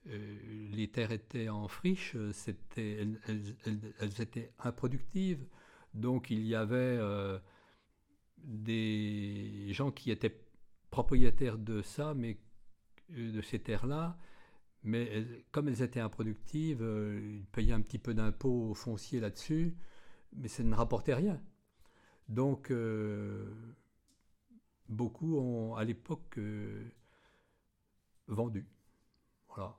les 0.05 0.89
terres 0.89 1.11
étaient 1.11 1.49
en 1.49 1.67
friche, 1.67 2.17
elles, 2.77 3.19
étaient 4.21 4.53
improductives, 4.61 5.45
donc 5.95 6.31
il 6.31 6.47
y 6.47 6.55
avait 6.55 6.99
des 8.39 9.67
gens 9.73 9.91
qui 9.91 10.13
étaient 10.13 10.41
propriétaires 10.91 11.59
de 11.59 11.83
ça, 11.83 12.15
mais 12.15 12.39
de 13.11 13.43
ces 13.43 13.59
terres-là, 13.59 14.17
mais 14.87 15.27
comme 15.51 15.69
elles 15.69 15.83
étaient 15.83 16.01
improductives, 16.01 16.81
euh, 16.81 17.21
ils 17.41 17.47
payaient 17.47 17.73
un 17.73 17.81
petit 17.81 17.99
peu 17.99 18.15
d'impôts 18.15 18.73
fonciers 18.75 19.19
là-dessus, 19.21 19.77
mais 20.33 20.49
ça 20.49 20.63
ne 20.63 20.75
rapportait 20.75 21.15
rien. 21.15 21.43
Donc, 22.29 22.71
euh, 22.71 23.53
beaucoup 24.89 25.39
ont 25.39 25.75
à 25.75 25.83
l'époque 25.83 26.39
euh, 26.39 26.85
vendu. 28.29 28.65
Voilà. 29.49 29.77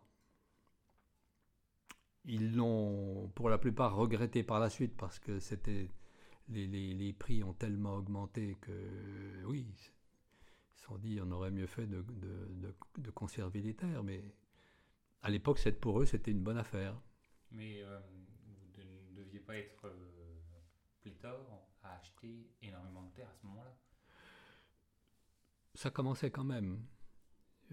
Ils 2.26 2.55
l'ont 2.55 3.32
pour 3.34 3.49
la 3.49 3.58
plupart 3.58 3.95
regretté 3.95 4.43
par 4.43 4.60
la 4.60 4.70
suite 4.70 4.97
parce 4.97 5.20
que 5.20 5.39
c'était 5.39 5.89
les, 6.49 7.14
prix 7.14 7.43
ont 7.43 7.53
tellement 7.53 7.95
augmenté 7.95 8.58
que 8.60 9.45
oui, 9.45 9.66
ils 9.70 9.78
se 10.76 10.86
sont 10.86 10.97
dit 10.97 11.20
on 11.24 11.32
aurait 11.32 11.51
mieux 11.51 11.68
fait 11.68 11.88
de, 11.88 12.03
de 12.97 13.12
conserver 13.12 13.62
les 13.62 13.74
terres, 13.74 14.03
mais 14.03 14.22
à 15.22 15.30
l'époque, 15.30 15.59
pour 15.80 16.01
eux, 16.01 16.05
c'était 16.05 16.32
une 16.32 16.43
bonne 16.43 16.57
affaire. 16.57 16.99
Mais 17.51 17.82
euh, 17.82 17.99
vous 18.45 18.84
ne 19.11 19.24
deviez 19.24 19.39
pas 19.39 19.57
être 19.57 19.86
euh, 19.86 20.39
pléthore 21.01 21.70
à 21.84 21.97
acheter 21.97 22.51
énormément 22.61 23.03
de 23.03 23.11
terres 23.13 23.30
à 23.30 23.36
ce 23.36 23.45
moment-là 23.47 23.78
Ça 25.74 25.89
commençait 25.89 26.32
quand 26.32 26.43
même. 26.43 26.86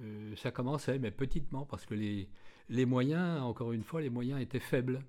Euh, 0.01 0.35
ça 0.37 0.51
commençait, 0.51 0.99
mais 0.99 1.11
petitement, 1.11 1.67
parce 1.67 1.87
que 1.87 1.95
les, 1.95 2.29
les 2.69 2.87
moyens, 2.87 3.41
encore 3.43 3.73
une 3.73 3.85
fois, 3.85 4.01
les 4.01 4.11
moyens 4.11 4.41
étaient 4.41 4.61
faibles. 4.61 5.05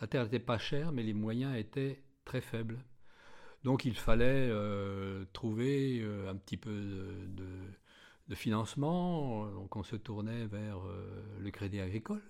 La 0.00 0.06
terre 0.06 0.24
n'était 0.24 0.40
pas 0.40 0.58
chère, 0.58 0.92
mais 0.92 1.02
les 1.02 1.14
moyens 1.14 1.56
étaient 1.56 2.02
très 2.24 2.40
faibles. 2.40 2.82
Donc 3.62 3.84
il 3.84 3.94
fallait 3.94 4.50
trouver 5.34 6.02
un 6.26 6.34
petit 6.34 6.56
peu 6.56 6.72
de 6.72 7.26
de 7.28 7.44
financement, 8.34 9.50
donc 9.50 9.74
on 9.76 9.82
se 9.82 9.96
tournait 9.96 10.46
vers 10.46 10.78
euh, 10.86 11.38
le 11.40 11.50
crédit 11.50 11.80
agricole. 11.80 12.22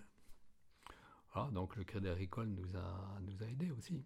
Donc 1.53 1.77
le 1.77 1.85
crédit 1.85 2.09
agricole 2.09 2.49
nous 2.49 2.77
a, 2.77 3.19
nous 3.23 3.43
a 3.43 3.47
aidés 3.47 3.71
aussi. 3.71 4.03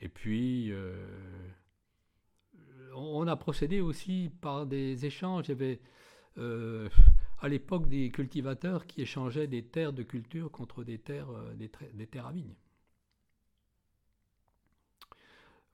et 0.00 0.08
puis, 0.08 0.72
euh, 0.72 1.50
on 2.94 3.26
a 3.26 3.36
procédé 3.36 3.80
aussi 3.80 4.30
par 4.40 4.66
des 4.66 5.04
échanges. 5.06 5.48
Il 5.48 5.50
y 5.50 5.52
avait 5.52 5.80
euh, 6.38 6.88
à 7.40 7.48
l'époque 7.48 7.88
des 7.88 8.10
cultivateurs 8.10 8.86
qui 8.86 9.02
échangeaient 9.02 9.46
des 9.46 9.64
terres 9.64 9.92
de 9.92 10.02
culture 10.02 10.50
contre 10.50 10.84
des 10.84 10.98
terres, 10.98 11.30
des, 11.54 11.70
des 11.94 12.06
terres 12.06 12.26
à 12.26 12.32
vigne. 12.32 12.54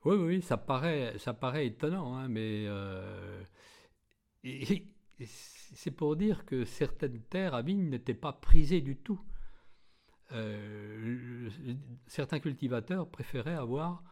Oui, 0.05 0.15
oui, 0.17 0.41
ça 0.43 0.55
paraît, 0.57 1.17
ça 1.17 1.33
paraît 1.33 1.65
étonnant, 1.65 2.15
hein, 2.15 2.27
mais 2.27 2.65
euh, 2.67 3.43
c'est 5.25 5.89
pour 5.89 6.15
dire 6.15 6.45
que 6.45 6.63
certaines 6.63 7.21
terres 7.23 7.55
à 7.55 7.63
vigne 7.63 7.89
n'étaient 7.89 8.13
pas 8.13 8.31
prisées 8.31 8.81
du 8.81 8.97
tout. 8.97 9.19
Euh, 10.31 11.49
certains 12.05 12.39
cultivateurs 12.39 13.09
préféraient 13.09 13.55
avoir 13.55 14.03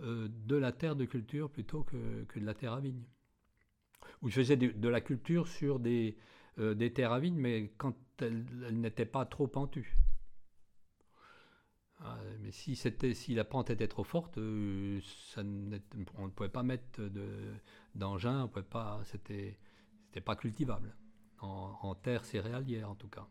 euh, 0.00 0.28
de 0.30 0.56
la 0.56 0.72
terre 0.72 0.94
de 0.94 1.06
culture 1.06 1.50
plutôt 1.50 1.84
que, 1.84 2.26
de 2.38 2.44
la 2.44 2.52
terre 2.52 2.74
à 2.74 2.80
vigne. 2.80 3.04
Ou 4.20 4.28
ils 4.28 4.34
faisaient 4.34 4.58
de, 4.58 4.88
la 4.88 5.00
culture 5.00 5.48
sur 5.48 5.80
des, 5.80 6.18
des 6.58 6.92
terres 6.92 7.12
à 7.12 7.20
vigne, 7.20 7.38
mais 7.38 7.72
quand 7.78 7.96
elles 8.20 8.44
n'étaient 8.72 9.06
pas 9.06 9.24
trop 9.24 9.46
pentues. 9.46 9.96
Ah, 12.02 12.18
mais 12.40 12.50
si, 12.50 12.76
si 12.76 13.34
la 13.34 13.44
pente 13.44 13.68
était 13.70 13.88
trop 13.88 14.04
forte, 14.04 14.38
euh, 14.38 15.00
on 15.36 15.42
ne 16.26 16.30
pouvait 16.30 16.48
pas 16.48 16.62
mettre 16.62 17.02
d'engin, 17.94 18.50
c'était, 19.04 19.58
c'était 20.06 20.22
pas 20.22 20.34
cultivable, 20.34 20.94
en, 21.40 21.94
terre 21.94 22.24
céréalière 22.24 22.88
en 22.90 22.94
tout 22.94 23.08
cas. 23.08 23.28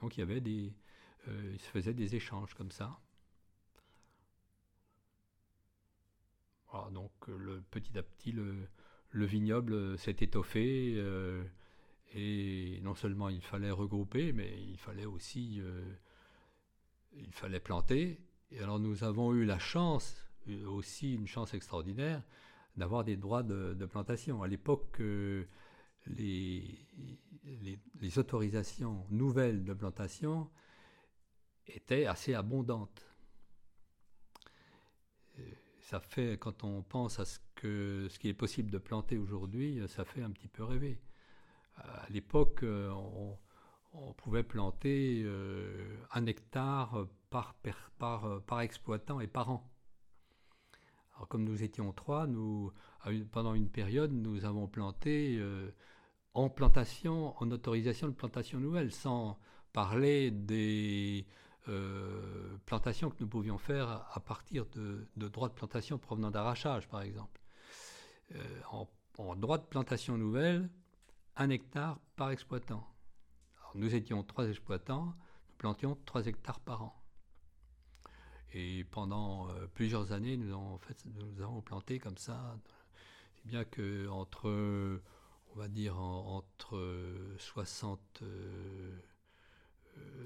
Donc 0.00 0.16
il 0.16 0.20
y 0.20 0.22
avait 0.22 0.40
des, 0.40 0.72
euh, 1.26 1.58
se 1.58 1.68
faisait 1.70 1.94
des 1.94 2.14
échanges 2.14 2.54
comme 2.54 2.70
ça. 2.70 2.98
Donc 6.92 7.10
le, 7.26 7.60
petit 7.70 7.98
à 7.98 8.02
petit, 8.02 8.30
le, 8.30 8.68
le 9.10 9.24
vignoble 9.26 9.98
s'est 9.98 10.16
étoffé. 10.20 10.94
Euh, 10.96 11.42
et 12.14 12.80
non 12.82 12.94
seulement 12.94 13.28
il 13.28 13.42
fallait 13.42 13.70
regrouper, 13.70 14.32
mais 14.32 14.62
il 14.62 14.78
fallait 14.78 15.04
aussi 15.04 15.60
il 17.18 17.32
fallait 17.32 17.60
planter. 17.60 18.20
Et 18.50 18.60
alors 18.60 18.78
nous 18.78 19.04
avons 19.04 19.34
eu 19.34 19.44
la 19.44 19.58
chance, 19.58 20.16
euh, 20.48 20.66
aussi 20.66 21.14
une 21.14 21.26
chance 21.26 21.54
extraordinaire, 21.54 22.22
d'avoir 22.76 23.04
des 23.04 23.16
droits 23.16 23.42
de, 23.42 23.86
plantation. 23.86 24.42
À 24.42 24.48
l'époque, 24.48 25.00
euh, 25.00 25.46
les, 26.06 26.78
autorisations 28.16 29.04
nouvelles 29.10 29.64
de 29.64 29.74
plantation 29.74 30.48
étaient 31.66 32.06
assez 32.06 32.34
abondantes. 32.34 33.06
Euh, 35.38 35.42
ça 35.80 36.00
fait, 36.00 36.38
quand 36.38 36.64
on 36.64 36.82
pense 36.82 37.18
à 37.18 37.24
ce, 37.24 37.38
que, 37.56 38.08
qui 38.18 38.28
est 38.28 38.34
possible 38.34 38.70
de 38.70 38.78
planter 38.78 39.18
aujourd'hui, 39.18 39.82
ça 39.88 40.04
fait 40.04 40.22
un 40.22 40.30
petit 40.30 40.48
peu 40.48 40.64
rêver. 40.64 41.00
À 41.76 42.06
l'époque, 42.10 42.60
on, 42.64 43.36
on 43.92 44.12
pouvait 44.12 44.42
planter 44.42 45.22
euh, 45.24 45.96
un 46.12 46.26
hectare 46.26 47.06
par, 47.30 47.54
par, 47.98 48.60
exploitant 48.60 49.20
et 49.20 49.26
par 49.26 49.50
an. 49.50 49.70
Alors 51.14 51.28
comme 51.28 51.44
nous 51.44 51.62
étions 51.62 51.92
trois, 51.92 52.26
pendant 53.32 53.54
une 53.54 53.68
période, 53.68 54.12
nous 54.12 54.44
avons 54.44 54.68
planté 54.68 55.36
euh, 55.38 55.70
en 56.34 56.48
plantation, 56.48 57.34
en 57.42 57.50
autorisation 57.50 58.06
de 58.08 58.12
plantation 58.12 58.60
nouvelle, 58.60 58.92
sans 58.92 59.38
parler 59.72 60.30
des 60.30 61.26
euh, 61.68 62.56
plantations 62.66 63.10
que 63.10 63.16
nous 63.20 63.28
pouvions 63.28 63.58
faire 63.58 64.06
à 64.12 64.20
partir 64.20 64.64
de, 64.66 65.08
droits 65.16 65.48
de 65.48 65.54
plantation 65.54 65.98
provenant 65.98 66.30
d'arrachage, 66.30 66.88
par 66.88 67.02
exemple. 67.02 67.40
en, 68.70 68.88
en 69.18 69.34
droit 69.34 69.58
de 69.58 69.66
plantation 69.66 70.16
nouvelle, 70.16 70.70
un 71.36 71.50
hectare 71.50 71.98
par 72.16 72.30
exploitant 72.30 72.86
nous 73.74 73.94
étions 73.94 74.22
trois 74.22 74.48
exploitants, 74.48 75.06
nous 75.06 75.56
plantions 75.58 75.98
trois 76.06 76.26
hectares 76.26 76.60
par 76.60 76.82
an. 76.82 76.94
Et 78.52 78.84
pendant 78.84 79.48
euh, 79.50 79.66
plusieurs 79.74 80.12
années, 80.12 80.36
nous 80.36 80.52
avons, 80.52 81.60
planté 81.60 81.98
comme 81.98 82.16
ça. 82.16 82.58
C'est 83.34 83.46
bien 83.46 83.64
que 83.64 84.08
entre, 84.08 84.48
on 85.54 85.58
va 85.58 85.68
dire 85.68 85.98
entre 85.98 86.78
60, 87.38 88.22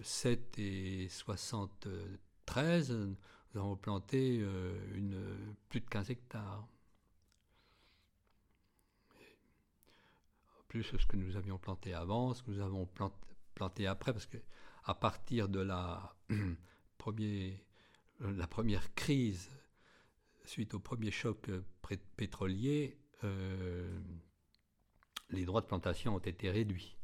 7 0.03 0.59
et 0.59 1.09
73, 1.09 2.91
nous 2.93 3.17
avons 3.61 3.77
planté 3.77 4.45
plus 5.69 5.81
de 5.81 5.89
15 5.89 6.11
hectares. 6.11 6.67
Plus 10.69 10.85
ce 10.85 11.07
que 11.07 11.17
nous 11.17 11.37
avions 11.37 11.59
planté 11.59 11.93
avant, 11.93 12.33
ce 12.33 12.43
que 12.43 12.51
nous 12.51 12.61
avons 12.61 12.87
planté, 12.87 13.17
après, 13.61 14.13
parce 14.13 14.27
que 14.27 14.39
à 14.85 14.95
partir 14.95 15.49
de 15.49 15.61
la, 15.61 16.15
premier, 16.99 17.65
la 18.21 18.47
première 18.47 18.95
crise 18.95 19.51
suite 20.45 20.75
au 20.75 20.81
premier 20.81 21.11
choc 21.11 21.51
pétrolier, 22.17 22.99
les 25.31 25.45
droits 25.45 25.61
de 25.61 25.67
plantation 25.67 26.17
ont 26.17 26.19
été 26.19 26.51
réduits 26.51 26.97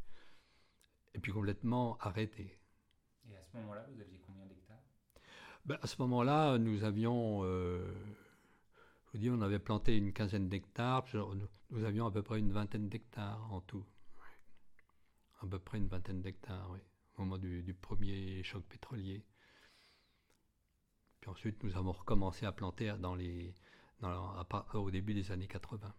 et 1.15 1.21
puis 1.21 1.33
complètement 1.33 1.99
arrêtés. 1.99 2.59
Et 3.29 3.37
à 3.37 3.43
ce 3.43 3.57
moment-là, 3.57 3.87
vous 3.93 4.01
aviez 4.01 4.21
combien 4.27 4.47
d'hectares? 4.47 4.83
Ben, 5.65 5.79
À 5.83 5.87
ce 5.87 6.01
moment-là, 6.03 6.59
nous 6.59 6.85
avions, 6.85 7.41
euh, 7.43 7.93
je 9.07 9.13
vous 9.13 9.19
dis, 9.19 9.31
on 9.31 9.41
avait 9.43 9.59
planté 9.59 9.97
une 9.97 10.13
quinzaine 10.13 10.49
d'hectares, 10.49 11.05
nous 11.71 11.85
avions 11.85 12.07
à 12.07 12.11
peu 12.11 12.23
près 12.23 12.39
une 12.39 12.53
vingtaine 12.53 12.89
d'hectares 12.89 13.53
en 13.53 13.61
tout. 13.61 13.85
À 15.41 15.47
peu 15.47 15.59
près 15.59 15.79
une 15.79 15.87
vingtaine 15.87 16.21
d'hectares, 16.21 16.69
oui, 16.71 16.81
au 17.17 17.23
moment 17.23 17.39
du, 17.39 17.75
premier 17.81 18.43
choc 18.43 18.65
pétrolier. 18.65 19.25
Puis 21.21 21.31
ensuite, 21.31 21.63
nous 21.63 21.77
avons 21.77 21.93
recommencé 21.93 22.45
à 22.45 22.53
planter 22.53 22.95
dans 22.99 23.15
les, 23.15 23.55
dans, 24.01 24.45
au 24.75 24.91
début 24.91 25.15
des 25.15 25.31
années 25.31 25.47
80. 25.47 25.95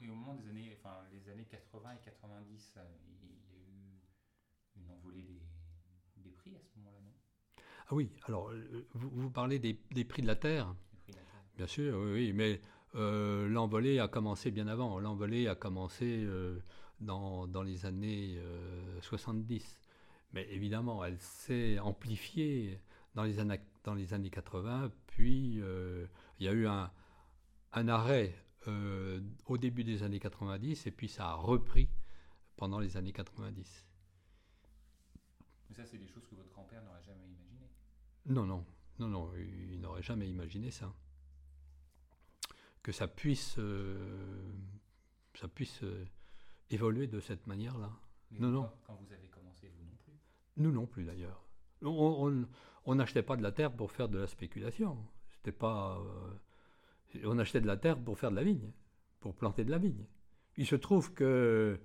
Et 0.00 0.08
au 0.08 0.14
moment 0.14 0.34
des 0.34 0.48
années, 0.48 0.76
enfin, 0.78 0.96
les 1.10 1.28
années 1.30 1.46
80 1.46 1.92
et 1.92 2.04
90, 2.04 2.74
euh, 2.76 2.82
il 3.06 3.26
y 3.26 3.32
a 3.32 3.64
eu 3.66 4.00
une 4.76 4.90
envolée 4.90 5.22
des, 5.22 5.42
des 6.18 6.30
prix 6.30 6.54
à 6.54 6.60
ce 6.62 6.78
moment-là, 6.78 7.00
non? 7.00 7.12
Ah 7.88 7.94
oui, 7.94 8.12
alors 8.24 8.50
euh, 8.50 8.86
vous, 8.92 9.10
vous 9.10 9.30
parlez 9.30 9.58
des, 9.58 9.80
des, 9.90 10.04
prix 10.04 10.22
de 10.22 10.26
la 10.26 10.36
terre 10.36 10.74
prix 11.02 11.12
de 11.12 11.16
la 11.18 11.24
terre. 11.24 11.42
Bien 11.56 11.66
sûr, 11.66 11.98
oui, 11.98 12.12
oui 12.12 12.32
mais 12.32 12.60
euh, 12.94 13.48
l'envolée 13.48 13.98
a 13.98 14.06
commencé 14.06 14.50
bien 14.50 14.68
avant. 14.68 15.00
L'envolée 15.00 15.48
a 15.48 15.56
commencé 15.56 16.24
dans, 17.00 17.46
dans, 17.46 17.62
les 17.62 17.86
années 17.86 18.40
70. 19.02 19.80
Mais 20.32 20.46
évidemment, 20.50 21.04
elle 21.04 21.18
s'est 21.18 21.78
amplifiée 21.78 22.80
dans 23.14 23.24
les, 23.24 23.38
années, 23.38 23.60
dans 23.84 23.94
les 23.94 24.14
années 24.14 24.30
80, 24.30 24.92
puis 25.06 25.60
il 25.60 26.44
y 26.44 26.48
a 26.48 26.52
eu 26.52 26.66
un, 26.66 26.90
un 27.72 27.88
arrêt 27.88 28.34
euh, 28.66 29.20
au 29.46 29.56
début 29.56 29.84
des 29.84 30.02
années 30.02 30.18
90 30.18 30.86
et 30.86 30.90
puis 30.90 31.08
ça 31.08 31.30
a 31.30 31.34
repris 31.34 31.88
pendant 32.56 32.80
les 32.80 32.96
années 32.96 33.12
90. 33.12 33.86
Mais 35.68 35.74
ça, 35.74 35.86
c'est 35.86 35.98
des 35.98 36.08
choses 36.08 36.26
que 36.26 36.34
votre 36.34 36.50
grand-père 36.50 36.82
n'aurait 36.82 37.02
jamais 37.02 37.26
imaginées. 37.26 37.70
Non, 38.26 38.44
non, 38.44 38.66
non, 38.98 39.08
non, 39.08 39.32
il 39.36 39.80
n'aurait 39.80 40.02
jamais 40.02 40.28
imaginé 40.28 40.70
ça. 40.70 40.92
Que 42.82 42.92
ça 42.92 43.06
puisse, 43.06 43.56
euh, 43.58 44.52
ça 45.34 45.46
puisse 45.46 45.82
euh, 46.70 46.74
évoluer 46.74 47.06
de 47.06 47.20
cette 47.20 47.46
manière-là. 47.46 47.90
Non, 48.32 48.48
non. 48.48 48.70
Quand 48.86 48.94
vous 48.94 49.12
avez 49.12 49.28
commencé, 49.28 49.68
vous 49.68 49.84
non 49.84 49.96
plus 50.04 50.12
Nous 50.56 50.72
non 50.72 50.86
plus 50.86 51.04
d'ailleurs. 51.04 51.44
On 51.82 52.94
n'achetait 52.94 53.22
pas 53.22 53.36
de 53.36 53.42
la 53.42 53.52
terre 53.52 53.72
pour 53.72 53.92
faire 53.92 54.08
de 54.08 54.18
la 54.18 54.26
spéculation. 54.26 54.96
C'était 55.30 55.52
pas 55.52 56.00
on 57.24 57.38
achetait 57.38 57.60
de 57.60 57.66
la 57.66 57.76
terre 57.76 57.98
pour 57.98 58.18
faire 58.18 58.30
de 58.30 58.36
la 58.36 58.44
vigne, 58.44 58.70
pour 59.20 59.34
planter 59.34 59.64
de 59.64 59.70
la 59.70 59.78
vigne. 59.78 60.04
Il 60.56 60.66
se 60.66 60.76
trouve 60.76 61.12
que 61.14 61.80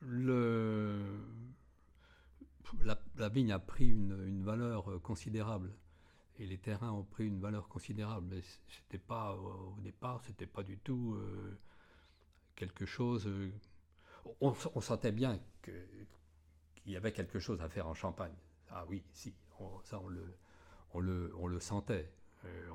le, 0.00 1.00
la, 3.16 3.28
vigne 3.28 3.52
a 3.52 3.58
pris 3.58 3.88
une, 3.88 4.42
valeur 4.42 5.00
considérable 5.02 5.72
et 6.38 6.46
les 6.46 6.58
terrains 6.58 6.90
ont 6.90 7.04
pris 7.04 7.26
une 7.26 7.40
valeur 7.40 7.68
considérable. 7.68 8.40
C'était 8.68 8.98
pas 8.98 9.36
au 9.36 9.80
départ, 9.80 10.22
c'était 10.24 10.46
pas 10.46 10.62
du 10.62 10.78
tout 10.78 11.14
euh, 11.14 11.58
quelque 12.56 12.86
chose. 12.86 13.26
Euh, 13.26 13.50
on, 14.40 14.80
sentait 14.80 15.12
bien 15.12 15.38
qu'il 15.62 16.92
y 16.92 16.96
avait 16.96 17.12
quelque 17.12 17.38
chose 17.38 17.60
à 17.60 17.68
faire 17.68 17.86
en 17.86 17.94
Champagne. 17.94 18.34
Ah 18.70 18.84
oui, 18.88 19.02
si, 19.12 19.34
ça 19.84 20.00
on 20.00 20.08
le, 20.08 20.24
on 20.94 21.00
le, 21.00 21.32
on 21.38 21.46
le 21.46 21.60
sentait. 21.60 22.10
Euh, 22.44 22.70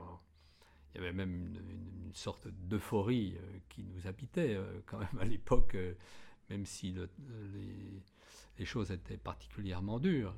il 0.93 1.01
y 1.01 1.03
avait 1.03 1.13
même 1.13 1.34
une, 1.34 2.13
sorte 2.13 2.47
d'euphorie 2.47 3.36
euh, 3.38 3.59
qui 3.69 3.84
nous 3.84 4.07
habitait 4.07 4.57
quand 4.88 4.97
même 4.97 5.19
à 5.19 5.25
l'époque, 5.25 5.78
même 6.49 6.65
si 6.65 6.95
les, 8.57 8.65
choses 8.65 8.91
étaient 8.91 9.17
particulièrement 9.17 9.99
dures. 9.99 10.34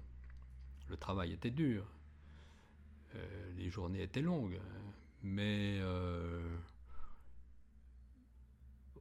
Le 0.89 0.97
travail 0.97 1.31
était 1.31 1.51
dur, 1.51 1.85
les 3.55 3.69
journées 3.69 4.01
étaient 4.01 4.21
longues, 4.21 4.59
mais 5.21 5.79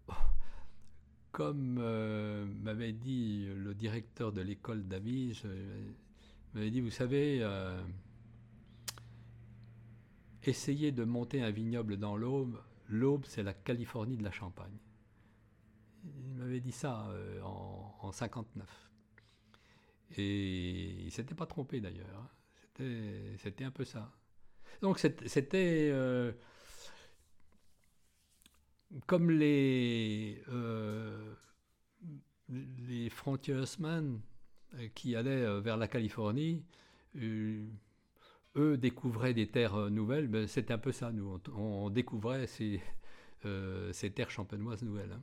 comme 1.33 1.81
m'avait 2.63 2.93
dit 2.93 3.49
le 3.55 3.75
directeur 3.75 4.33
de 4.33 4.41
l'école 4.41 4.87
d'Avige, 4.89 5.45
m'avait 6.55 6.71
dit, 6.71 6.81
vous 6.81 6.91
savez, 6.91 7.45
essayer 10.43 10.93
de 10.93 11.05
monter 11.05 11.43
un 11.43 11.51
vignoble 11.51 11.97
dans 11.97 12.17
l'Aube, 12.17 12.59
l'Aube 12.89 13.25
c'est 13.27 13.43
la 13.43 13.55
Californie 13.55 14.17
de 14.17 14.25
la 14.25 14.31
Champagne. 14.31 14.79
Il 16.05 16.35
m'avait 16.35 16.61
dit 16.61 16.73
ça 16.73 17.09
euh, 17.11 17.41
en, 17.43 17.95
en 18.01 18.13
59. 18.13 18.91
Et 20.17 21.05
il 21.05 21.11
s'était 21.11 21.35
pas 21.35 21.47
trompé 21.47 21.81
d'ailleurs. 21.81 22.07
Hein. 22.17 22.29
C'était 23.39 23.65
un 23.65 23.71
peu 23.71 23.85
ça. 23.85 24.13
Donc 24.81 24.99
c'était 24.99 25.91
euh, 25.93 26.33
comme 29.07 29.31
les, 29.31 30.43
euh, 30.49 31.35
les 32.49 33.11
frontiersmen 33.11 34.21
qui 34.95 35.17
allaient 35.17 35.61
vers 35.61 35.77
la 35.77 35.89
Californie 35.89 36.63
eux 38.59 38.77
découvraient 38.77 39.35
des 39.35 39.49
terres 39.49 39.75
euh, 39.75 39.91
nouvelles, 39.91 40.29
ben, 40.29 40.47
c'était 40.47 40.75
un 40.75 40.79
peu 40.79 40.93
ça, 40.93 41.13
nous. 41.13 41.41
On, 41.55 41.91
découvrait 41.91 42.47
ces, 42.47 42.81
euh, 43.45 43.93
ces, 43.93 44.11
terres 44.11 44.31
champenoises 44.31 44.83
nouvelles. 44.83 45.13
Hein. 45.13 45.23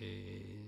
Et 0.00 0.64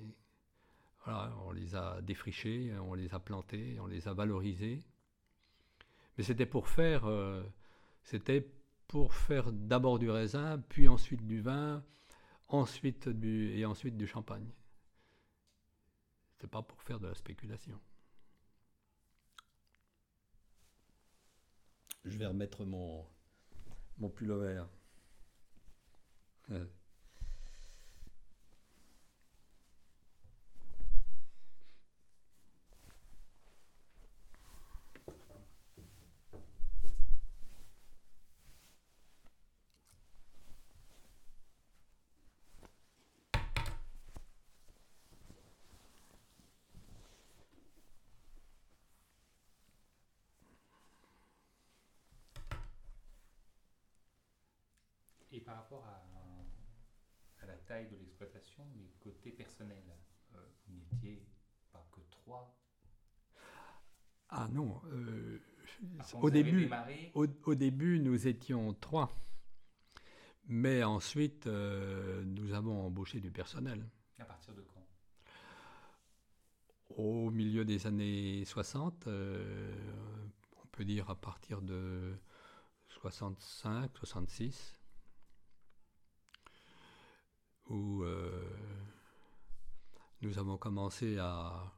voilà, 1.04 1.32
on 1.46 1.52
les 1.52 1.74
a 1.74 2.00
défrichées, 2.02 2.72
on 2.80 2.94
les 2.94 3.12
a 3.14 3.18
plantées, 3.18 3.78
on 3.80 3.86
les 3.86 4.08
a 4.08 4.14
valorisées. 4.14 4.82
Mais 6.16 6.24
c'était 6.24 6.46
pour 6.46 6.68
faire, 6.68 7.06
euh, 7.06 7.42
c'était 8.02 8.46
pour 8.90 9.14
faire 9.14 9.52
d'abord 9.52 10.00
du 10.00 10.10
raisin, 10.10 10.60
puis 10.68 10.88
ensuite 10.88 11.24
du 11.24 11.40
vin, 11.40 11.84
ensuite 12.48 13.08
du, 13.08 13.56
et 13.56 13.64
ensuite 13.64 13.96
du 13.96 14.04
champagne. 14.04 14.50
C'était 16.32 16.48
pas 16.48 16.60
pour 16.62 16.82
faire 16.82 16.98
de 16.98 17.06
la 17.06 17.14
spéculation. 17.14 17.80
Je 22.04 22.18
vais 22.18 22.26
remettre 22.26 22.64
mon, 22.64 23.06
mon 23.98 24.08
pull 24.08 24.32
vert. 24.32 24.66
par 55.50 55.56
rapport 55.56 55.84
à, 55.84 57.46
la 57.46 57.56
taille 57.70 57.86
de 57.86 57.96
l'exploitation, 57.98 58.66
mais 58.76 58.90
côté 58.98 59.30
personnel, 59.30 59.84
euh, 60.34 60.38
vous 60.66 60.74
n'étiez 60.74 61.24
pas 61.72 61.86
que 61.92 62.00
trois 62.10 62.58
Ah 64.28 64.48
non. 64.50 64.82
Euh, 64.86 65.38
au, 66.14 66.30
début, 66.30 66.68
au, 67.14 67.54
début, 67.54 68.00
nous 68.00 68.26
étions 68.26 68.74
trois. 68.74 69.16
Mais 70.48 70.82
ensuite, 70.82 71.46
euh, 71.46 72.24
nous 72.24 72.54
avons 72.54 72.86
embauché 72.86 73.20
du 73.20 73.30
personnel. 73.30 73.88
À 74.18 74.24
partir 74.24 74.52
de 74.52 74.62
quand? 74.62 74.84
Au 76.96 77.30
milieu 77.30 77.64
des 77.64 77.86
années 77.86 78.44
60, 78.46 79.06
on 79.06 80.66
peut 80.72 80.84
dire 80.84 81.08
à 81.08 81.14
partir 81.14 81.62
de 81.62 82.16
65, 82.88 83.96
66 83.96 84.79
où 87.70 88.02
euh, 88.02 88.44
nous 90.22 90.38
avons 90.38 90.58
commencé 90.58 91.18
à, 91.18 91.72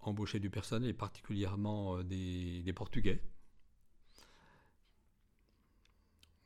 embaucher 0.00 0.40
du 0.40 0.50
personnel, 0.50 0.90
et 0.90 0.94
particulièrement 0.94 2.02
des, 2.02 2.62
des, 2.62 2.72
Portugais. 2.72 3.22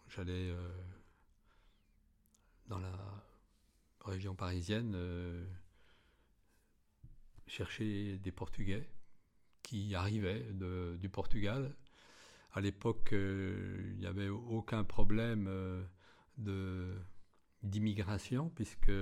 J'allais 0.08 0.54
dans 2.66 2.78
la 2.78 2.92
région 4.04 4.34
parisienne 4.34 4.94
chercher 7.46 8.18
des 8.18 8.32
Portugais 8.32 8.88
qui 9.62 9.94
arrivaient 9.94 10.46
du 10.98 11.08
Portugal. 11.08 11.74
À 12.52 12.60
l'époque, 12.60 13.12
euh, 13.12 13.90
il 13.94 13.98
n'y 13.98 14.06
avait 14.06 14.28
aucun 14.28 14.84
problème 14.84 15.46
euh, 15.48 15.82
de, 16.38 16.94
d'immigration, 17.64 18.50
puisque 18.50 18.92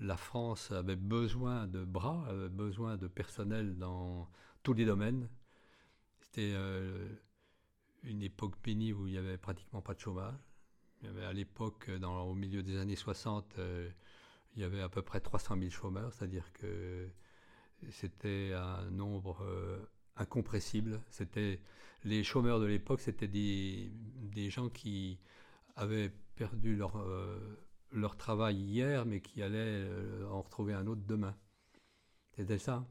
la 0.00 0.16
France 0.16 0.70
avait 0.70 0.96
besoin 0.96 1.66
de 1.66 1.84
bras, 1.84 2.24
avait 2.28 2.48
besoin 2.48 2.96
de 2.96 3.06
personnel 3.06 3.76
dans 3.76 4.28
tous 4.62 4.72
les 4.72 4.84
domaines. 4.84 5.28
C'était 6.20 6.52
euh, 6.54 7.08
une 8.02 8.22
époque 8.22 8.54
bénie 8.62 8.92
où 8.92 9.06
il 9.06 9.12
n'y 9.12 9.18
avait 9.18 9.38
pratiquement 9.38 9.82
pas 9.82 9.94
de 9.94 10.00
chômage. 10.00 10.34
Il 11.02 11.06
y 11.06 11.10
avait 11.10 11.24
à 11.24 11.32
l'époque, 11.32 11.90
au 12.02 12.34
milieu 12.34 12.62
des 12.62 12.76
années 12.76 12.96
60, 12.96 13.58
il 14.56 14.62
y 14.62 14.64
avait 14.64 14.80
à 14.80 14.88
peu 14.88 15.02
près 15.02 15.20
300 15.20 15.56
000 15.58 15.70
chômeurs, 15.70 16.12
c'est-à-dire 16.12 16.52
que 16.52 17.08
c'était 17.90 18.52
un 18.54 18.90
nombre 18.90 19.42
euh, 19.42 19.78
incompressible. 20.16 21.00
C'était 21.10 21.60
les 22.04 22.24
chômeurs 22.24 22.60
de 22.60 22.66
l'époque, 22.66 23.00
c'était 23.00 23.28
des, 23.28 23.90
des, 23.94 24.50
gens 24.50 24.68
qui 24.68 25.18
avaient 25.76 26.12
perdu 26.34 26.76
leur, 26.76 26.96
euh, 26.96 27.38
leur 27.92 28.16
travail 28.16 28.56
hier, 28.56 29.04
mais 29.06 29.20
qui 29.20 29.42
allaient 29.42 29.56
euh, 29.58 30.28
en 30.28 30.42
retrouver 30.42 30.74
un 30.74 30.86
autre 30.86 31.02
demain. 31.06 31.36
C'était 32.36 32.58
ça. 32.58 32.86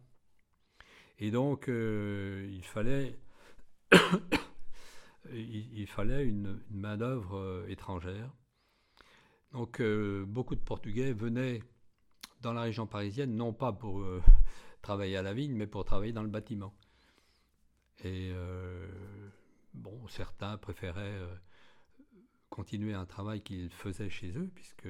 Et 1.19 1.31
donc, 1.31 1.67
il 1.67 2.63
fallait, 2.63 3.19
il, 5.33 5.87
fallait 5.87 6.23
une, 6.23 6.61
main-d'œuvre 6.69 7.65
étrangère. 7.67 8.31
Donc, 9.51 9.81
beaucoup 9.81 10.55
de 10.55 10.61
Portugais 10.61 11.11
venaient 11.11 11.61
dans 12.41 12.53
la 12.53 12.61
région 12.61 12.87
parisienne, 12.87 13.35
non 13.35 13.51
pas 13.51 13.73
pour 13.73 14.01
travailler 14.81 15.17
à 15.17 15.21
la 15.21 15.33
vigne, 15.33 15.55
mais 15.55 15.67
pour 15.67 15.83
travailler 15.83 16.13
dans 16.13 16.23
le 16.23 16.29
bâtiment. 16.29 16.73
Et 18.03 18.31
euh, 18.31 18.87
bon, 19.73 20.07
certains 20.07 20.57
préféraient 20.57 21.01
euh, 21.01 21.35
continuer 22.49 22.93
un 22.93 23.05
travail 23.05 23.41
qu'ils 23.41 23.69
faisaient 23.69 24.09
chez 24.09 24.37
eux, 24.37 24.49
puisque 24.53 24.87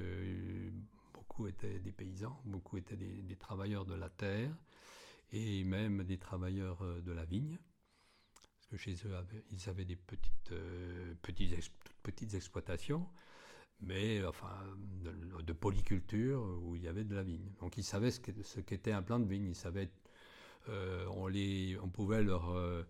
beaucoup 1.14 1.48
étaient 1.48 1.80
des 1.80 1.92
paysans, 1.92 2.40
beaucoup 2.46 2.78
étaient 2.78 2.98
des, 2.98 3.36
travailleurs 3.36 3.86
de 3.86 3.96
la 3.96 4.10
terre, 4.10 4.52
et 5.32 5.64
même 5.64 6.04
des 6.04 6.18
travailleurs 6.18 6.82
euh, 6.84 7.02
de 7.02 7.12
la 7.12 7.26
vigne. 7.26 7.58
Parce 8.56 8.68
que 8.68 8.78
chez 8.78 8.96
eux, 9.06 9.16
ils 9.52 9.70
avaient 9.70 9.86
des 9.86 9.96
petites, 9.96 10.54
petites, 11.22 11.72
petites 12.04 12.34
exploitations 12.34 13.08
mais 13.82 14.24
enfin 14.26 14.54
de, 15.44 15.54
polyculture 15.54 16.42
où 16.64 16.76
il 16.76 16.84
y 16.84 16.88
avait 16.88 17.04
de 17.04 17.16
la 17.16 17.24
vigne. 17.24 17.52
Donc 17.60 17.78
ils 17.78 17.84
savaient 17.84 18.12
ce 18.12 18.60
qu'était 18.60 18.92
un 18.92 19.02
plant 19.02 19.20
de 19.20 19.28
vigne, 19.28 19.48
ils 19.48 19.56
savaient, 19.56 19.90
euh, 20.70 21.06
on, 21.12 21.28
les, 21.28 21.78
on 21.82 21.90
pouvait 21.90 22.24
leur 22.24 22.52
euh, 22.52 22.84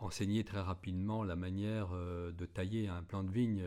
enseigner 0.00 0.44
très 0.44 0.60
rapidement 0.60 1.24
la 1.24 1.36
manière 1.36 1.88
euh, 1.92 2.32
de 2.32 2.46
tailler 2.46 2.88
un 2.88 3.02
plant 3.02 3.22
de 3.24 3.30
vigne, 3.30 3.62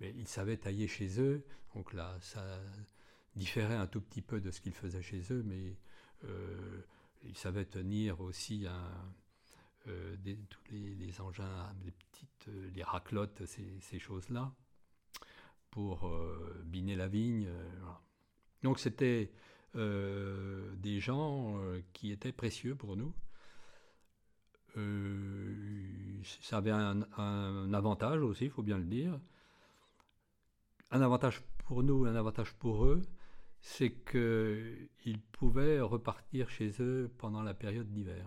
mais 0.00 0.12
ils 0.16 0.28
savaient 0.28 0.56
tailler 0.56 0.88
chez 0.88 1.20
eux, 1.20 1.44
donc 1.74 1.92
là 1.92 2.16
ça 2.20 2.44
différait 3.36 3.76
un 3.76 3.86
tout 3.86 4.00
petit 4.00 4.22
peu 4.22 4.40
de 4.40 4.50
ce 4.50 4.60
qu'ils 4.60 4.74
faisaient 4.74 5.02
chez 5.02 5.22
eux, 5.32 5.42
mais 5.44 5.76
ils 7.24 7.36
savaient 7.36 7.64
tenir 7.64 8.20
aussi 8.20 8.66
tous 9.84 10.60
les, 10.70 11.20
engins, 11.20 11.74
les 11.84 11.92
petites, 11.92 12.50
raclottes, 12.84 13.42
ces 13.46 13.98
choses-là 13.98 14.52
pour 15.72 16.06
euh, 16.06 16.62
biner 16.64 16.94
la 16.94 17.08
vigne. 17.08 17.46
Euh, 17.48 17.70
Donc 18.62 18.78
c'était 18.78 19.32
euh, 19.74 20.72
des 20.76 21.00
gens 21.00 21.58
qui 21.92 22.12
étaient 22.12 22.30
précieux 22.30 22.76
pour 22.76 22.96
nous. 22.96 23.12
Ça 24.74 26.56
avait 26.56 26.70
un, 26.70 27.72
avantage 27.72 28.20
aussi, 28.22 28.44
il 28.44 28.50
faut 28.50 28.62
bien 28.62 28.78
le 28.78 28.84
dire. 28.84 29.18
Un 30.90 31.00
avantage 31.00 31.42
pour 31.64 31.82
nous, 31.82 32.04
un 32.04 32.16
avantage 32.16 32.52
pour 32.54 32.84
eux, 32.84 33.02
c'est 33.60 33.92
qu'ils 33.92 35.20
pouvaient 35.32 35.80
repartir 35.80 36.50
chez 36.50 36.70
eux 36.80 37.10
pendant 37.18 37.42
la 37.42 37.54
période 37.54 37.90
d'hiver. 37.90 38.26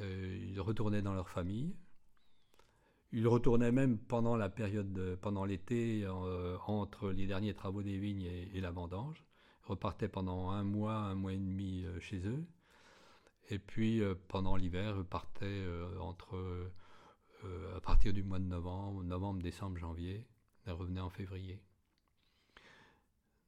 ils 0.00 0.60
retournaient 0.60 1.02
dans 1.02 1.14
leur 1.14 1.28
famille, 1.28 1.74
il 3.12 3.26
retournait 3.28 3.72
même 3.72 3.98
pendant 3.98 4.36
la 4.36 4.48
période, 4.48 5.18
pendant 5.22 5.44
l'été, 5.44 6.04
euh, 6.04 6.58
entre 6.66 7.10
les 7.10 7.26
derniers 7.26 7.54
travaux 7.54 7.82
des 7.82 7.98
vignes 7.98 8.28
et, 8.52 8.60
la 8.60 8.70
vendange. 8.70 9.24
Il 9.64 9.70
repartait 9.70 10.08
pendant 10.08 10.50
un 10.50 10.64
mois, 10.64 10.96
un 10.96 11.14
mois 11.14 11.32
et 11.32 11.38
demi 11.38 11.84
euh, 11.84 11.98
chez 12.00 12.18
eux. 12.26 12.44
Et 13.48 13.58
puis 13.58 14.00
euh, 14.00 14.14
pendant 14.28 14.56
l'hiver, 14.56 15.04
partait 15.04 15.64
entre, 16.00 16.70
à 17.74 17.80
partir 17.80 18.12
du 18.12 18.22
mois 18.22 18.38
de 18.38 18.44
novembre, 18.44 19.04
novembre, 19.04 19.42
décembre, 19.42 19.78
janvier. 19.78 20.26
Il 20.66 20.72
revenait 20.72 21.00
en 21.00 21.10
février. 21.10 21.62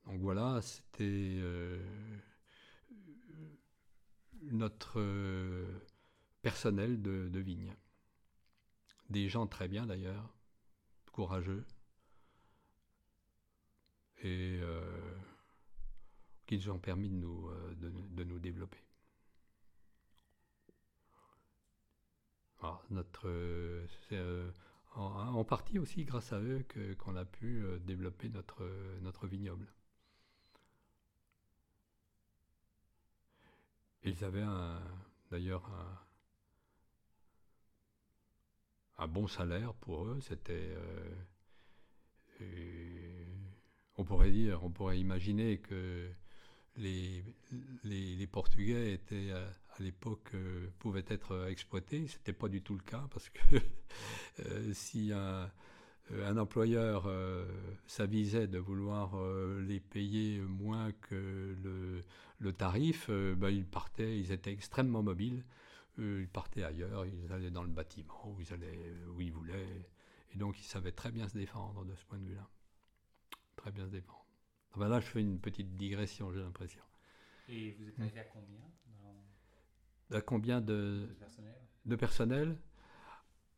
Donc 0.07 0.21
voilà, 0.21 0.61
c'était 0.63 1.41
notre 4.43 5.03
personnel 6.43 7.03
de, 7.03 7.39
vigne 7.41 7.75
des 9.11 9.29
gens 9.29 9.47
très 9.47 9.69
bien 9.69 9.87
d'ailleurs, 9.87 10.35
courageux, 11.13 11.65
et 14.23 14.59
euh, 14.61 15.17
qui 16.47 16.57
nous 16.57 16.71
ont 16.71 16.79
permis 16.79 17.09
de 17.09 17.15
nous, 17.15 17.49
euh, 17.49 17.75
de, 17.77 18.25
nous 18.25 18.39
développer. 18.39 18.83
Notre, 22.91 23.29
c'est 24.09 24.17
euh, 24.17 24.51
en, 24.95 25.45
partie 25.45 25.79
aussi 25.79 26.05
grâce 26.05 26.33
à 26.33 26.41
eux 26.41 26.65
qu'on 26.99 27.17
a 27.17 27.25
pu 27.25 27.63
développer 27.85 28.29
notre, 28.29 28.69
notre 29.03 29.27
vignoble. 29.27 29.67
Ils 34.05 34.25
avaient 34.25 34.47
d'ailleurs 35.31 35.71
un, 38.99 39.09
bon 39.09 39.27
salaire 39.29 39.75
pour 39.75 40.07
eux. 40.07 40.21
C'était. 40.23 40.75
Euh, 42.41 43.25
on 43.97 44.05
pourrait 44.05 44.31
dire, 44.31 44.63
on 44.65 44.71
pourrait 44.71 44.99
imaginer 44.99 45.59
que 45.59 46.09
les, 46.77 47.25
les, 47.83 48.27
Portugais 48.29 48.95
étaient 48.95 49.33
à, 49.79 49.83
l'époque 49.83 50.31
euh, 50.35 50.69
pouvaient 50.79 51.05
être 51.09 51.49
exploités. 51.49 52.07
C'était 52.09 52.33
pas 52.33 52.49
du 52.49 52.63
tout 52.63 52.75
le 52.75 52.83
cas 52.83 53.07
parce 53.11 53.29
que 53.31 53.57
euh, 54.41 54.73
si 54.73 55.13
un, 55.13 55.51
un 56.23 56.37
employeur 56.37 57.11
s'avisait 57.87 58.47
de 58.47 58.59
vouloir 58.59 59.17
les 59.61 59.81
payer 59.81 60.41
moins 60.41 60.91
que 60.93 61.55
le, 61.63 62.03
le 62.39 62.53
tarif, 62.53 63.11
ben, 63.11 63.51
ils 63.51 63.67
partaient, 63.67 64.19
ils 64.19 64.33
étaient 64.33 64.53
extrêmement 64.53 65.03
mobiles 65.03 65.45
ils 65.99 66.29
partaient 66.29 66.63
ailleurs, 66.63 67.07
ils 67.07 67.33
allaient 67.33 67.51
dans 67.51 67.65
le 67.65 67.71
bâtiment, 67.71 68.29
où 68.29 68.41
ils 68.41 68.53
allaient 68.53 68.95
où 69.09 69.21
ils 69.21 69.33
voulaient. 69.33 69.91
Et 70.33 70.39
donc 70.39 70.59
ils 70.61 70.65
savaient 70.65 70.93
très 70.93 71.11
bien 71.11 71.29
se 71.29 71.37
défendre 71.37 71.85
de 71.85 71.95
ce 71.95 72.05
point 72.05 72.19
de 72.19 72.25
vue-là. 72.25 72.49
Très 73.57 73.73
bien 73.73 73.87
se 73.87 73.91
défendre. 73.91 74.25
Là, 74.77 75.01
je 75.01 75.07
fais 75.07 75.21
une 75.21 75.41
petite 75.41 75.77
digression, 75.77 76.33
j'ai 76.33 76.41
l'impression. 76.41 76.83
Et 77.49 77.73
vous 77.73 77.89
êtes 77.89 77.99
arrivé 77.99 78.21
à 78.21 78.25
combien? 78.25 78.61
À 80.11 80.21
combien 80.23 80.61
de, 80.61 81.07
de 81.85 81.97
personnel, 81.97 82.57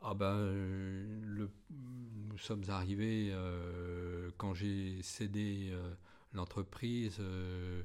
ah 0.01 0.15
ben, 0.15 0.37
le, 0.41 1.51
nous 1.71 2.39
sommes 2.39 2.65
arrivés 2.69 3.31
euh, 3.33 4.31
quand 4.37 4.55
j'ai 4.55 5.03
cédé 5.03 5.69
euh, 5.73 5.95
l'entreprise, 6.33 7.19
euh, 7.21 7.83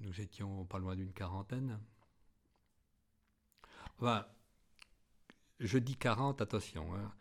nous 0.00 0.20
étions 0.20 0.64
pas 0.64 0.78
loin 0.78 0.94
d'une 0.94 1.12
quarantaine 1.12 1.78
je 5.60 5.78
dis 5.78 5.96
40, 5.96 6.40
attention. 6.42 6.86
Hein. 6.94 7.12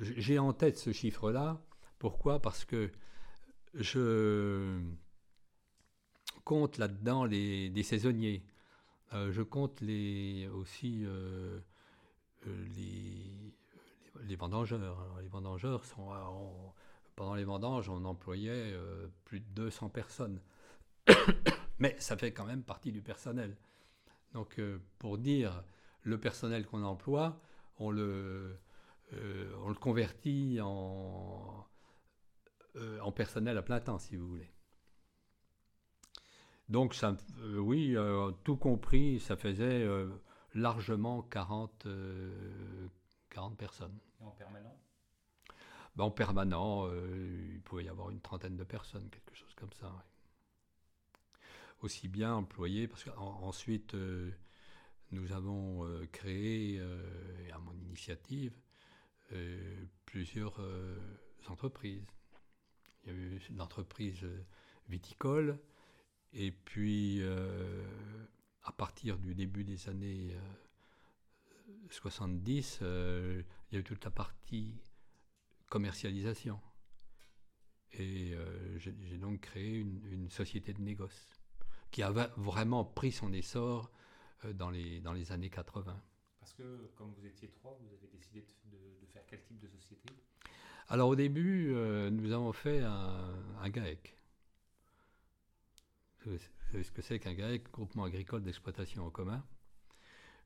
J'ai 0.00 0.38
en 0.38 0.52
tête 0.52 0.78
ce 0.78 0.92
chiffre-là. 0.92 1.60
Pourquoi? 1.98 2.40
Parce 2.40 2.64
que 2.64 2.90
je 3.74 4.80
compte 6.44 6.78
là-dedans 6.78 7.24
les, 7.24 7.82
saisonniers. 7.82 8.44
Euh, 9.12 9.32
je 9.32 9.42
compte 9.42 9.80
les, 9.80 10.48
aussi 10.48 11.04
les, 12.46 13.54
les, 14.24 14.36
vendangeurs. 14.36 15.18
les 15.20 15.28
vendangeurs 15.28 15.84
sont. 15.84 16.10
pendant 17.16 17.34
les 17.34 17.44
vendanges, 17.44 17.88
on 17.88 18.04
employait 18.04 18.74
plus 19.24 19.40
de 19.40 19.46
200 19.54 19.88
personnes. 19.90 20.40
Mais 21.78 21.96
ça 21.98 22.16
fait 22.16 22.32
quand 22.32 22.46
même 22.46 22.62
partie 22.62 22.92
du 22.92 23.02
personnel. 23.02 23.56
Donc, 24.34 24.58
euh, 24.58 24.78
pour 24.98 25.18
dire 25.18 25.62
le 26.02 26.18
personnel 26.18 26.66
qu'on 26.66 26.82
emploie, 26.82 27.40
on 27.78 27.90
le, 27.90 28.58
euh, 29.14 29.52
on 29.64 29.74
convertit 29.74 30.58
euh, 30.60 30.64
en 33.00 33.12
personnel 33.12 33.58
à 33.58 33.62
plein 33.62 33.80
temps, 33.80 33.98
si 33.98 34.16
vous 34.16 34.28
voulez. 34.28 34.50
Donc, 36.72 36.94
ça, 36.94 37.16
oui, 37.56 37.94
tout 38.44 38.56
compris, 38.56 39.20
ça 39.20 39.36
faisait 39.36 39.86
largement 40.54 41.22
40, 41.22 41.86
40 43.30 43.56
personnes. 43.56 43.98
Et 44.20 44.24
en 44.24 44.30
permanent? 44.30 44.76
Ben, 45.94 46.04
En 46.04 46.10
permanent, 46.10 46.90
il 46.90 47.60
pouvait 47.62 47.84
y 47.84 47.88
avoir 47.88 48.10
une 48.10 48.20
trentaine 48.20 48.56
de 48.56 48.64
personnes, 48.64 49.08
quelque 49.10 49.34
chose 49.34 49.54
comme 49.54 49.72
ça. 49.74 49.92
Aussi 51.82 52.08
bien 52.08 52.34
employés, 52.34 52.88
parce 52.88 53.04
qu'ensuite, 53.04 53.94
nous 55.12 55.32
avons 55.32 55.84
euh, 55.84 56.06
créé, 56.10 56.78
euh, 56.80 57.02
à 57.52 57.58
mon 57.58 57.74
initiative, 57.74 58.56
euh, 59.32 59.84
plusieurs 60.06 60.58
entreprises. 61.48 62.06
Il 63.04 63.12
y 63.12 63.14
a 63.14 63.18
eu 63.18 63.42
l'entreprise 63.56 64.26
viticole, 64.88 65.58
et 66.32 66.50
puis 66.52 67.22
à 68.62 68.72
partir 68.72 69.18
du 69.18 69.34
début 69.34 69.64
des 69.64 69.88
années 69.88 70.36
70, 71.90 72.78
il 72.80 73.44
y 73.72 73.76
a 73.76 73.78
eu 73.78 73.84
toute 73.84 74.04
la 74.04 74.10
partie 74.10 74.74
commercialisation. 75.68 76.60
Et 77.92 78.34
j'ai 78.76 79.18
donc 79.18 79.40
créé 79.40 79.76
une, 79.76 80.00
une, 80.10 80.30
société 80.30 80.72
de 80.72 80.80
négoce 80.80 81.28
qui 81.92 82.02
a 82.02 82.10
vraiment 82.10 82.84
pris 82.84 83.12
son 83.12 83.32
essor 83.32 83.92
euh, 84.44 84.52
dans 84.52 84.70
les, 84.70 85.00
dans 85.00 85.12
les 85.12 85.30
années 85.30 85.50
80. 85.50 86.02
Parce 86.40 86.54
que 86.54 86.90
comme 86.96 87.12
vous 87.12 87.26
étiez 87.26 87.48
trois, 87.50 87.78
vous 87.80 87.94
avez 87.94 88.08
décidé 88.08 88.44
de, 88.64 89.06
faire 89.12 89.22
quel 89.28 89.42
type 89.44 89.60
de 89.60 89.68
société? 89.68 90.08
Alors 90.88 91.10
au 91.10 91.16
début, 91.16 91.72
euh, 91.72 92.10
nous 92.10 92.32
avons 92.32 92.52
fait 92.52 92.80
un, 92.80 93.44
un 93.60 93.70
GAEC. 93.70 94.16
Vous 96.24 96.38
savez 96.70 96.84
ce 96.84 96.92
que 96.92 97.02
c'est 97.02 97.18
qu'un 97.18 97.34
GAEC, 97.34 97.70
groupement 97.72 98.04
agricole 98.04 98.42
d'exploitation 98.42 99.06
en 99.06 99.10
commun, 99.10 99.44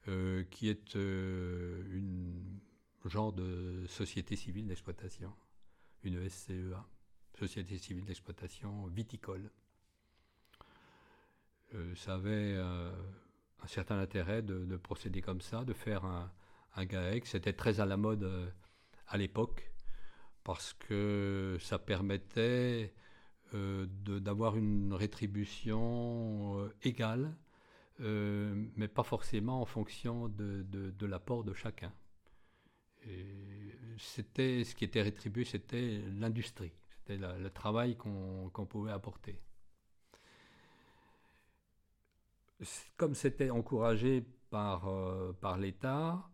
euh, 0.08 0.44
qui 0.50 0.68
est 0.68 0.94
une 0.94 2.60
genre 3.04 3.32
de 3.32 3.84
société 3.86 4.36
civile 4.36 4.66
d'exploitation, 4.66 5.32
une 6.02 6.28
SCEA, 6.28 6.84
Société 7.38 7.76
civile 7.76 8.04
d'exploitation 8.06 8.86
viticole. 8.86 9.50
ça 11.94 12.14
avait 12.14 12.56
un 13.62 13.68
certain 13.68 13.98
intérêt 13.98 14.42
de, 14.42 14.76
procéder 14.76 15.20
comme 15.20 15.40
ça, 15.40 15.64
de 15.64 15.72
faire 15.72 16.04
un, 16.04 16.30
GAEC. 16.84 17.26
C'était 17.26 17.54
très 17.54 17.80
à 17.80 17.86
la 17.86 17.96
mode 17.96 18.22
euh, 18.24 18.48
à 19.08 19.16
l'époque 19.16 19.72
parce 20.44 20.74
que 20.74 21.56
ça 21.58 21.78
permettait 21.78 22.92
euh, 22.92 23.05
d'avoir 23.52 24.56
une 24.56 24.92
rétribution 24.92 26.58
euh, 26.58 26.74
égale, 26.82 27.34
mais 27.98 28.88
pas 28.88 29.02
forcément 29.02 29.62
en 29.62 29.64
fonction 29.64 30.28
de, 30.28 30.62
de, 30.70 31.06
l'apport 31.06 31.44
de 31.44 31.54
chacun. 31.54 31.92
C'était 33.98 34.64
ce 34.64 34.74
qui 34.74 34.84
était 34.84 35.00
rétribué, 35.00 35.44
c'était 35.44 36.02
l'industrie, 36.18 36.72
c'était 36.90 37.16
le 37.16 37.48
travail 37.48 37.96
qu'on 37.96 38.66
pouvait 38.68 38.92
apporter 38.92 39.40
comme 42.96 43.14
c'était 43.14 43.50
encouragé 43.50 44.24
par, 44.50 44.88
euh, 44.88 45.32
par 45.40 45.58
l'État, 45.58 46.28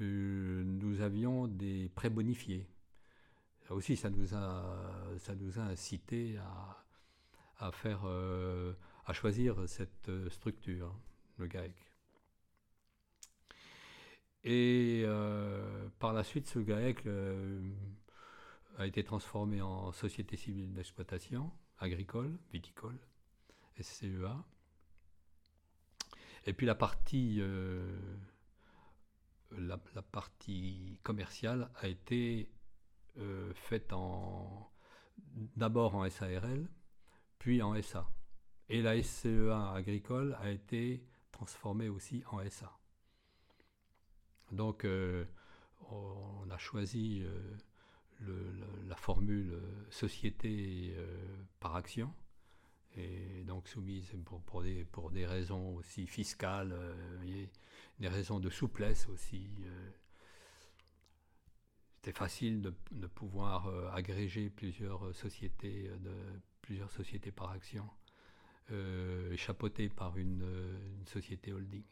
euh, 0.00 0.62
nous 0.64 1.00
avions 1.00 1.46
des 1.46 1.88
prêts 1.94 2.10
bonifiés. 2.10 2.68
Ça 3.66 3.74
aussi, 3.74 3.96
ça 3.96 4.10
nous 4.10 4.34
a, 4.34 4.76
ça 5.18 5.34
nous 5.34 5.58
a 5.58 5.62
incité 5.62 6.38
à, 7.58 7.72
faire, 7.72 8.02
euh, 8.04 8.72
à 9.06 9.12
choisir 9.12 9.68
cette 9.68 10.10
structure, 10.30 10.94
le 11.38 11.46
GAEC. 11.46 11.74
Et 14.44 15.04
par 16.00 16.12
la 16.12 16.24
suite, 16.24 16.48
ce 16.48 16.58
GAEC 16.58 17.06
a 18.78 18.86
été 18.86 19.04
transformé 19.04 19.62
en 19.62 19.92
Société 19.92 20.36
civile 20.36 20.72
d'exploitation 20.72 21.52
agricole, 21.82 22.38
viticole, 22.52 22.98
SCEA. 23.80 24.44
Et 26.46 26.52
puis 26.52 26.66
la 26.66 26.74
partie, 26.74 27.38
euh, 27.40 27.96
la, 29.52 29.78
partie 30.02 30.98
commerciale 31.02 31.70
a 31.76 31.88
été 31.88 32.48
euh, 33.18 33.52
faite 33.54 33.92
en, 33.92 34.70
d'abord 35.56 35.94
en 35.94 36.08
SARL, 36.08 36.68
puis 37.38 37.62
en 37.62 37.80
SA. 37.82 38.08
Et 38.68 38.82
la 38.82 39.00
SCEA 39.02 39.72
agricole 39.74 40.36
a 40.40 40.50
été 40.50 41.04
transformée 41.30 41.88
aussi 41.88 42.22
en 42.30 42.38
SA. 42.48 42.78
Donc 44.50 44.84
euh, 44.84 45.24
on 45.90 46.48
a 46.50 46.58
choisi 46.58 47.24
la 48.86 48.96
formule 48.96 49.60
société 49.90 50.94
par 51.58 51.76
action 51.76 52.14
et 52.96 53.42
donc 53.44 53.68
soumise 53.68 54.12
pour, 54.46 54.62
des, 54.62 54.84
pour 54.84 55.10
des 55.10 55.26
raisons 55.26 55.76
aussi 55.76 56.06
fiscales, 56.06 56.72
euh, 56.72 57.46
des 57.98 58.08
raisons 58.08 58.40
de 58.40 58.50
souplesse 58.50 59.08
aussi. 59.08 59.48
Euh. 62.02 62.06
C'était 62.06 62.18
facile 62.18 62.62
de, 62.62 62.74
de 62.90 63.06
pouvoir 63.06 63.66
euh, 63.68 63.90
agréger 63.92 64.50
plusieurs 64.50 65.14
sociétés, 65.14 65.90
de, 66.00 66.14
plusieurs 66.60 66.90
sociétés 66.90 67.32
par 67.32 67.50
action, 67.50 67.88
chapeautées 69.36 69.88
par 69.90 70.16
une, 70.16 70.42
une, 70.98 71.06
société 71.06 71.52
holding. 71.52 71.84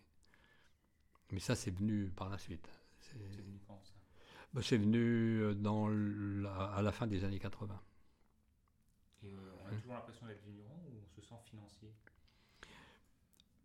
Mais 1.30 1.40
ça, 1.40 1.54
c'est 1.54 1.70
venu 1.70 2.10
par 2.10 2.30
la 2.30 2.38
suite. 2.38 2.68
C'est 3.00 4.78
venu 4.78 5.42
ben, 5.42 5.54
dans 5.54 5.88
à 6.72 6.80
la 6.82 6.92
fin 6.92 7.06
des 7.06 7.24
années 7.24 7.38
80. 7.38 7.78
Et 9.22 9.34
on 9.62 9.66
a 9.66 9.74
toujours 9.76 9.92
l'impression 9.92 10.26
d'être 10.26 10.42
vigneron 10.42 10.80
financier? 11.44 11.92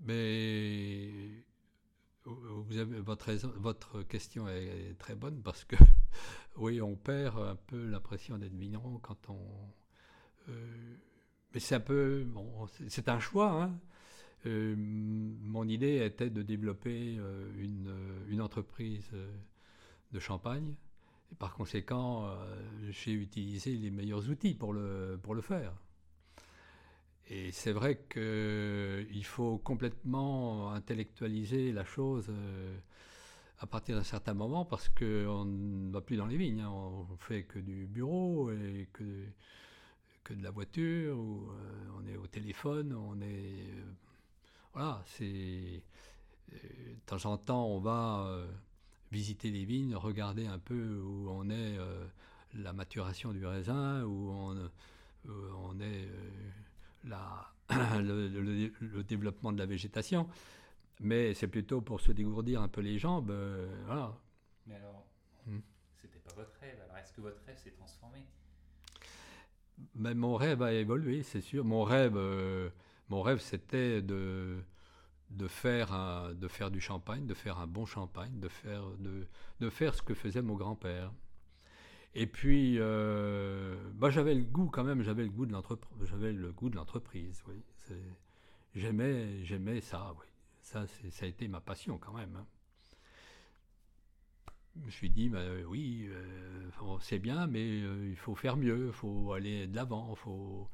Mais 0.01 1.45
votre 2.26 4.01
question 4.03 4.47
est 4.47 4.97
très 4.97 5.15
bonne 5.15 5.41
parce 5.43 5.63
que 5.63 5.76
oui, 6.57 6.82
on 6.82 6.95
perd 6.95 7.38
un 7.38 7.55
peu 7.55 7.86
l'impression 7.86 8.38
d'être 8.38 8.55
vigneron 8.55 8.99
quand 8.99 9.30
on. 9.30 9.39
Euh, 10.49 10.95
mais 11.53 11.59
c'est 11.59 11.76
un 11.76 11.80
peu. 11.80 12.23
Bon, 12.26 12.67
c'est 12.88 13.09
un 13.09 13.19
choix. 13.19 13.63
Hein. 13.63 13.80
Euh, 14.45 14.76
mon 14.78 15.67
idée 15.67 16.03
était 16.05 16.30
de 16.30 16.41
développer 16.41 17.17
euh, 17.17 17.51
une, 17.57 17.93
une, 18.28 18.41
entreprise 18.41 19.09
de 20.11 20.19
champagne. 20.19 20.76
Et 21.32 21.36
par 21.36 21.55
conséquent, 21.55 22.30
j'ai 22.89 23.13
utilisé 23.13 23.76
les 23.76 23.89
meilleurs 23.89 24.30
outils 24.30 24.53
pour 24.53 24.73
le, 24.73 25.19
pour 25.21 25.34
le 25.34 25.41
faire. 25.41 25.73
Et 27.28 27.51
c'est 27.51 27.71
vrai 27.71 27.99
qu'il 28.07 29.26
faut 29.26 29.57
complètement 29.57 30.71
intellectualiser 30.71 31.71
la 31.71 31.84
chose 31.84 32.28
euh, 32.30 32.78
à 33.59 33.65
partir 33.65 33.95
d'un 33.95 34.03
certain 34.03 34.36
moment 34.36 34.63
parce 34.63 34.89
qu'on 34.89 35.45
ne 35.45 35.91
va 35.91 36.01
plus 36.01 36.17
dans 36.17 36.28
les 36.28 36.38
vignes. 36.38 36.61
Hein. 36.61 36.69
On 36.69 37.17
fait 37.17 37.43
que 37.43 37.57
du 37.57 37.88
bureau 37.88 38.51
et 38.51 38.89
que, 38.93 39.26
que 40.23 40.34
de 40.36 40.43
la 40.43 40.51
voiture, 40.51 41.17
euh, 41.17 41.89
on 41.97 42.05
est 42.05 42.17
au 42.17 42.28
téléphone, 42.28 42.93
on 42.93 43.19
est. 43.21 43.71
Euh, 43.71 43.91
voilà, 44.73 45.03
c'est. 45.05 45.82
De 46.51 46.99
temps 47.07 47.26
en 47.26 47.38
temps, 47.38 47.65
on 47.65 47.80
va 47.80 48.45
visiter 49.11 49.49
les 49.49 49.65
vignes, 49.65 49.95
regarder 49.95 50.45
un 50.45 50.59
peu 50.59 50.99
où 50.99 51.28
on 51.28 51.49
est 51.49 51.78
la 52.53 52.71
maturation 52.71 53.34
du 53.34 53.43
raisin, 53.45 54.03
où 54.03 54.30
on, 54.30 54.55
où 55.28 55.32
on 55.57 55.80
est 55.80 56.07
le, 57.69 59.03
développement 59.03 59.51
de 59.51 59.57
la 59.57 59.65
végétation, 59.65 60.27
mais 60.99 61.33
c'est 61.33 61.47
plutôt 61.47 61.81
pour 61.81 62.01
se 62.01 62.11
dégourdir 62.11 62.61
un 62.61 62.67
peu 62.67 62.81
les 62.81 62.99
jambes. 62.99 63.31
Euh, 63.31 63.67
voilà. 63.85 64.17
Mais 64.67 64.75
alors, 64.75 65.05
hmm. 65.47 65.59
c'était 66.01 66.19
pas 66.19 66.33
votre 66.35 66.53
rêve. 66.59 66.79
Alors, 66.85 66.97
est-ce 66.97 67.13
que 67.13 67.21
votre 67.21 67.43
rêve 67.45 67.57
s'est 67.57 67.71
transformé? 67.71 68.19
Mais 69.95 70.13
ben, 70.13 70.17
Mon 70.17 70.35
rêve 70.35 70.61
a 70.61 70.73
évolué, 70.73 71.23
c'est 71.23 71.41
sûr. 71.41 71.65
Mon 71.65 71.83
rêve, 71.83 72.15
euh, 72.15 72.69
mon 73.09 73.21
rêve 73.21 73.39
c'était 73.39 74.01
de, 74.01 74.63
de, 75.31 75.47
faire 75.47 76.33
de 76.33 76.47
faire 76.47 76.71
du 76.71 76.79
champagne, 76.79 77.25
de 77.25 77.33
faire 77.33 77.59
un 77.59 77.67
bon 77.67 77.85
champagne, 77.85 78.39
de 78.39 78.47
faire, 78.47 78.85
de, 78.99 79.27
de 79.59 79.69
faire 79.69 79.95
ce 79.95 80.01
que 80.01 80.13
faisait 80.13 80.41
mon 80.41 80.55
grand-père. 80.55 81.11
Et 82.18 82.28
puis, 82.28 82.78
euh, 82.80 83.76
bah, 83.95 84.09
j'avais 84.09 84.34
le 84.34 84.43
goût 84.43 84.70
quand 84.70 84.86
même, 84.86 85.03
j'avais 85.03 85.24
le 85.24 85.30
goût 85.30 85.45
de 85.45 85.51
l'entreprise, 85.51 85.91
j'avais 86.09 86.32
le 86.32 86.53
goût 86.53 86.70
de 86.70 86.78
l'entreprise, 86.78 87.43
oui. 87.47 87.61
J'aimais, 88.74 89.43
j'aimais 89.43 89.82
ça, 89.82 90.13
oui. 90.18 90.26
Ça, 90.61 90.86
ça 90.88 91.26
a 91.26 91.28
été 91.28 91.47
ma 91.49 91.59
passion 91.59 91.97
quand 91.97 92.13
même. 92.13 92.36
Hein. 92.38 92.45
Je 94.78 94.86
me 94.86 94.89
suis 94.89 95.09
dit, 95.09 95.28
bah, 95.28 95.43
oui, 95.68 96.07
euh, 96.07 96.97
c'est 97.01 97.20
bien, 97.20 97.47
mais 97.47 97.82
euh, 97.82 98.07
il 98.09 98.16
faut 98.16 98.36
faire 98.36 98.55
mieux, 98.55 98.88
il 98.88 98.93
faut 98.93 99.34
aller 99.34 99.68
de 99.68 99.76
l'avant, 99.76 100.16
faut, 100.16 100.70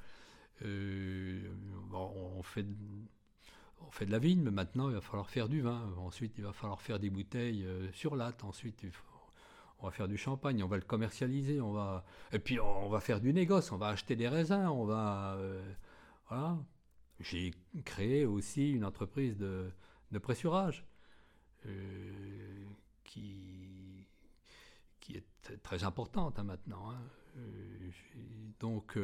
on, 0.64 2.44
fait, 2.44 2.68
on 3.80 3.90
fait 3.92 4.06
de 4.06 4.12
la 4.12 4.20
vigne, 4.20 4.42
mais 4.42 4.52
maintenant 4.52 4.90
il 4.90 4.94
va 4.94 5.02
falloir 5.02 5.28
faire 5.28 5.50
du 5.50 5.62
vin. 5.62 5.92
Ensuite, 5.98 6.34
il 6.38 6.44
va 6.44 6.54
falloir 6.54 6.82
faire 6.82 7.00
des 7.00 7.10
bouteilles 7.10 7.66
sur 7.94 8.16
latte. 8.16 8.44
Ensuite, 8.44 8.86
on 9.82 9.88
va 9.88 9.92
faire 9.92 10.08
du 10.08 10.18
champagne, 10.18 10.64
on 10.64 10.68
va 10.68 10.78
le 10.78 10.84
commercialiser, 10.84 11.60
on 11.60 11.72
va 11.72 12.06
et 12.32 12.40
puis 12.40 12.60
on 12.60 12.90
va 12.90 13.00
faire 13.00 13.20
du 13.20 13.34
négoce, 13.34 13.72
on 13.72 13.78
va 13.78 13.88
acheter 13.88 14.16
des 14.16 14.28
raisins, 14.28 14.68
on 14.68 14.86
va 14.86 15.36
euh, 15.38 15.62
voilà. 16.30 16.58
J'ai 17.20 17.54
créé 17.86 18.26
aussi 18.26 18.72
une 18.72 18.86
entreprise 18.86 19.38
de, 19.38 19.72
pressurage 20.22 20.86
euh, 21.66 22.66
qui 23.04 24.08
qui 25.00 25.18
est 25.18 25.62
très 25.64 25.84
importante 25.84 26.38
hein, 26.38 26.44
maintenant. 26.44 26.92
Hein. 26.92 27.02
Euh, 27.38 27.92
donc 28.60 28.98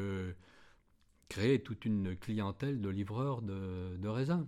créer 1.30 1.62
toute 1.62 1.86
une 1.86 2.16
clientèle 2.16 2.82
de 2.82 2.90
livreurs 2.90 3.42
de, 3.42 3.98
de 3.98 4.08
raisins. 4.08 4.48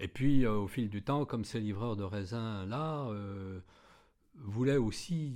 Et 0.00 0.08
puis, 0.08 0.46
au 0.46 0.66
fil 0.66 0.90
du 0.90 1.04
temps, 1.04 1.24
comme 1.24 1.44
ces 1.44 1.60
livreurs 1.60 1.94
de 1.94 2.02
raisins 2.02 2.64
là, 2.68 3.08
voulait 4.34 4.76
aussi 4.76 5.34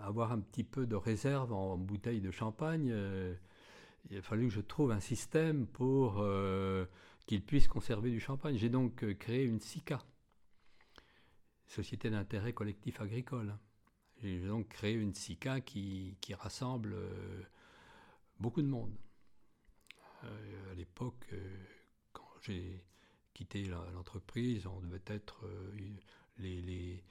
avoir 0.00 0.32
un 0.32 0.40
petit 0.40 0.64
peu 0.64 0.86
de 0.86 0.94
réserve 0.94 1.52
en 1.52 1.76
bouteille 1.76 2.20
de 2.20 2.30
champagne. 2.30 2.90
Euh, 2.90 3.34
il 4.10 4.18
a 4.18 4.22
fallu 4.22 4.48
que 4.48 4.54
je 4.54 4.60
trouve 4.60 4.92
un 4.92 5.00
système 5.00 5.66
pour 5.66 6.16
euh, 6.18 6.86
qu'il 7.26 7.42
puisse 7.42 7.68
conserver 7.68 8.10
du 8.10 8.20
champagne. 8.20 8.56
J'ai 8.56 8.68
donc 8.68 9.02
euh, 9.04 9.14
créé 9.14 9.44
une 9.44 9.60
SICA, 9.60 10.04
Société 11.66 12.10
d'intérêt 12.10 12.52
collectif 12.52 13.00
agricole. 13.00 13.56
J'ai 14.22 14.40
donc 14.40 14.68
créé 14.68 14.94
une 14.94 15.14
SICA 15.14 15.60
qui, 15.60 16.16
qui 16.20 16.32
rassemble 16.32 16.94
beaucoup 18.38 18.62
de 18.62 18.68
monde. 18.68 18.96
à 20.22 20.74
l'époque, 20.74 21.34
quand 22.12 22.28
j'ai 22.40 22.84
quitté 23.34 23.64
l'entreprise, 23.64 24.66
on 24.66 24.80
devait 24.80 25.02
être 25.06 25.44
les 26.38 27.02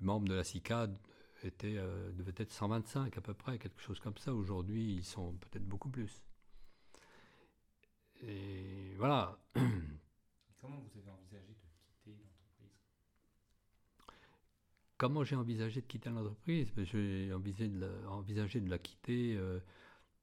membres 0.00 0.28
de 0.28 0.34
la 0.34 0.44
CICAD 0.44 0.98
étaient, 1.44 1.76
euh, 1.76 2.10
devaient 2.12 2.34
être 2.36 2.52
125 2.52 3.16
à 3.16 3.20
peu 3.20 3.34
près, 3.34 3.58
quelque 3.58 3.80
chose 3.80 4.00
comme 4.00 4.16
ça. 4.16 4.34
Aujourd'hui, 4.34 4.96
ils 4.96 5.04
sont 5.04 5.32
peut-être 5.32 5.66
beaucoup 5.66 5.88
plus. 5.88 6.22
Et 8.22 8.94
voilà. 8.98 9.38
comment 10.60 10.78
vous 10.78 10.98
avez 10.98 11.10
envisagé 11.10 11.54
de 11.54 11.60
quitter 11.86 12.10
l'entreprise? 12.10 12.76
Comment 14.98 15.24
j'ai 15.24 15.36
envisagé 15.36 15.80
de 15.80 15.86
quitter 15.86 16.10
l'entreprise? 16.10 16.70
Ben, 16.74 16.84
J'ai 16.84 17.32
envisagé, 17.32 17.70
envisagé, 18.08 18.60
de 18.60 18.68
la 18.68 18.78
quitter 18.78 19.36
euh, 19.36 19.60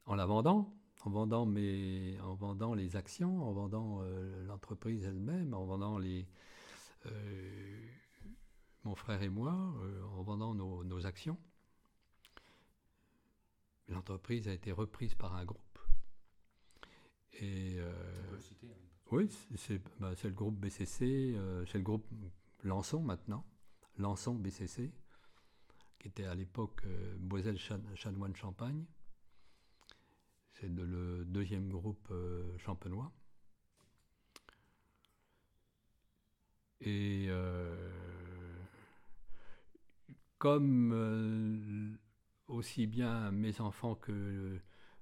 en 0.05 0.15
la 0.15 0.25
vendant, 0.25 0.73
en 1.03 1.09
vendant, 1.09 1.45
mes, 1.45 2.19
en 2.21 2.35
vendant 2.35 2.75
les 2.75 2.95
actions, 2.95 3.41
en 3.43 3.51
vendant 3.53 4.01
euh, 4.01 4.45
l'entreprise 4.45 5.03
elle-même, 5.05 5.53
en 5.53 5.65
vendant 5.65 5.97
les 5.97 6.27
mon 8.87 8.95
frère 8.95 9.21
et 9.21 9.29
moi, 9.29 9.53
euh, 9.81 10.03
en 10.17 10.23
vendant 10.23 10.55
nos, 10.55 11.05
actions. 11.05 11.37
L'entreprise 13.89 14.47
a 14.47 14.53
été 14.53 14.71
reprise 14.71 15.13
par 15.13 15.35
un 15.35 15.43
groupe. 15.43 15.79
Et, 17.33 17.75
euh, 17.79 17.91
hein, 18.33 18.67
oui, 19.11 19.29
bah, 19.99 20.13
c'est 20.15 20.29
le 20.29 20.33
groupe 20.33 20.57
BCC, 20.57 21.33
euh, 21.35 21.65
c'est 21.65 21.77
le 21.77 21.83
groupe 21.83 22.07
Lançon 22.63 23.01
maintenant, 23.01 23.45
Lançon 23.97 24.35
BCC, 24.35 24.91
qui 25.99 26.07
était 26.07 26.25
à 26.25 26.33
l'époque 26.33 26.85
Boiselle 27.19 27.59
Chanoine 27.95 28.35
Champagne. 28.35 28.85
C'est 30.53 30.69
le 30.69 31.23
deuxième 31.25 31.69
groupe 31.69 32.11
champenois. 32.57 33.11
Et 36.81 37.29
comme 40.37 40.91
euh, 40.93 41.97
aussi 42.47 42.87
bien 42.87 43.31
mes 43.31 43.59
enfants 43.61 43.95
que 43.95 44.59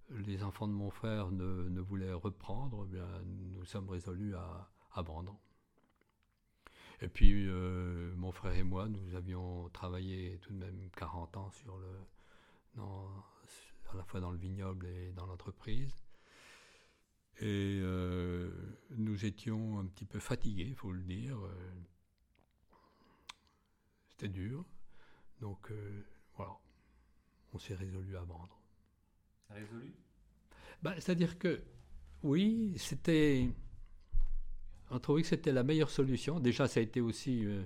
les 0.10 0.44
enfants 0.44 0.68
de 0.68 0.74
mon 0.74 0.92
frère 0.92 1.32
ne, 1.32 1.80
voulaient 1.82 2.14
reprendre, 2.14 2.86
eh 2.88 2.94
bien, 2.94 3.08
nous 3.26 3.66
sommes 3.66 3.90
résolus 3.90 4.36
à, 4.36 4.70
vendre. 5.02 5.38
Et 7.02 7.10
puis, 7.10 7.48
euh, 7.48 8.14
mon 8.16 8.32
frère 8.32 8.54
et 8.54 8.64
moi, 8.64 8.88
nous 8.88 9.16
avions 9.16 9.68
travaillé 9.70 10.40
tout 10.42 10.54
de 10.54 10.58
même 10.60 10.90
40 10.96 11.36
ans 11.36 11.52
sur 11.52 11.78
le, 11.78 12.82
à 12.82 13.98
la 13.98 14.04
fois 14.06 14.22
dans 14.22 14.32
le 14.32 14.38
vignoble 14.38 14.86
et 14.86 15.12
dans 15.12 15.26
l'entreprise. 15.26 16.06
Et 17.42 17.80
euh, 17.82 18.50
nous 18.92 19.26
étions 19.26 19.80
un 19.80 19.86
petit 19.86 20.06
peu 20.06 20.20
fatigués, 20.20 20.68
il 20.70 20.76
faut 20.76 20.94
le 20.94 21.04
dire. 21.04 21.38
C'était 24.12 24.30
dur. 24.30 24.64
Donc 25.42 25.72
euh, 25.72 26.04
voilà, 26.38 26.54
on 27.54 27.60
s'est 27.60 27.76
résolu 27.76 28.16
à 28.18 28.22
vendre. 28.22 28.60
Résolu? 29.50 29.94
Bah, 30.82 30.94
C'est-à-dire 30.96 31.38
que 31.38 31.62
oui, 32.24 32.74
c'était. 32.78 33.50
On 34.92 35.00
trouvait 35.00 35.24
que 35.24 35.28
c'était 35.28 35.52
la 35.52 35.64
meilleure 35.64 35.90
solution. 35.90 36.40
Déjà, 36.40 36.68
ça 36.68 36.80
a 36.80 36.84
été 36.84 37.02
aussi 37.02 37.46
euh, 37.46 37.64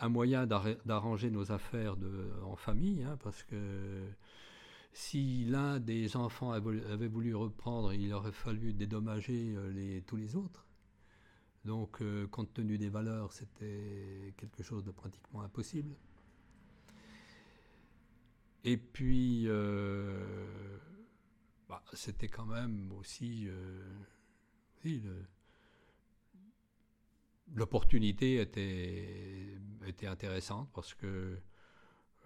un 0.00 0.08
moyen 0.08 0.46
d'arranger 0.46 1.30
nos 1.30 1.50
affaires 1.50 1.96
de, 1.96 2.30
en 2.44 2.56
famille, 2.56 3.02
hein, 3.02 3.18
parce 3.22 3.42
que 3.42 4.06
si 4.92 5.44
l'un 5.46 5.80
des 5.80 6.16
enfants 6.16 6.52
avait 6.52 7.08
voulu 7.08 7.34
reprendre, 7.34 7.94
il 7.94 8.12
aurait 8.12 8.32
fallu 8.32 8.74
dédommager 8.74 9.54
euh, 9.56 9.70
les, 9.72 10.02
tous 10.02 10.16
les 10.16 10.36
autres. 10.36 10.66
Donc, 11.64 12.02
compte 12.32 12.52
tenu 12.52 12.76
des 12.76 12.88
valeurs, 12.88 13.32
c'était 13.32 14.34
quelque 14.36 14.64
chose 14.64 14.82
de 14.82 14.90
pratiquement 14.90 15.42
impossible. 15.42 15.94
Et 18.64 18.76
puis, 18.76 19.44
euh, 19.46 20.78
bah, 21.68 21.82
c'était 21.92 22.28
quand 22.28 22.46
même 22.46 22.92
aussi, 22.92 23.46
euh, 23.48 24.04
l'opportunité 27.54 28.40
était, 28.40 29.58
intéressante 30.06 30.70
parce 30.72 30.94
que, 30.94 31.38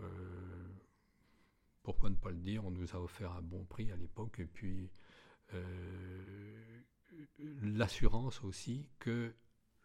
euh, 0.00 0.68
pourquoi 1.82 2.10
ne 2.10 2.16
pas 2.16 2.30
le 2.30 2.38
dire, 2.38 2.64
on 2.64 2.70
nous 2.70 2.94
a 2.94 3.00
offert 3.00 3.32
un 3.32 3.42
bon 3.42 3.64
prix 3.64 3.90
à 3.92 3.96
l'époque. 3.96 4.38
Et 4.40 4.46
puis 4.46 4.90
l'assurance 7.62 8.42
aussi 8.42 8.88
que 8.98 9.34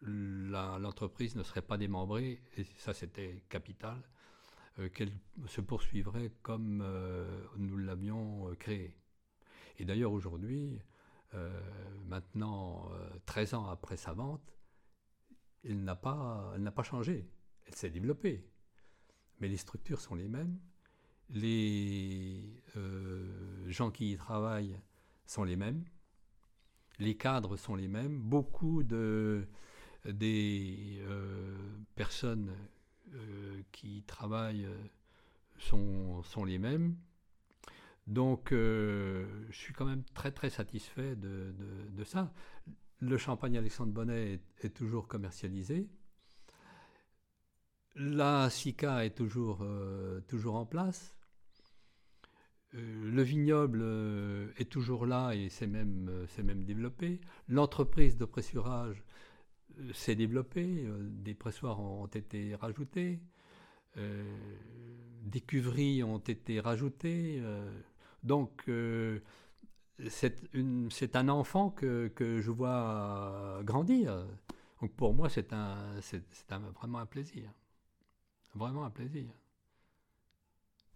l'entreprise 0.02 1.36
ne 1.36 1.42
serait 1.42 1.62
pas 1.62 1.78
démembrée, 1.78 2.42
et 2.56 2.64
ça 2.76 2.92
c'était 2.92 3.44
capital, 3.48 4.02
qu'elle 4.94 5.12
se 5.46 5.60
poursuivrait 5.60 6.32
comme 6.42 6.80
euh, 6.82 7.44
nous 7.56 7.76
l'avions 7.76 8.48
euh, 8.48 8.54
créée. 8.54 8.96
Et 9.78 9.84
d'ailleurs 9.84 10.12
aujourd'hui, 10.12 10.78
maintenant 12.08 12.90
13 13.24 13.54
ans 13.54 13.66
après 13.66 13.96
sa 13.96 14.12
vente, 14.12 14.54
elle 15.64 15.82
n'a 15.82 15.96
pas, 15.96 16.54
pas 16.76 16.82
changé, 16.82 17.26
elle 17.64 17.74
s'est 17.74 17.88
développée. 17.88 18.46
Mais 19.40 19.48
les 19.48 19.56
structures 19.56 20.02
sont 20.02 20.14
les 20.14 20.28
mêmes, 20.28 20.58
les 21.30 22.62
gens 23.68 23.90
qui 23.90 24.12
y 24.12 24.16
travaillent 24.18 24.78
sont 25.24 25.44
les 25.44 25.56
mêmes, 25.56 25.82
les 26.98 27.16
cadres 27.16 27.56
sont 27.56 27.76
les 27.76 27.88
mêmes, 27.88 28.20
beaucoup 28.20 28.82
de, 28.82 29.48
des 30.04 31.02
personnes 31.94 32.50
euh, 32.50 32.66
qui 33.72 34.02
travaillent 34.06 34.66
euh, 34.66 34.76
sont, 35.58 36.22
sont, 36.22 36.44
les 36.44 36.58
mêmes. 36.58 36.96
Donc, 38.06 38.52
euh, 38.52 39.26
je 39.50 39.56
suis 39.56 39.72
quand 39.72 39.84
même 39.84 40.02
très 40.14 40.32
très 40.32 40.50
satisfait 40.50 41.14
de, 41.16 41.54
de, 41.90 42.04
ça. 42.04 42.32
Le 42.98 43.16
champagne 43.16 43.56
Alexandre 43.56 43.92
Bonnet 43.92 44.40
est, 44.62 44.74
toujours 44.74 45.08
commercialisé. 45.08 45.88
La 47.94 48.48
SICA 48.50 49.04
est 49.04 49.16
toujours, 49.16 49.64
toujours 50.26 50.54
en 50.54 50.64
place. 50.64 51.14
le 52.72 53.22
vignoble 53.22 53.82
est 54.56 54.70
toujours 54.70 55.04
là 55.04 55.32
et 55.32 55.48
c'est 55.48 55.66
même, 55.66 56.26
même 56.42 56.64
développé. 56.64 57.20
L'entreprise 57.48 58.16
de 58.16 58.24
pressurage 58.24 59.04
s'est 59.92 60.14
développé, 60.14 60.84
euh, 60.84 60.98
des 61.02 61.34
pressoirs 61.34 61.80
ont 61.80 62.06
été 62.06 62.54
rajoutés. 62.54 63.20
des 63.96 65.40
cuveries 65.40 66.02
ont 66.02 66.18
été 66.18 66.60
rajoutées. 66.60 67.42
donc, 68.22 68.70
c'est 70.08 71.16
un 71.16 71.28
enfant 71.28 71.70
que, 71.70 72.10
je 72.18 72.50
vois 72.50 73.60
grandir. 73.64 74.26
Donc 74.80 74.92
pour 74.94 75.14
moi, 75.14 75.28
c'est 75.28 75.52
vraiment 75.52 76.98
un 76.98 77.06
plaisir. 77.06 77.52
Vraiment 78.54 78.84
un 78.84 78.90
plaisir. 78.90 79.30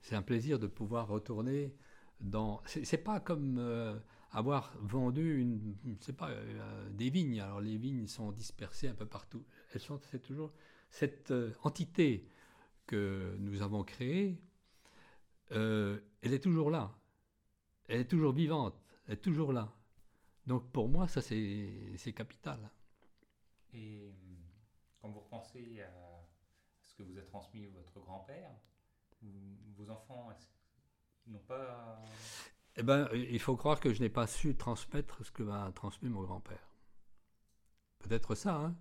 C'est 0.00 0.14
un 0.14 0.22
plaisir 0.22 0.58
de 0.58 0.66
pouvoir 0.66 1.08
retourner 1.08 1.74
dans. 2.20 2.62
C'est 2.66 2.98
pas 2.98 3.20
comme 3.20 3.58
euh, 3.58 3.98
avoir 4.38 4.72
vendu 4.80 5.40
une, 5.40 5.96
pas, 6.16 6.30
euh, 6.30 6.90
des 6.90 7.10
vignes. 7.10 7.40
Alors 7.40 7.60
les 7.60 7.76
vignes 7.76 8.06
sont 8.06 8.32
dispersées 8.32 8.88
un 8.88 8.94
peu 8.94 9.06
partout. 9.06 9.44
Elles 9.72 9.80
sont, 9.80 9.98
c'est 10.10 10.22
toujours 10.22 10.52
cette 10.90 11.30
euh, 11.30 11.52
entité 11.62 12.28
que 12.86 13.36
nous 13.40 13.62
avons 13.62 13.82
créée. 13.82 14.38
elle 15.50 16.00
est 16.22 16.42
toujours 16.42 16.70
là. 16.70 16.96
Elle 17.88 18.00
est 18.00 18.10
toujours 18.10 18.32
vivante 18.32 18.80
est 19.08 19.22
toujours 19.22 19.52
là. 19.52 19.72
Donc 20.46 20.70
pour 20.70 20.88
moi, 20.88 21.08
ça 21.08 21.20
c'est 21.22 22.12
capital. 22.14 22.70
Et 23.72 24.12
quand 25.00 25.08
vous 25.08 25.20
repensez 25.20 25.82
à 25.82 25.90
ce 26.82 26.94
que 26.94 27.02
vous 27.02 27.18
a 27.18 27.22
transmis 27.22 27.66
votre 27.66 28.00
grand-père, 28.00 28.50
vos 29.76 29.90
enfants 29.90 30.30
n'ont 31.26 31.38
pas... 31.40 32.02
Eh 32.78 32.82
ben, 32.82 33.08
il 33.14 33.38
faut 33.38 33.56
croire 33.56 33.80
que 33.80 33.92
je 33.92 34.00
n'ai 34.00 34.10
pas 34.10 34.26
su 34.26 34.54
transmettre 34.54 35.24
ce 35.24 35.30
que 35.30 35.42
m'a 35.42 35.72
transmis 35.74 36.10
mon 36.10 36.22
grand-père. 36.22 36.68
Peut-être 38.00 38.34
ça, 38.34 38.56
hein 38.56 38.76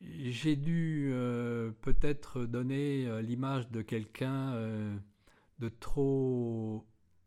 J'ai 0.00 0.56
dû 0.56 1.10
euh, 1.12 1.70
peut-être 1.82 2.44
donner 2.44 3.06
euh, 3.06 3.22
l'image 3.22 3.70
de 3.70 3.82
quelqu'un 3.82 4.52
euh, 4.54 4.96
de 5.60 5.68
trop 5.68 6.84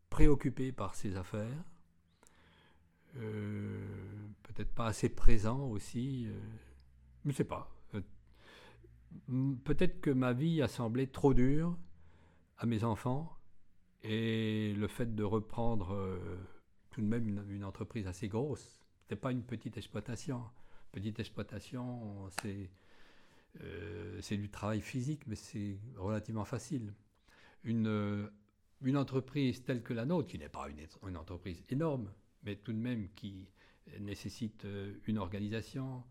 préoccupé 0.10 0.72
par 0.74 0.96
ses 0.96 1.16
affaires, 1.16 1.64
peut-être 3.14 4.74
pas 4.74 4.88
assez 4.88 5.10
présent 5.10 5.68
aussi, 5.70 6.26
je 7.24 7.28
ne 7.28 7.32
sais 7.32 7.44
pas. 7.44 7.72
Peut-être 9.64 10.02
que 10.02 10.10
ma 10.10 10.34
vie 10.34 10.62
a 10.62 10.68
semblé 10.68 11.08
trop 11.08 11.34
dure 11.34 11.78
à 12.58 12.66
mes 12.66 12.84
enfants 12.84 13.39
et 14.04 14.74
le 14.76 14.88
fait 14.88 15.14
de 15.14 15.24
reprendre 15.24 16.20
tout 16.92 17.02
de 17.02 17.06
même 17.06 17.28
une, 17.50 17.64
entreprise 17.64 18.08
assez 18.08 18.28
grosse, 18.28 18.80
c'était 19.02 19.16
pas 19.16 19.32
une 19.32 19.44
petite 19.44 19.78
exploitation. 19.78 20.44
Petite 20.92 21.20
exploitation, 21.20 22.30
c'est 22.42 22.70
c'est 24.22 24.38
du 24.38 24.50
travail 24.50 24.80
physique, 24.80 25.22
mais 25.28 25.36
c'est 25.36 25.78
relativement 25.98 26.46
facile. 26.46 26.94
Une 27.64 28.30
une 28.82 28.98
entreprise 28.98 29.64
telle 29.64 29.82
que 29.82 29.94
la 29.94 30.06
nôtre, 30.06 30.30
qui 30.30 30.40
n'est 30.40 30.50
pas 30.50 30.68
une, 31.04 31.18
entreprise 31.18 31.64
énorme, 31.70 32.12
mais 32.44 32.56
tout 32.56 32.72
de 32.72 32.78
même 32.78 33.10
qui 33.16 33.48
nécessite 34.00 34.66
euh, 34.66 34.94
une 35.08 35.18
organisation, 35.18 36.04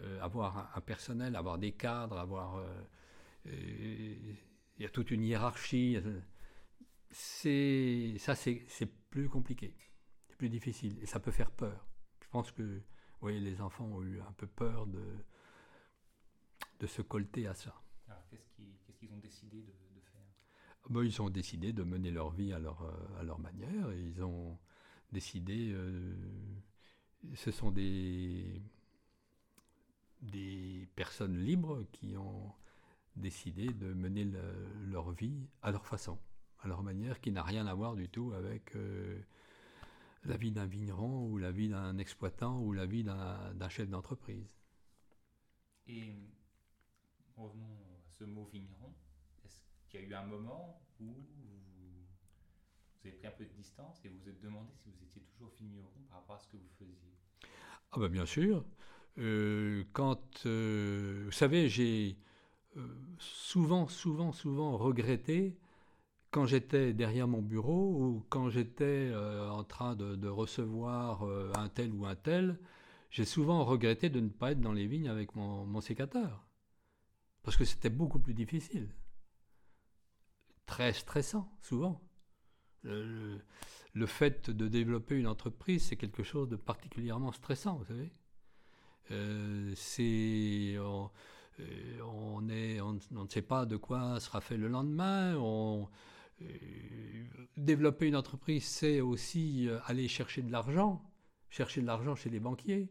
euh, 0.00 0.20
avoir 0.22 0.70
un, 0.74 0.80
personnel, 0.80 1.36
avoir 1.36 1.58
des 1.58 1.72
cadres, 1.72 2.18
avoir... 2.18 2.56
Euh, 2.56 4.14
il 4.76 4.82
y 4.82 4.86
a 4.86 4.88
toute 4.88 5.10
une 5.10 5.22
hiérarchie. 5.22 5.98
C'est, 7.16 8.16
ça, 8.18 8.34
c'est, 8.34 8.66
plus 9.08 9.28
compliqué, 9.28 9.76
c'est 10.26 10.36
plus 10.36 10.48
difficile, 10.48 10.98
et 11.00 11.06
ça 11.06 11.20
peut 11.20 11.30
faire 11.30 11.52
peur. 11.52 11.86
Je 12.20 12.28
pense 12.28 12.50
que 12.50 12.82
oui, 13.22 13.38
les 13.38 13.60
enfants 13.60 13.86
ont 13.86 14.02
eu 14.02 14.20
un 14.20 14.32
peu 14.32 14.48
peur 14.48 14.88
de, 14.88 15.04
de 16.80 16.86
se 16.88 17.02
colter 17.02 17.46
à 17.46 17.54
ça. 17.54 17.80
Alors, 18.08 18.26
qu'est-ce 18.28 18.98
qu'ils 18.98 19.12
ont 19.12 19.18
décidé 19.18 19.62
de 19.62 19.72
bah, 20.90 21.02
ils 21.02 21.22
ont 21.22 21.30
décidé 21.30 21.72
de 21.72 21.82
mener 21.82 22.10
leur 22.10 22.30
vie 22.30 22.52
à 22.52 22.58
leur, 22.58 22.82
euh, 22.82 23.20
à 23.20 23.22
leur 23.22 23.38
manière. 23.38 23.92
ils 23.94 24.22
ont 24.22 24.58
décidé. 25.12 25.70
Euh, 25.72 26.14
ce 27.34 27.50
sont 27.50 27.70
des, 27.70 28.60
des 30.20 30.86
personnes 30.94 31.38
libres 31.38 31.84
qui 31.92 32.16
ont 32.18 32.52
décidé 33.16 33.68
de 33.68 33.94
mener 33.94 34.28
leur 34.86 35.12
vie 35.12 35.48
à 35.62 35.70
leur 35.70 35.86
façon, 35.86 36.18
à 36.64 36.68
leur 36.68 36.82
manière, 36.82 37.20
qui 37.20 37.30
n'a 37.30 37.42
rien 37.42 37.66
à 37.66 37.74
voir 37.74 37.94
du 37.94 38.08
tout 38.08 38.32
avec 38.32 38.74
euh, 38.76 39.20
la 40.24 40.36
vie 40.36 40.50
d'un 40.50 40.66
vigneron 40.66 41.26
ou 41.26 41.38
la 41.38 41.52
vie 41.52 41.68
d'un 41.68 41.98
exploitant 41.98 42.60
ou 42.60 42.72
la 42.72 42.86
vie 42.86 43.04
d'un 43.04 43.68
chef 43.68 43.88
d'entreprise. 43.88 44.54
Et 45.86 46.14
revenons 47.36 47.78
à 48.06 48.10
ce 48.10 48.24
mot 48.24 48.48
vigneron 48.52 48.94
il 49.94 50.00
y 50.00 50.02
a 50.02 50.06
eu 50.08 50.14
un 50.14 50.26
moment 50.26 50.80
où 51.00 51.04
vous, 51.04 51.14
avez 53.04 53.12
pris 53.12 53.28
un 53.28 53.30
peu 53.30 53.44
de 53.44 53.52
distance 53.52 54.04
et 54.04 54.08
vous 54.08 54.18
vous 54.18 54.28
êtes 54.28 54.40
demandé 54.40 54.72
si 54.74 54.90
vous 54.90 55.04
étiez 55.04 55.22
toujours 55.22 55.52
vigneron 55.60 55.88
par 56.08 56.18
rapport 56.18 56.36
à 56.36 56.38
ce 56.40 56.48
que 56.48 56.56
vous 56.56 56.68
faisiez? 56.78 57.14
Ah 57.92 58.00
ben 58.00 58.08
bien 58.08 58.26
sûr. 58.26 58.64
Euh, 59.18 59.84
quand, 59.92 60.46
euh, 60.46 61.22
vous 61.26 61.32
savez, 61.32 61.68
j'ai 61.68 62.18
euh, 62.76 62.88
souvent, 63.18 63.86
souvent, 63.86 64.32
souvent 64.32 64.76
regretté 64.76 65.56
quand 66.34 66.46
j'étais 66.46 66.92
derrière 66.92 67.28
mon 67.28 67.40
bureau 67.40 67.94
ou 67.94 68.26
quand 68.28 68.50
j'étais 68.50 69.12
en 69.14 69.62
train 69.62 69.94
de, 69.94 70.28
recevoir 70.28 71.22
un 71.56 71.68
tel 71.68 71.92
ou 71.92 72.06
un 72.06 72.16
tel, 72.16 72.58
j'ai 73.10 73.24
souvent 73.24 73.64
regretté 73.64 74.10
de 74.10 74.18
ne 74.18 74.28
pas 74.28 74.50
être 74.50 74.60
dans 74.60 74.72
les 74.72 74.88
vignes 74.88 75.08
avec 75.08 75.36
mon, 75.36 75.80
sécateur. 75.80 76.44
Parce 77.44 77.56
que 77.56 77.64
c'était 77.64 77.88
beaucoup 77.88 78.18
plus 78.18 78.34
difficile 78.34 78.88
très 80.66 80.92
stressant, 80.92 81.48
souvent. 81.60 82.00
Le, 82.82 83.38
fait 84.06 84.50
de 84.50 84.66
développer 84.66 85.14
une 85.14 85.28
entreprise, 85.28 85.84
c'est 85.84 85.96
quelque 85.96 86.24
chose 86.24 86.48
de 86.48 86.56
particulièrement 86.56 87.30
stressant, 87.30 87.76
vous 87.76 87.84
savez. 87.84 88.10
Euh, 89.12 89.72
on, 90.80 91.10
euh, 91.60 92.48
est, 92.48 92.80
on, 92.80 92.94
ne 92.94 93.28
sait 93.28 93.42
pas 93.42 93.64
de 93.64 93.76
quoi 93.76 94.18
sera 94.18 94.40
fait 94.40 94.56
le 94.56 94.66
lendemain. 94.66 95.36
Euh, 95.36 95.84
développer 97.56 98.06
une 98.06 98.16
entreprise, 98.16 98.64
c'est 98.64 99.00
aussi 99.00 99.68
aller 99.86 100.08
chercher 100.08 100.42
de 100.42 100.50
l'argent, 100.50 101.02
chercher 101.50 101.80
de 101.80 101.86
l'argent 101.86 102.14
chez 102.14 102.30
les 102.30 102.40
banquiers. 102.40 102.88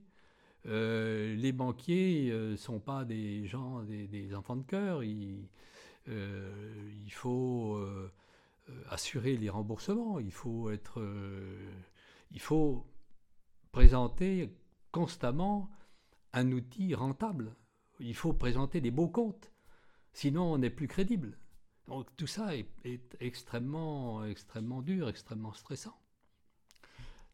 les 0.65 1.51
banquiers 1.51 2.31
ne 2.31 2.55
sont 2.55 2.79
pas 2.79 3.05
des 3.05 3.45
gens, 3.45 3.83
des, 3.83 4.33
enfants 4.35 4.55
de 4.55 4.63
cœur. 4.63 5.01
Euh, 6.09 6.91
il 7.05 7.13
faut 7.13 7.77
euh, 8.69 8.83
assurer 8.89 9.37
les 9.37 9.49
remboursements, 9.49 10.19
il 10.19 10.31
faut 10.31 10.69
être, 10.69 10.99
euh, 10.99 11.69
il 12.31 12.39
faut 12.39 12.85
présenter 13.71 14.49
constamment 14.91 15.69
un 16.33 16.51
outil 16.51 16.93
rentable. 16.95 17.55
Il 17.99 18.15
faut 18.15 18.33
présenter 18.33 18.81
des 18.81 18.91
beaux 18.91 19.07
comptes, 19.07 19.51
sinon 20.13 20.53
on 20.53 20.57
n'est 20.57 20.69
plus 20.69 20.87
crédible. 20.87 21.37
Donc 21.87 22.07
tout 22.15 22.27
ça 22.27 22.55
est, 22.55 22.67
extrêmement, 23.19 24.23
extrêmement 24.25 24.81
dur, 24.81 25.09
extrêmement 25.09 25.53
stressant. 25.53 25.97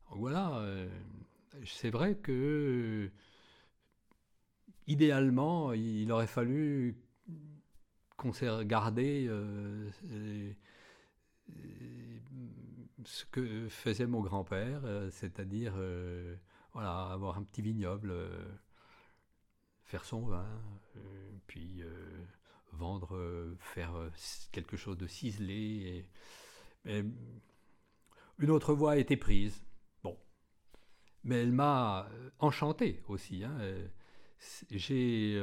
Donc 0.09 0.19
voilà, 0.19 0.63
c'est 1.65 1.91
vrai 1.91 2.15
que 2.15 3.11
idéalement, 4.87 5.71
il 5.73 6.11
aurait 6.11 6.27
fallu 6.27 6.97
garder 8.65 9.27
euh, 9.29 9.89
ce 13.05 13.25
que 13.25 13.67
faisait 13.69 14.07
mon 14.07 14.21
grand-père, 14.21 14.81
euh, 14.83 15.09
c'est-à-dire 15.11 15.73
euh, 15.77 16.35
voilà, 16.73 17.07
avoir 17.11 17.37
un 17.37 17.43
petit 17.43 17.61
vignoble, 17.61 18.13
faire 19.85 20.05
son 20.05 20.21
vin, 20.21 20.45
puis 21.47 21.81
vendre, 22.73 23.55
faire 23.59 23.93
quelque 24.51 24.77
chose 24.77 24.97
de 24.97 25.07
ciselé. 25.07 26.05
Une 26.85 28.51
autre 28.51 28.73
voie 28.73 28.93
a 28.93 28.97
été 28.97 29.17
prise. 29.17 29.63
Bon. 30.03 30.17
Mais 31.23 31.41
elle 31.41 31.51
m'a 31.51 32.09
enchanté 32.39 33.03
aussi. 33.07 33.43
Hein. 33.43 33.57
J'ai 34.69 35.41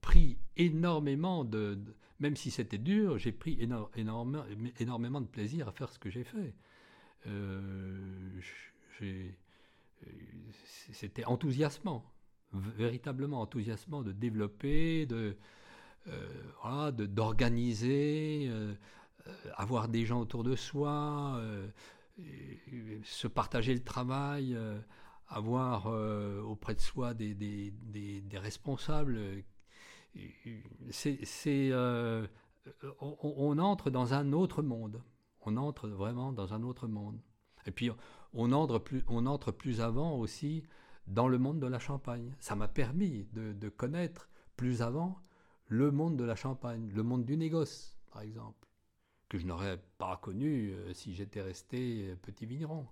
pris 0.00 0.38
énormément 0.56 1.44
de, 1.44 1.78
même 2.20 2.36
si 2.36 2.50
c'était 2.50 2.78
dur, 2.78 3.18
j'ai 3.18 3.32
pris 3.32 3.58
énormément 3.96 5.20
de 5.20 5.26
plaisir 5.26 5.68
à 5.68 5.72
faire 5.72 5.90
ce 5.90 5.98
que 5.98 6.10
j'ai 6.10 6.24
fait. 6.24 6.54
Euh, 7.26 8.40
c'était 10.92 11.24
enthousiasmant, 11.24 12.09
véritablement 12.52 13.40
enthousiasmant 13.40 14.02
de 14.02 14.12
développer, 14.12 15.06
de 15.06 15.36
euh, 16.08 16.90
d'organiser, 16.90 18.46
euh, 18.48 18.74
avoir 19.56 19.88
des 19.88 20.04
gens 20.06 20.20
autour 20.20 20.44
de 20.44 20.56
soi, 20.56 21.40
se 23.04 23.28
partager 23.28 23.74
le 23.74 23.84
travail, 23.84 24.56
avoir 25.28 25.86
auprès 26.46 26.74
de 26.74 26.80
soi 26.80 27.14
des, 27.14 27.34
des, 27.34 27.72
des 28.22 28.38
responsables 28.38 29.44
c'est, 30.90 31.72
on, 33.00 33.58
entre 33.58 33.90
dans 33.90 34.14
un 34.14 34.32
autre 34.32 34.62
monde. 34.62 35.02
On 35.42 35.56
entre 35.56 35.88
vraiment 35.88 36.32
dans 36.32 36.52
un 36.52 36.62
autre 36.62 36.88
monde. 36.88 37.18
Et 37.66 37.70
puis, 37.70 37.90
on 38.32 38.52
entre 38.52 38.78
plus, 38.78 39.04
on 39.08 39.26
entre 39.26 39.52
plus 39.52 39.80
avant 39.80 40.16
aussi 40.16 40.64
dans 41.10 41.28
le 41.28 41.38
monde 41.38 41.60
de 41.60 41.66
la 41.66 41.78
Champagne. 41.78 42.32
Ça 42.38 42.54
m'a 42.54 42.68
permis 42.68 43.26
de, 43.32 43.68
connaître 43.68 44.28
plus 44.56 44.80
avant 44.80 45.20
le 45.66 45.90
monde 45.90 46.16
de 46.16 46.24
la 46.24 46.36
Champagne, 46.36 46.90
le 46.94 47.02
monde 47.02 47.24
du 47.24 47.36
négoce, 47.36 47.98
par 48.12 48.22
exemple, 48.22 48.66
que 49.28 49.38
je 49.38 49.46
n'aurais 49.46 49.78
pas 49.98 50.16
connu 50.16 50.70
euh, 50.72 50.92
si 50.92 51.14
j'étais 51.14 51.42
resté 51.42 52.16
petit 52.22 52.46
vigneron. 52.46 52.86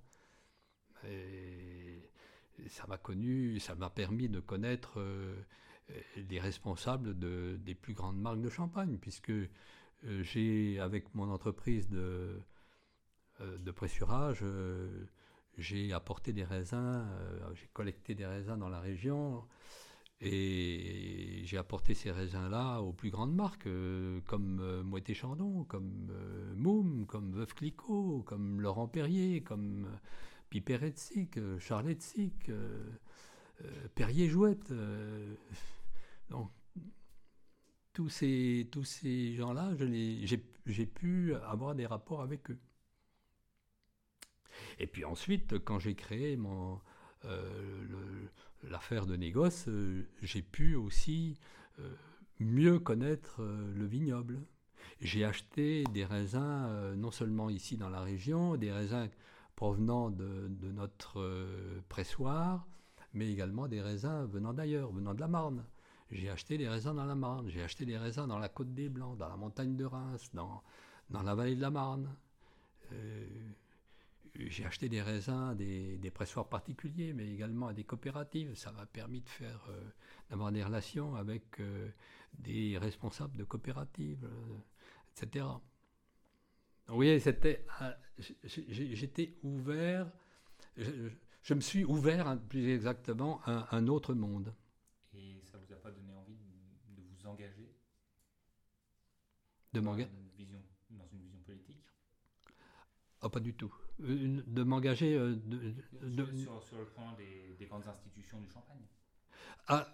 Ça 2.67 2.87
m'a 2.89 2.99
connu, 2.99 3.61
ça 3.61 3.77
m'a 3.77 3.89
permis 3.89 4.29
de 4.29 4.41
connaître 4.41 4.99
euh, 4.99 5.37
les 6.17 6.41
responsables 6.41 7.17
de, 7.17 7.57
des 7.61 7.75
plus 7.75 7.95
grandes 7.95 8.21
marques 8.21 8.41
de 8.41 8.51
champagne, 8.51 8.99
puisque 8.99 9.31
euh, 9.31 9.47
j'ai, 10.03 10.81
avec 10.81 11.15
mon 11.15 11.31
entreprise 11.31 11.89
de 11.89 12.43
pressurage, 13.77 14.43
j'ai 15.59 15.93
apporté 15.93 16.33
des 16.33 16.45
raisins, 16.45 17.05
euh, 17.11 17.55
j'ai 17.55 17.69
collecté 17.73 18.15
des 18.15 18.27
raisins 18.27 18.57
dans 18.57 18.69
la 18.69 18.81
région 18.81 19.45
et 20.21 21.43
j'ai 21.45 21.59
apporté 21.59 21.95
ces 21.95 22.11
raisins-là 22.11 22.81
aux 22.81 22.93
plus 22.93 23.11
grandes 23.11 23.35
marques 23.35 23.67
euh, 23.67 24.21
comme 24.27 24.61
euh, 24.61 24.83
Moët 24.85 25.13
Chandon, 25.15 25.65
comme 25.65 26.13
Moum, 26.57 27.07
comme 27.07 27.33
Veuve 27.33 27.55
Clicquot, 27.55 28.23
comme 28.25 28.61
Laurent 28.61 28.87
Perrier, 28.89 29.43
comme 29.43 29.89
Piper 30.49 30.79
Etzik, 30.87 31.39
Charles 31.59 31.91
Etzik, 31.91 32.51
Perrier 33.97 34.29
Jouette. 34.29 34.73
donc, 36.31 36.51
tous 37.93 38.09
ces, 38.09 38.69
tous 38.71 38.85
ces 38.85 39.35
gens-là, 39.35 39.73
j'ai 40.67 40.87
pu 40.87 41.35
avoir 41.35 41.75
des 41.75 41.87
rapports 41.87 42.23
avec 42.23 42.51
eux. 42.51 42.59
Et 44.79 44.87
puis 44.87 45.05
ensuite, 45.05 45.59
quand 45.65 45.79
j'ai 45.79 45.95
créé 45.95 46.37
mon, 46.37 46.81
euh, 47.25 48.27
l'affaire 48.71 49.07
de 49.07 49.17
négoce, 49.17 49.67
euh, 49.69 50.05
j'ai 50.23 50.43
pu 50.43 50.75
aussi 50.75 51.39
euh, 51.81 51.95
mieux 52.41 52.79
connaître 52.79 53.43
le 53.43 53.87
vignoble. 53.87 54.41
J'ai 55.01 55.25
acheté 55.25 55.85
des 55.93 56.05
raisins 56.05 56.95
non 56.97 57.11
seulement 57.11 57.51
ici 57.51 57.77
dans 57.77 57.89
la 57.89 58.01
région, 58.01 58.57
des 58.57 58.73
raisins 58.73 59.09
provenant 59.55 60.11
de, 60.11 60.49
de 60.49 60.73
notre 60.73 61.47
pressoir, 61.89 62.67
mais 63.15 63.31
également 63.31 63.69
des 63.69 63.81
raisins 63.81 64.27
venant 64.27 64.53
d'ailleurs, 64.53 64.91
venant 64.93 65.15
de 65.15 65.21
la 65.21 65.29
Marne. 65.29 65.65
J'ai 66.11 66.31
acheté 66.31 66.59
des 66.59 66.69
raisins 66.69 66.95
dans 66.95 67.05
la 67.05 67.15
Marne, 67.15 67.49
j'ai 67.49 67.63
acheté 67.63 67.85
des 67.85 67.97
raisins 67.97 68.27
dans 68.27 68.39
la 68.39 68.49
Côte 68.49 68.75
des 68.75 68.89
Blancs, 68.89 69.17
dans 69.19 69.29
la 69.29 69.37
montagne 69.37 69.77
de 69.77 69.85
Reims, 69.85 70.31
dans, 70.35 70.63
dans 71.11 71.23
la 71.23 71.35
vallée 71.35 71.55
de 71.55 71.61
la 71.61 71.71
Marne 71.71 72.09
j'ai 74.39 74.65
acheté 74.65 74.89
des 74.89 75.03
raisins, 75.03 75.55
des, 75.57 76.11
pressoirs 76.11 76.49
particuliers, 76.49 77.13
mais 77.13 77.29
également 77.29 77.69
à 77.69 77.75
des 77.75 77.85
coopératives. 77.85 78.55
Ça 78.55 78.71
m'a 78.73 78.87
permis 78.87 79.21
de 79.21 79.29
faire, 79.29 79.67
euh, 79.69 79.81
d'avoir 80.31 80.53
des 80.53 80.63
relations 80.63 81.17
avec 81.17 81.61
euh, 81.61 81.89
des 82.35 82.79
responsables 82.79 83.37
de 83.37 83.45
coopératives, 83.45 84.25
euh, 84.25 84.59
etc. 85.11 85.47
Oui, 86.91 87.21
c'était, 87.21 87.67
j'étais 88.45 89.35
ouvert, 89.43 90.11
je, 90.77 91.55
me 91.55 91.61
suis 91.61 91.85
ouvert, 91.85 92.29
hein, 92.29 92.39
plus 92.39 92.71
exactement, 92.71 93.41
à 93.45 93.77
un 93.77 93.89
autre 93.89 94.15
monde. 94.15 94.55
Et 95.13 95.43
ça 95.45 95.59
vous 95.59 95.73
a 95.73 95.77
pas 95.77 95.91
donné 95.91 96.15
envie 96.15 96.37
de, 96.37 97.03
vous 97.03 97.27
engager 97.27 97.75
De 99.73 99.81
m'engager 99.81 100.09
dans 100.91 101.07
une 101.09 101.21
vision 101.21 101.41
politique? 101.41 101.85
Ah, 103.21 103.29
pas 103.29 103.41
du 103.41 103.53
tout 103.53 103.75
de 103.99 104.63
m'engager. 104.63 105.17
Euh, 105.17 105.37
sur, 106.37 106.79
le 106.79 106.85
point 106.87 107.15
des, 107.59 107.67
grandes 107.67 107.87
institutions 107.87 108.41
du 108.41 108.49
Champagne? 108.49 108.83
Ah, 109.67 109.87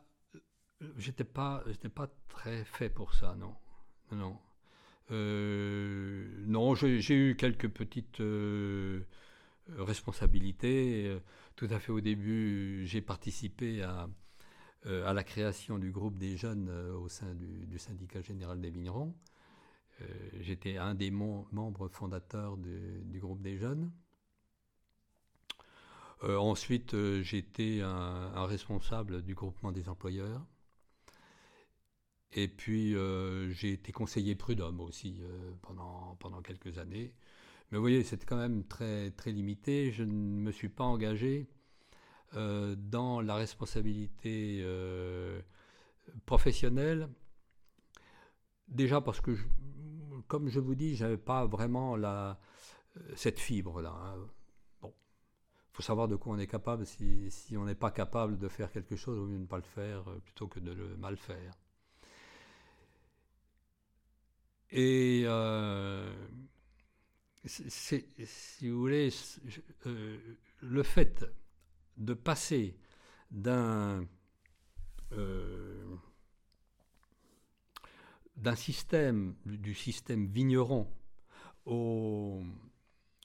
j'étais 0.99 1.25
pas, 1.25 1.63
j'étais 1.67 1.89
pas 1.89 2.09
très 2.29 2.65
fait 2.65 2.91
pour 2.91 3.15
ça, 3.15 3.35
non. 3.37 3.55
Non. 4.13 4.39
Euh, 5.11 6.45
non, 6.47 6.75
j'ai 6.75 7.15
eu 7.15 7.37
quelques 7.37 7.69
petites 7.69 8.21
euh, 8.21 9.03
responsabilités. 9.69 11.19
Tout 11.57 11.69
à 11.71 11.79
fait 11.79 11.93
au 11.93 12.01
début, 12.01 12.85
j'ai 12.87 13.01
participé 13.01 13.83
à, 13.83 14.09
à 14.85 15.13
la 15.13 15.25
création 15.25 15.79
du 15.79 15.91
groupe 15.91 16.19
des 16.19 16.37
jeunes 16.37 16.69
au 16.69 17.09
sein 17.09 17.35
du, 17.35 17.67
du 17.67 17.79
syndicat 17.79 18.21
général 18.21 18.61
des 18.61 18.71
vignerons. 18.71 19.15
Euh, 20.03 20.05
j'étais 20.41 20.77
un 20.77 20.95
des 20.95 21.11
membres 21.11 21.89
fondateurs 21.89 22.57
du 22.57 23.21
groupe 23.21 23.43
des 23.43 23.57
jeunes. 23.57 23.93
Euh, 26.23 26.37
ensuite, 26.37 26.95
euh, 26.95 27.23
j'étais 27.23 27.81
un, 27.83 28.47
responsable 28.47 29.23
du 29.23 29.35
groupement 29.35 29.73
des 29.73 29.89
employeurs. 29.89 30.45
Et 32.33 32.49
puis, 32.49 32.97
j'ai 33.51 33.73
été 33.73 33.93
conseiller 33.93 34.35
prud'homme 34.35 34.81
aussi 34.81 35.23
pendant, 35.63 36.17
pendant 36.17 36.43
quelques 36.43 36.79
années. 36.79 37.15
Mais 37.71 37.79
vous 37.79 37.83
voyez, 37.83 38.03
c'était 38.03 38.27
quand 38.27 38.37
même 38.37 38.65
très, 38.65 39.13
très 39.13 39.31
limité. 39.31 39.93
Je 39.93 40.03
ne 40.03 40.11
me 40.13 40.51
suis 40.51 40.69
pas 40.69 40.83
engagé 40.83 41.47
dans 42.33 43.21
la 43.21 43.37
responsabilité 43.37 44.67
professionnelle. 46.27 47.09
Déjà 48.67 49.01
parce 49.01 49.21
que 49.21 49.37
je, 49.37 49.45
comme 50.27 50.49
je 50.49 50.61
vous 50.61 50.75
dis, 50.75 50.97
j'avais 50.97 51.17
pas 51.17 51.47
vraiment 51.47 51.97
la, 51.97 52.39
euh, 52.97 53.01
cette 53.17 53.41
fibre-là. 53.41 53.91
Hein. 53.93 54.27
Bon, 54.81 54.95
faut 55.73 55.83
savoir 55.83 56.09
de 56.09 56.17
quoi 56.17 56.35
on 56.35 56.39
est 56.39 56.47
capable. 56.47 56.87
Si, 56.87 57.57
on 57.57 57.65
n'est 57.65 57.75
pas 57.75 57.91
capable 57.91 58.39
de 58.39 58.49
faire 58.49 58.71
quelque 58.71 58.97
chose, 58.97 59.19
au 59.19 59.27
mieux 59.27 59.39
ne 59.39 59.47
pas 59.47 59.57
le 59.57 59.63
faire 59.63 60.09
euh, 60.09 60.19
plutôt 60.21 60.49
que 60.49 60.61
de 60.61 60.73
le 60.73 60.97
mal 60.97 61.17
faire. 61.17 61.53
Et 64.71 65.23
euh, 65.27 66.13
si 67.45 68.05
vous 68.63 68.79
voulez, 68.79 69.11
le 70.63 70.83
fait 70.83 71.25
de 71.97 72.15
passer 72.15 72.77
d'un 73.31 74.05
d'un 78.37 78.57
système, 78.57 79.37
du 79.45 79.75
système 79.75 80.27
vigneron 80.27 80.91
au, 81.67 82.43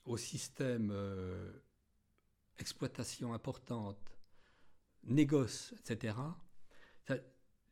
au 0.06 0.18
système 0.18 0.92
euh, 0.92 1.52
exploitation 2.58 3.34
importante, 3.34 4.18
négoce, 5.04 5.74
etc., 5.80 6.16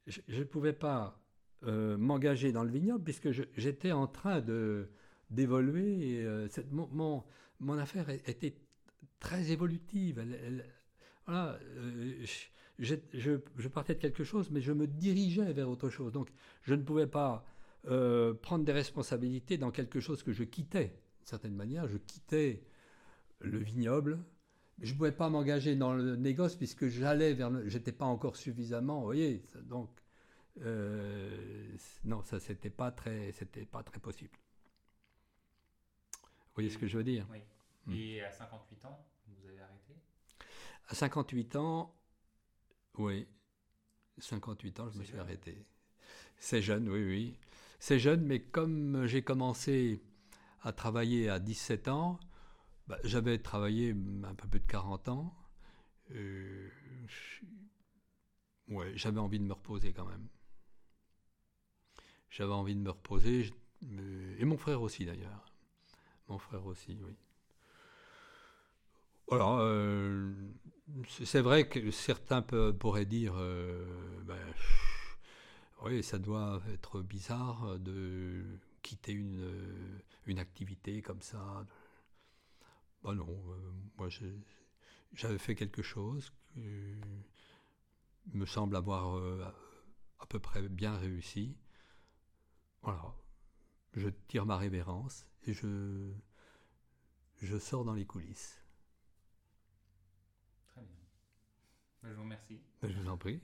je 0.07 0.39
ne 0.39 0.45
pouvais 0.45 0.73
pas 0.73 1.21
euh, 1.63 1.97
m'engager 1.97 2.53
dans 2.53 2.63
le 2.63 2.71
vignoble 2.71 3.03
puisque 3.03 3.31
j'étais 3.31 3.91
en 3.91 4.07
train 4.07 4.39
de 4.39 4.89
d'évoluer. 5.29 6.23
Euh, 6.23 6.47
mon, 6.71 7.25
mon, 7.59 7.77
affaire 7.77 8.09
était 8.09 8.55
très 9.19 9.51
évolutive. 9.51 10.25
voilà, 11.25 11.59
je, 12.21 12.45
partais 13.69 13.95
de 13.95 13.99
quelque 13.99 14.23
chose, 14.23 14.49
mais 14.51 14.61
je 14.61 14.71
me 14.71 14.87
dirigeais 14.87 15.51
vers 15.53 15.69
autre 15.69 15.89
chose. 15.89 16.11
Donc, 16.11 16.29
je 16.63 16.73
ne 16.73 16.83
pouvais 16.83 17.07
pas 17.07 17.45
euh, 17.87 18.33
prendre 18.33 18.65
des 18.65 18.71
responsabilités 18.71 19.57
dans 19.57 19.71
quelque 19.71 19.99
chose 19.99 20.23
que 20.23 20.31
je 20.31 20.43
quittais. 20.43 20.87
D'une 21.19 21.25
certaine 21.25 21.55
manière, 21.55 21.87
je 21.87 21.97
quittais 21.97 22.63
le 23.39 23.57
vignoble. 23.57 24.19
Je 24.79 24.93
ne 24.93 24.97
pouvais 24.97 25.11
pas 25.11 25.29
m'engager 25.29 25.75
dans 25.75 25.93
le 25.93 26.15
négoce 26.15 26.55
puisque 26.55 26.87
j'allais 26.87 27.33
vers 27.33 27.49
le... 27.49 27.67
J'étais 27.67 27.91
pas 27.91 28.05
encore 28.05 28.35
suffisamment, 28.35 28.99
vous 28.99 29.05
voyez. 29.05 29.41
Donc, 29.63 29.89
euh, 30.61 31.75
non, 32.03 32.21
ça, 32.23 32.39
c'était 32.39 32.69
pas 32.69 32.91
très, 32.91 33.31
c'était 33.31 33.65
pas 33.65 33.83
très 33.83 33.99
possible. 33.99 34.37
Vous 36.21 36.53
voyez 36.55 36.69
ce 36.69 36.77
que 36.77 36.87
je 36.87 36.97
veux 36.97 37.03
dire? 37.03 37.27
Oui. 37.31 37.39
Hmm. 37.85 37.93
Et 37.93 38.21
à 38.23 38.31
58 38.31 38.85
ans, 38.85 39.05
vous 39.27 39.47
avez 39.47 39.61
arrêté? 39.61 39.95
À 40.89 40.95
58 40.95 41.55
ans, 41.55 41.95
oui, 42.97 43.27
58 44.19 44.79
ans, 44.79 44.89
je 44.89 44.97
me 44.97 45.03
suis 45.03 45.17
arrêté. 45.17 45.65
C'est 46.37 46.61
jeune, 46.61 46.89
oui, 46.89 47.03
oui. 47.03 47.39
C'est 47.79 47.99
jeune, 47.99 48.21
mais 48.25 48.41
comme 48.41 49.05
j'ai 49.05 49.21
commencé 49.23 50.01
à 50.61 50.71
travailler 50.71 51.29
à 51.29 51.39
17 51.39 51.87
ans, 51.87 52.19
bah, 52.87 52.97
j'avais 53.03 53.37
travaillé 53.37 53.95
un 54.23 54.35
peu 54.35 54.47
plus 54.47 54.59
de 54.59 54.65
40 54.65 55.09
ans. 55.09 55.35
Euh, 56.11 56.69
ouais, 58.69 58.91
j'avais 58.95 59.19
envie 59.19 59.39
de 59.39 59.43
me 59.43 59.53
reposer 59.53 59.93
quand 59.93 60.05
même. 60.05 60.27
J'avais 62.29 62.53
envie 62.53 62.75
de 62.75 62.81
me 62.81 62.91
reposer, 62.91 63.51
et 64.39 64.45
mon 64.45 64.57
frère 64.57 64.81
aussi 64.81 65.05
d'ailleurs. 65.05 65.45
Mon 66.27 66.37
frère 66.37 66.65
aussi, 66.65 66.97
oui. 67.01 67.15
Voilà, 69.27 69.59
euh, 69.59 70.33
c'est 71.09 71.41
vrai 71.41 71.67
que 71.67 71.91
certains 71.91 72.41
pourraient 72.41 73.05
dire, 73.05 73.33
euh, 73.37 73.85
ben, 74.25 74.37
Oui, 75.83 76.03
ça 76.03 76.17
doit 76.17 76.61
être 76.73 77.01
bizarre 77.01 77.79
de 77.79 78.43
quitter 78.81 79.11
une, 79.13 80.01
une 80.25 80.39
activité 80.39 81.01
comme 81.01 81.21
ça. 81.21 81.65
Bah 83.03 83.13
non, 83.13 83.27
euh, 83.49 83.71
moi 83.97 84.09
j'avais 85.13 85.37
fait 85.37 85.55
quelque 85.55 85.81
chose 85.81 86.31
qui 86.53 86.61
me 88.33 88.45
semble 88.45 88.75
avoir 88.75 89.17
euh, 89.17 89.43
à 90.19 90.25
peu 90.27 90.39
près 90.39 90.61
bien 90.69 90.95
réussi. 90.97 91.55
Voilà, 92.81 93.13
je 93.93 94.09
tire 94.29 94.45
ma 94.45 94.57
révérence 94.57 95.25
et 95.47 95.53
je 95.53 96.13
sors 97.57 97.83
dans 97.85 97.93
les 97.93 98.05
coulisses. 98.05 98.61
Très 100.73 100.81
bien. 100.81 100.95
Bah, 101.85 101.93
je 102.07 102.13
vous 102.13 102.23
remercie. 102.23 102.59
Bah, 102.81 102.87
je 102.89 102.99
vous 102.99 103.09
en 103.09 103.17
prie. 103.17 103.41